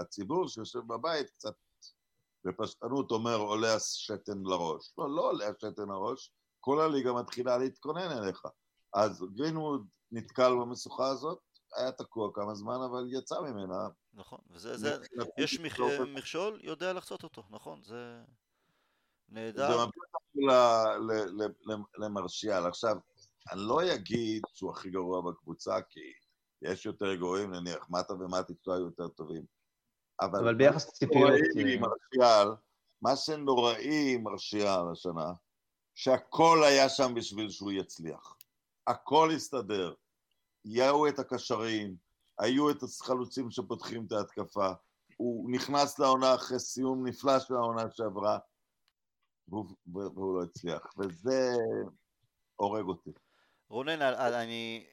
[0.00, 1.54] הציבור שיושב בבית קצת
[2.44, 4.92] בפשטנות אומר עולה השתן לראש.
[4.98, 8.42] לא, לא עולה השתן לראש, כל הליגה מתחילה להתכונן אליך.
[8.94, 11.38] אז גרינווד נתקל במשוכה הזאת,
[11.76, 13.88] היה תקוע כמה זמן, אבל יצא ממנה.
[14.14, 14.96] נכון, וזה, זה,
[15.38, 15.80] יש מכ...
[16.14, 18.22] מכשול, יודע לחצות אותו, נכון, זה
[19.28, 19.68] נהדר.
[19.68, 19.84] זה
[20.34, 22.66] מביא למרשיאל.
[22.66, 22.96] עכשיו,
[23.52, 26.00] אני לא אגיד שהוא הכי גרוע בקבוצה, כי
[26.62, 29.42] יש יותר גרועים, נניח, מטה ומטיץ' לא היו יותר טובים.
[30.20, 31.30] אבל, אבל ביחס לציפיות...
[31.80, 32.48] מרשיאל,
[33.02, 35.32] מה שנוראי עם מרשיאל השנה,
[35.94, 38.36] שהכל היה שם בשביל שהוא יצליח.
[38.86, 39.94] הכל הסתדר.
[40.64, 41.96] יהיו את הקשרים,
[42.38, 44.72] היו את החלוצים שפותחים את ההתקפה,
[45.16, 48.38] הוא נכנס לעונה אחרי סיום נפלא של העונה שעברה,
[49.48, 51.52] והוא, והוא לא הצליח, וזה
[52.56, 53.10] הורג אותי.
[53.68, 54.86] רונן, אני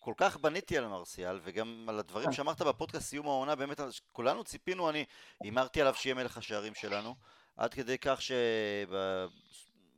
[0.00, 3.80] כל כך בניתי על מרסיאל, וגם על הדברים שאמרת בפודקאסט סיום העונה, באמת
[4.12, 5.04] כולנו ציפינו, אני
[5.40, 7.14] הימרתי עליו שיהיה מלך השערים שלנו,
[7.56, 8.20] עד כדי כך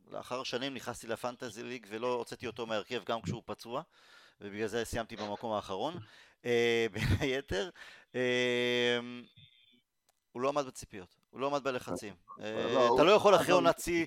[0.09, 3.81] שלאחר שנים נכנסתי לפנטזי ליג ולא הוצאתי אותו מהרכב גם כשהוא פצוע,
[4.41, 5.93] ובגלל זה סיימתי במקום האחרון.
[6.45, 7.69] אה, בין היתר,
[8.15, 8.99] אה,
[10.31, 12.13] הוא לא עמד בציפיות, הוא לא עמד בלחצים.
[12.41, 14.05] אה, לא, אתה לא יכול אחרי עונת שיא,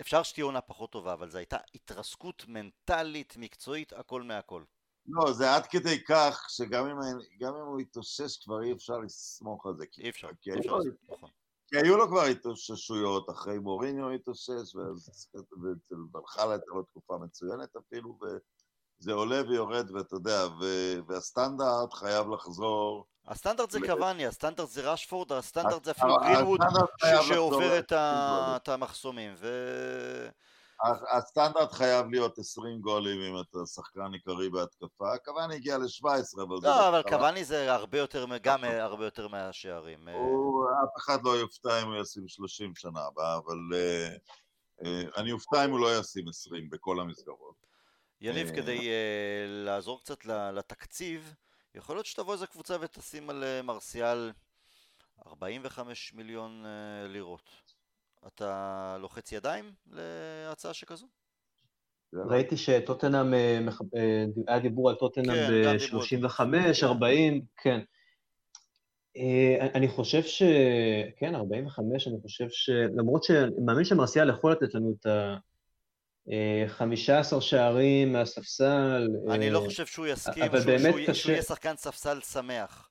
[0.00, 4.62] אפשר שתהיה עונה פחות טובה, אבל זו הייתה התרסקות מנטלית, מקצועית, הכל מהכל.
[5.08, 6.96] לא, זה עד כדי כך שגם אם,
[7.42, 9.84] אם הוא יתאושש כבר אי אפשר לסמוך על זה.
[9.98, 10.78] אי אפשר, אי אפשר,
[11.08, 11.30] נכון.
[11.68, 18.18] כי היו לו כבר התאוששויות, אחרי מוריניו התאושש, ואצל ברחלה הייתה לו תקופה מצוינת אפילו,
[18.22, 20.46] וזה עולה ויורד, ואתה יודע,
[21.06, 23.06] והסטנדרט חייב לחזור.
[23.28, 26.60] הסטנדרט זה קוואני, הסטנדרט זה רשפורד, הסטנדרט זה אפילו גרינווד
[27.28, 29.34] שעובר את המחסומים.
[31.10, 36.66] הסטנדרט חייב להיות 20 גולים אם אתה שחקן עיקרי בהתקפה, קוואני הגיע ל-17, אבל זה...
[36.66, 40.08] לא, אבל קוואני זה הרבה יותר, גם הרבה יותר מהשערים.
[40.08, 44.08] אף אחד לא יופתע אם הוא ישים 30 שנה הבאה, אבל אה,
[44.84, 47.66] אה, אני אופתע אם הוא לא ישים 20 בכל המסגרות.
[48.20, 48.88] יניב, אה, כדי
[49.46, 51.34] לעזור קצת לתקציב,
[51.76, 54.32] יכול להיות שתבוא איזה קבוצה ותשים על מרסיאל
[55.26, 56.64] 45 מיליון
[57.08, 57.50] לירות.
[58.26, 61.06] אתה לוחץ ידיים להצעה שכזו?
[62.12, 63.58] ראיתי שטוטנאם, אה,
[63.96, 65.36] אה, היה דיבור על טוטנאם
[65.76, 66.40] ב-35,
[66.82, 67.80] 40, כן.
[69.16, 70.42] אה, אני חושב ש...
[71.16, 72.70] כן, 45, אני חושב ש...
[72.70, 75.36] למרות שאני מאמין שמרסיאל יכול לתת לנו את ה...
[76.68, 79.08] 15 שערים מהספסל.
[79.30, 80.44] אני לא חושב שהוא יסכים,
[81.12, 82.88] שהוא יהיה שחקן ספסל שמח.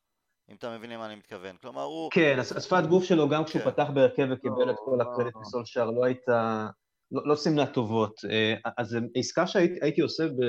[0.49, 1.55] אם אתה מבין למה אני מתכוון.
[1.61, 2.11] כלומר, הוא...
[2.11, 3.71] כן, השפת גוף שלו, גם כשהוא כן.
[3.71, 6.67] פתח בהרכב וקיבל את כל הקרדיט מסולשר, לא הייתה...
[7.11, 8.21] לא, לא סימנה טובות.
[8.29, 10.41] אה, אז עסקה שהייתי עושה ב...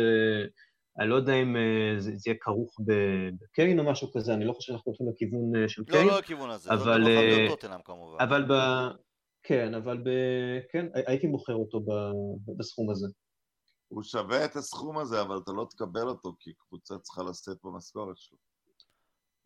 [1.01, 1.57] אני לא יודע אם
[1.99, 5.83] זה, זה יהיה כרוך בקיין או משהו כזה, אני לא חושב שאנחנו הולכים לכיוון של
[5.89, 6.07] לא, קיין.
[6.07, 8.17] לא לכיוון הזה, אבל, זה לא חייב אה, להיות טוטנאם כמובן.
[8.21, 8.53] אבל ב...
[9.47, 10.09] כן, אבל ב...
[10.73, 11.91] כן, הי- הייתי מוכר אותו ב...
[12.57, 13.07] בסכום הזה.
[13.89, 18.19] הוא שווה את הסכום הזה, אבל אתה לא תקבל אותו, כי קבוצה צריכה לשאת במשכורת
[18.19, 18.39] שלו.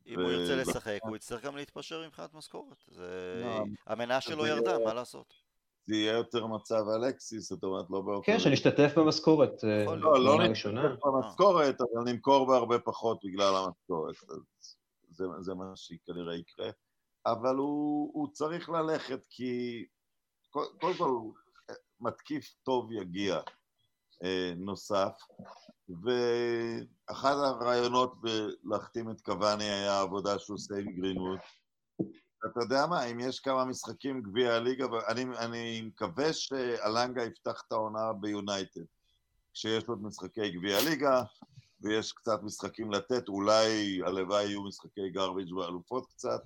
[0.07, 2.77] אם הוא ו- ירצה לשחק, הוא יצטרך גם להתפשר מבחינת משכורת.
[2.89, 3.41] זה...
[3.45, 5.35] לא, המניה שלו זה ירדה, מה לעשות?
[5.87, 8.33] זה יהיה יותר מצב אלקסיס, זאת אומרת, לא באופן...
[8.33, 9.65] כן, שנשתתף במשכורת.
[9.65, 10.97] אה, לא, לא ראשונה.
[11.05, 14.15] במשכורת, אבל נמכור בהרבה פחות בגלל המשכורת.
[15.41, 16.71] זה מה שכנראה יקרה.
[17.27, 19.85] אבל הוא, הוא צריך ללכת כי
[20.51, 21.21] קו- קודם כל
[22.01, 23.41] מתקיף טוב יגיע
[24.25, 25.13] אה, נוסף,
[25.89, 28.15] ואחד הרעיונות
[28.65, 31.39] להחתים את קוואני היה העבודה שהוא עושה עם גרינווד.
[32.47, 37.73] אתה יודע מה, אם יש כמה משחקים גביע הליגה, אני, אני מקווה שאלנגה יפתח את
[37.73, 38.85] העונה ביונייטד.
[39.55, 41.23] כשיש עוד משחקי גביע הליגה,
[41.81, 46.41] ויש קצת משחקים לתת, אולי הלוואי יהיו משחקי גרביג' ואלופות קצת.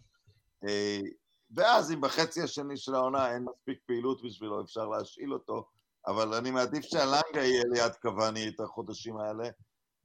[1.51, 5.69] ואז אם בחצי השני של העונה אין מספיק פעילות בשבילו, אפשר להשאיל אותו,
[6.07, 9.49] אבל אני מעדיף שהלנגה יהיה ליד קוואני את החודשים האלה,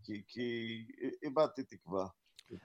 [0.04, 0.78] כי, כי
[1.24, 2.08] איבדתי תקווה.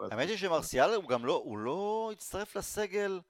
[0.01, 0.37] האמת היא.
[0.37, 3.21] שמרסיאל הוא גם לא, הוא לא הצטרף לסגל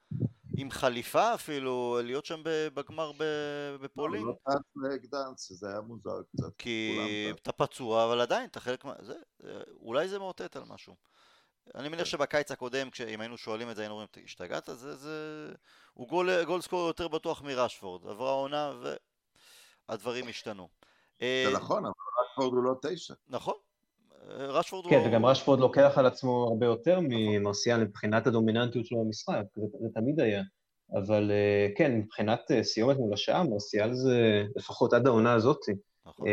[0.57, 2.41] עם חליפה אפילו, להיות שם
[2.75, 3.13] בגמר
[3.83, 4.23] בפולין.
[4.23, 4.63] הוא לא טס
[4.93, 6.57] לגדנס, שזה היה מוזר קצת.
[6.59, 6.99] כי
[7.43, 8.93] אתה פצוע, אבל עדיין אתה חלק מה...
[9.01, 10.97] זה, זה- אולי זה מאותת על משהו.
[11.75, 14.69] אני מניח שבקיץ הקודם, אם היינו שואלים את זה, היינו אומרים, "אתה השתגעת?
[14.73, 15.49] זה, זה...
[15.95, 18.07] הוא גול, גול סקור יותר בטוח מרשפורד.
[18.07, 18.73] עברה עונה
[19.89, 20.69] והדברים השתנו.
[21.23, 23.15] אה, זה נכון, אבל רשפורד הוא לא תשע.
[23.29, 23.55] נכון.
[24.31, 25.09] אה, רשפורד כן, הוא...
[25.09, 30.21] וגם רשפורד לוקח על עצמו הרבה יותר ממרסיאל מבחינת הדומיננטיות שלו במשחק, זה, זה תמיד
[30.21, 30.43] היה.
[30.93, 35.61] אבל אה, כן, מבחינת סיומת מול השעה, מרסיאל זה, לפחות עד העונה הזאת,
[36.07, 36.27] נכון.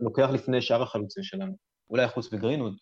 [0.00, 1.52] לוקח לפני שאר החלוצים שלנו.
[1.90, 2.74] אולי חוץ מגרינווד.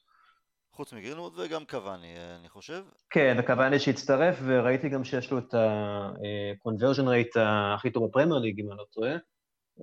[0.81, 2.85] חוץ מגרינווד וגם קוואני, אה, אני חושב.
[3.11, 7.40] כן, וקוואני שהצטרף, וראיתי גם שיש לו את ה-conversion rate
[7.77, 9.12] הכי טוב בפרמייר ליג, אם אני לא טועה.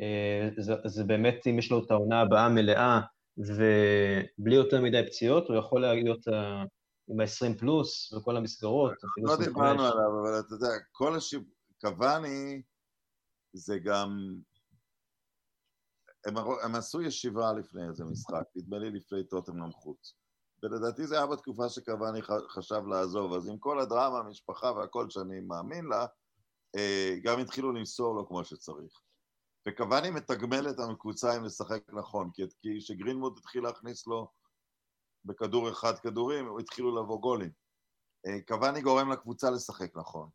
[0.01, 2.99] אה, זה, זה באמת, אם יש לו את העונה הבאה מלאה,
[3.37, 6.63] ובלי יותר מדי פציעות, הוא יכול להיות ה-
[7.09, 9.47] עם ה-20 פלוס וכל המסגרות, לא 25.
[9.47, 11.41] דיברנו עליו, אבל אתה יודע, כל השיב...
[11.81, 12.61] קוואני
[13.53, 14.17] זה גם...
[16.25, 20.13] הם, הם עשו ישיבה לפני איזה משחק, נדמה לי לפני טוטנאם חוץ.
[20.63, 25.85] ולדעתי זה היה בתקופה שקוואני חשב לעזוב, אז עם כל הדרמה, המשפחה והכל שאני מאמין
[25.85, 26.05] לה,
[26.75, 29.01] אה, גם התחילו למסור לו כמו שצריך.
[29.67, 32.43] וקוואני מתגמל את הקבוצה אם לשחק נכון, כי
[32.79, 34.27] כשגרינמוד התחיל להכניס לו
[35.25, 37.51] בכדור אחד כדורים, התחילו לבוא גולים.
[38.25, 40.29] אה, קוואני גורם לקבוצה לשחק נכון,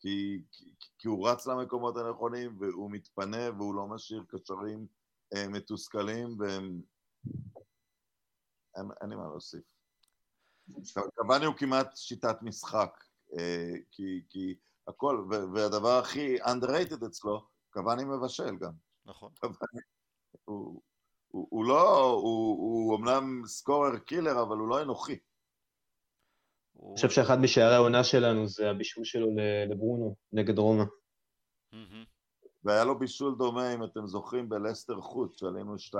[0.00, 4.86] כי, כי, כי הוא רץ למקומות הנכונים והוא מתפנה והוא לא משאיר קשרים
[5.36, 6.80] אה, מתוסכלים והם...
[8.76, 9.60] אין, אין לי מה להוסיף.
[11.16, 13.04] קוואני הוא כמעט שיטת משחק,
[13.38, 14.54] אה, כי, כי
[14.88, 18.72] הכל, ו- והדבר הכי underrated אצלו, קוואני מבשל גם.
[19.04, 19.32] נכון.
[19.40, 19.80] קוואני,
[20.44, 20.82] הוא,
[21.28, 25.18] הוא, הוא לא, הוא, הוא אמנם סקורר קילר, אבל הוא לא אנוכי.
[26.84, 30.84] אני חושב שאחד משערי העונה שלנו זה הבישול שלו ל- לברונו נגד רומא.
[31.72, 32.04] מהמם.
[32.64, 35.96] והיה לו בישול דומה, אם אתם זוכרים, בלסטר חוץ, שעלינו 2-1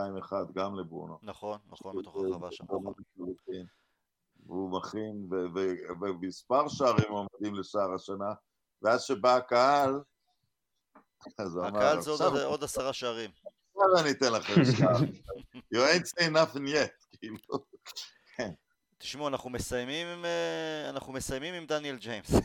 [0.54, 1.18] גם לברונו.
[1.22, 2.64] נכון, נכון, בתוך הרחבה שם.
[4.46, 5.28] והוא מכין,
[6.00, 8.32] ומספר שערים עומדים לשער השנה,
[8.82, 10.00] ואז שבא הקהל,
[11.38, 13.30] אז הוא אמר, הקהל זה עוד- עשרה שערים.
[13.74, 14.96] עכשיו אני אתן לכם שער.
[15.74, 17.38] You ain't saying nothing yet, כאילו.
[18.98, 22.30] תשמעו, אנחנו מסיימים עם, אה, אנחנו מסיימים עם דניאל ג'יימס.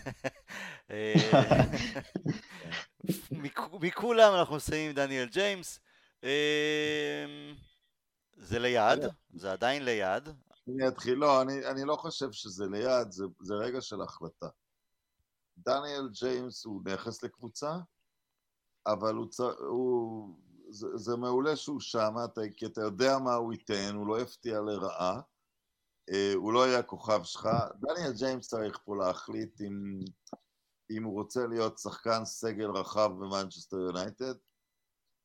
[3.31, 5.79] מכ- מכולם אנחנו מסיימים עם דניאל ג'יימס.
[6.23, 7.25] אה,
[8.37, 8.99] זה ליד,
[9.33, 10.29] זה עדיין ליד.
[10.67, 14.47] אני אתחיל, לא, אני, אני לא חושב שזה ליד, זה, זה רגע של החלטה.
[15.57, 17.71] דניאל ג'יימס הוא נכס לקבוצה,
[18.87, 19.39] אבל הוא, צ...
[19.39, 20.35] הוא
[20.69, 24.59] זה, זה מעולה שהוא שם, אתה, כי אתה יודע מה הוא ייתן, הוא לא יפתיע
[24.61, 25.21] לרעה,
[26.09, 27.49] אה, הוא לא יהיה הכוכב שלך.
[27.75, 29.99] דניאל ג'יימס צריך פה להחליט אם,
[30.91, 34.33] אם הוא רוצה להיות שחקן סגל רחב במנצ'סטר יונייטד.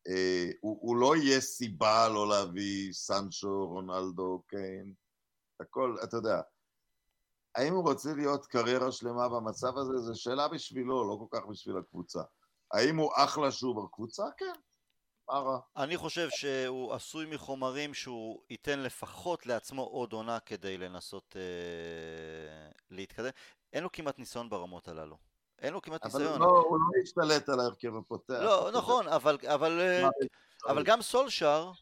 [0.09, 4.95] אה, הוא, הוא לא יהיה סיבה לא להביא סנצ'ו, רונלדו, קיין.
[5.61, 6.41] הכל, אתה יודע,
[7.55, 9.99] האם הוא רוצה להיות קריירה שלמה במצב הזה?
[9.99, 12.23] זו שאלה בשבילו, לא כל כך בשביל הקבוצה.
[12.73, 14.25] האם הוא אחלה שהוא בקבוצה?
[14.37, 14.53] כן.
[15.77, 23.31] אני חושב שהוא עשוי מחומרים שהוא ייתן לפחות לעצמו עוד עונה כדי לנסות אה, להתקדם.
[23.73, 25.30] אין לו כמעט ניסיון ברמות הללו.
[25.61, 26.41] אין לו כמעט אבל ניסיון.
[26.41, 28.41] לא, הוא לא ישתלט על ההרכב הפותח.
[28.43, 30.09] לא, נכון, אבל, אבל, אה,
[30.69, 31.73] אבל גם סולשאר,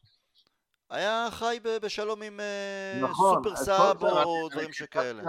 [0.90, 5.22] היה חי בשלום עם אה, נכון, super sub או דברים שכאלה.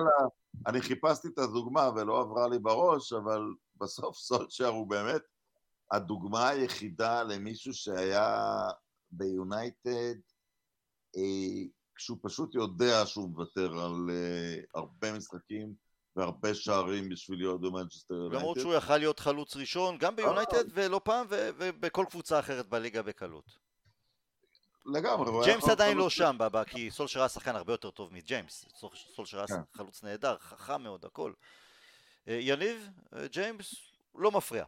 [0.67, 3.41] אני חיפשתי את הדוגמה ולא עברה לי בראש, אבל
[3.75, 5.21] בסוף סולשר הוא באמת
[5.91, 8.47] הדוגמה היחידה למישהו שהיה
[9.11, 10.15] ביונייטד,
[11.17, 11.65] אה,
[11.95, 14.09] כשהוא פשוט יודע שהוא מוותר על
[14.75, 15.73] הרבה משחקים
[16.19, 18.61] והרבה שערים בשביל להיות במנצ'סטר למרות יונייטד.
[18.61, 23.45] שהוא יכל להיות חלוץ ראשון, גם ביונייטד ולא פעם, ו- ובכל קבוצה אחרת בליגה בקלות.
[24.85, 25.45] לגמרי.
[25.45, 28.65] ג'יימס עדיין לא שם, ב- ב- כי סולשר היה שחקן הרבה יותר טוב מג'יימס.
[28.75, 29.53] סול- סולשר היה כן.
[29.73, 31.31] חלוץ נהדר, חכם מאוד, הכל.
[32.27, 33.73] אה, יניב, אה, ג'יימס,
[34.15, 34.63] לא מפריע.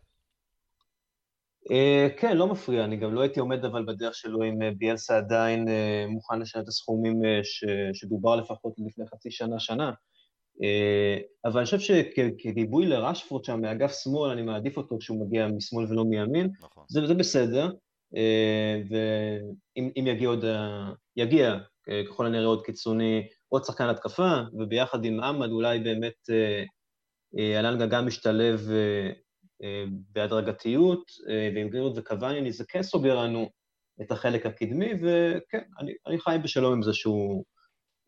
[1.72, 5.18] אה, כן, לא מפריע, אני גם לא הייתי עומד אבל בדרך שלו אם אה, ביאלסה
[5.18, 7.64] עדיין אה, מוכן לשנות את הסכומים אה, ש-
[8.00, 9.92] שדובר לפחות לפני חצי שנה, שנה.
[10.64, 15.86] אה, אבל אני חושב שכגיבוי לרשפורד שם מאגף שמאל, אני מעדיף אותו כשהוא מגיע משמאל
[15.90, 16.84] ולא מימין, נכון.
[16.90, 17.72] זה, זה בסדר,
[18.16, 20.46] אה, ואם אם יגיע עוד,
[21.16, 21.58] יגיע
[21.90, 26.30] אה, ככל הנראה עוד קיצוני, עוד שחקן התקפה, וביחד עם עמד אולי באמת
[27.38, 28.70] אלנגה גם משתלב
[30.12, 31.12] בהדרגתיות,
[31.56, 33.50] ועם גרינות וקוואני, זה כן סוגר לנו
[34.02, 37.44] את החלק הקדמי, וכן, אני, אני חי בשלום עם זה שהוא...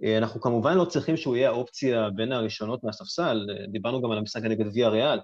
[0.03, 4.17] אה, אנחנו כמובן לא צריכים שהוא יהיה האופציה בין הראשונות מהספסל, אה, דיברנו גם על
[4.17, 5.19] המשחק נגד ויה ריאל.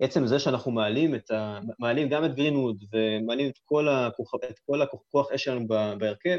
[0.00, 4.58] עצם זה שאנחנו מעלים, את ה, מעלים גם את גרינווד ומעלים את כל, הכוח, את
[4.66, 5.68] כל הכוח אש שלנו
[5.98, 6.38] בהרכב,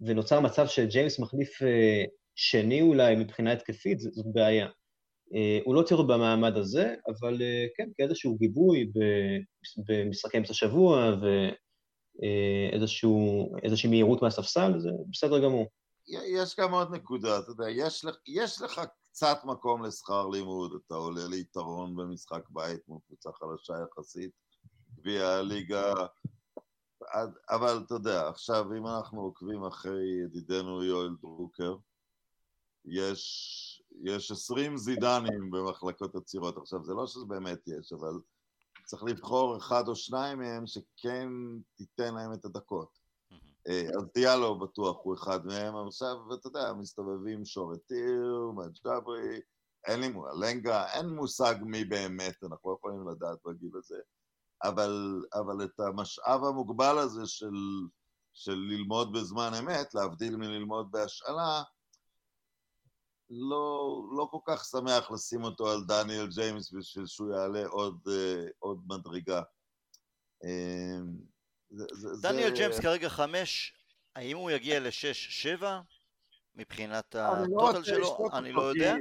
[0.00, 2.04] ונוצר מצב שג'יימס מחליף אה,
[2.34, 4.68] שני אולי מבחינה התקפית, ז- זאת בעיה.
[5.64, 7.42] הוא לא צריך להיות במעמד הזה, אבל
[7.76, 8.90] כן, כאיזשהו גיבוי
[9.88, 11.16] במשחקי אמצע שבוע
[12.22, 15.66] ואיזושהי מהירות מהספסל, זה בסדר גמור.
[16.08, 20.94] יש גם עוד נקודה, אתה יודע, יש לך, יש לך קצת מקום לשכר לימוד, אתה
[20.94, 24.30] עולה ליתרון במשחק בית מול קבוצה חלשה יחסית,
[24.94, 25.92] גביע הליגה,
[27.50, 31.76] אבל אתה יודע, עכשיו אם אנחנו עוקבים אחרי ידידנו יואל דרוקר,
[32.84, 38.20] יש, יש 20 זידנים במחלקות הצעירות, עכשיו זה לא שזה באמת יש, אבל
[38.84, 41.28] צריך לבחור אחד או שניים מהם שכן
[41.74, 43.07] תיתן להם את הדקות.
[43.68, 49.40] אה, אז דיאלו בטוח הוא אחד מהם, אבל עכשיו, אתה יודע, מסתובבים שורטיר, מג'אברי,
[49.86, 53.98] אין לי מושג, לנגה, אין מושג מי באמת, אנחנו לא יכולים לדעת בגיל הזה,
[54.64, 57.54] אבל, אבל את המשאב המוגבל הזה של,
[58.32, 61.62] של ללמוד בזמן אמת, להבדיל מללמוד בהשאלה,
[63.30, 68.44] לא, לא כל כך שמח לשים אותו על דניאל ג'יימס בשביל שהוא יעלה עוד, אה,
[68.58, 69.42] עוד מדרגה.
[71.70, 72.54] זה, דניאל זה...
[72.56, 73.72] ג'יימס כרגע חמש,
[74.16, 75.80] האם הוא יגיע לשש, שבע?
[76.54, 78.94] מבחינת לא הטוטל שלו, אני לא כי- יודע.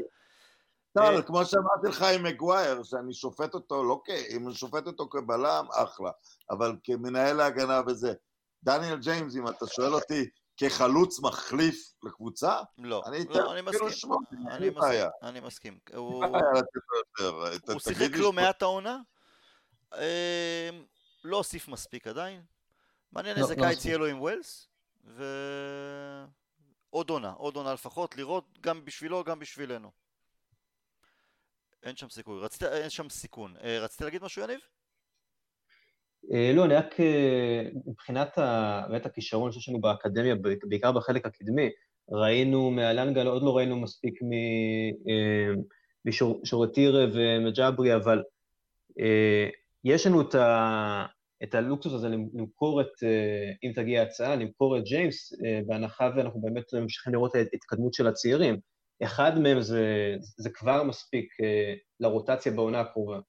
[0.93, 4.09] טל, אה, כמו שאמרתי לך עם מגווייר, שאני שופט אותו, לא כ...
[4.09, 6.11] אם אני שופט אותו כבלם, אחלה,
[6.49, 8.13] אבל כמנהל ההגנה וזה.
[8.63, 13.89] דניאל ג'יימס, אם אתה שואל אותי, כחלוץ מחליף לקבוצה, לא, אני לא, אני מסכים.
[13.89, 14.19] שמות,
[14.51, 14.69] אני.
[14.69, 14.91] מסכים,
[15.23, 15.79] אני מסכים.
[15.95, 16.25] הוא-
[17.67, 18.97] לו שיחק לא ש- מעט העונה,
[19.93, 20.69] אה,
[21.23, 22.41] לא הוסיף מספיק עדיין.
[23.11, 23.85] מעניין לא, איזה לא קיץ מספיק.
[23.85, 24.67] יהיה לו עם ווילס,
[26.93, 29.91] ועוד עונה, עוד עונה לפחות, לראות גם בשבילו, גם בשבילנו.
[31.83, 33.53] אין שם סיכוי, רצית, אין שם סיכון.
[33.63, 34.59] אה, רצית להגיד משהו, יניב?
[36.33, 41.25] אה, לא, אני רק אה, מבחינת ה- באמת הכישרון שיש לנו באקדמיה, ב- בעיקר בחלק
[41.25, 41.69] הקדמי,
[42.09, 45.53] ראינו מאלנגה, עוד לא ראינו מספיק מ-
[46.05, 48.23] משורתיר ומג'אברי, אבל
[49.83, 51.05] יש לנו את, ה,
[51.43, 56.41] את הלוקסוס הזה למכור את, אה, אם תגיע הצעה, למכור את ג'יימס, אה, בהנחה ואנחנו
[56.41, 58.59] באמת ממשיכים לראות את ההתקדמות של הצעירים.
[59.03, 59.83] אחד מהם זה,
[60.37, 63.19] זה כבר מספיק אה, לרוטציה בעונה הקרובה.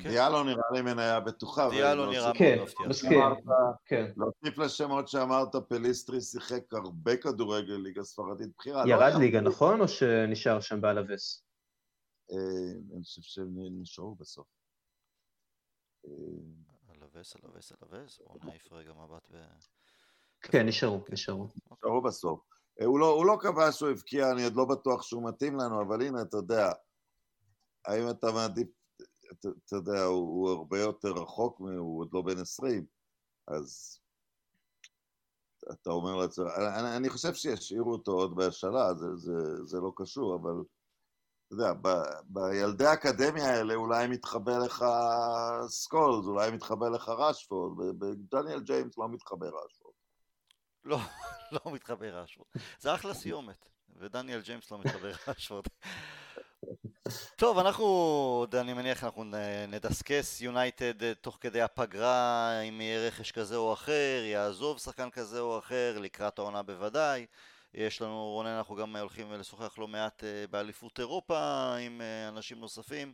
[0.00, 0.08] כן.
[0.08, 1.68] דיאלו נראה לי מניה בטוחה.
[1.70, 2.86] דיאלו נראה כן, מאוד מבטיח.
[2.88, 3.12] מסכים.
[3.22, 3.38] אמרת-
[3.86, 4.12] כן.
[4.16, 8.84] להוסיף לשמות שאמרת, פליסטרי שיחק הרבה כדורגל ליגה ספרדית בכירה.
[8.84, 9.80] לא ירד היה- ליגה, נכון?
[9.80, 11.44] או שנשאר שם באלווס?
[12.32, 12.36] אה,
[12.94, 13.48] אני חושב שהם
[13.82, 14.46] נשארו בסוף.
[16.06, 19.36] אלווס, אלווס, אלווס, בואו נעיף רגע מבט ב...
[20.40, 21.48] כן, נשארו, נשארו.
[21.72, 22.40] נשארו בסוף.
[22.80, 25.82] אה, הוא לא, הוא לא קבע שהוא הבקיע, אני עוד לא בטוח שהוא מתאים לנו,
[25.82, 26.72] אבל הנה, אתה יודע,
[27.84, 28.68] האם אתה מעדיף,
[29.32, 32.86] אתה, אתה יודע, הוא, הוא הרבה יותר רחוק, מ- הוא עוד לא בן 20,
[33.48, 33.98] אז
[35.72, 40.36] אתה אומר לעצמך, אני, אני חושב שישאירו אותו עוד בהשאלה, זה, זה, זה לא קשור,
[40.36, 40.64] אבל
[41.50, 41.88] אתה יודע, ב,
[42.24, 44.84] בילדי האקדמיה האלה אולי מתחבא לך
[45.68, 49.94] סקולס, אולי מתחבא לך רשפורד, בדניאל ג'יימס לא מתחבא רשפורד.
[50.84, 50.98] לא,
[51.52, 52.48] לא מתחבא רשפורד.
[52.80, 53.68] זה אחלה סיומת.
[53.96, 55.64] ודניאל ג'יימס לא מתחבא רשפורד.
[57.36, 59.24] טוב, אנחנו, אני מניח אנחנו
[59.68, 65.58] נדסקס יונייטד תוך כדי הפגרה, אם יהיה רכש כזה או אחר, יעזוב שחקן כזה או
[65.58, 67.26] אחר, לקראת העונה בוודאי.
[67.74, 72.60] יש לנו, רונן, אנחנו גם הולכים לשוחח לא מעט אה, באליפות אירופה עם אה, אנשים
[72.60, 73.12] נוספים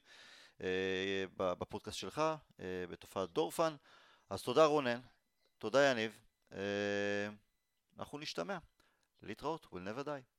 [0.60, 2.22] אה, בפודקאסט שלך,
[2.90, 3.74] בתופעת דורפן.
[4.30, 5.00] אז תודה רונן,
[5.58, 6.18] תודה יניב,
[7.98, 8.58] אנחנו נשתמע.
[9.22, 10.35] להתראות, we'll never die.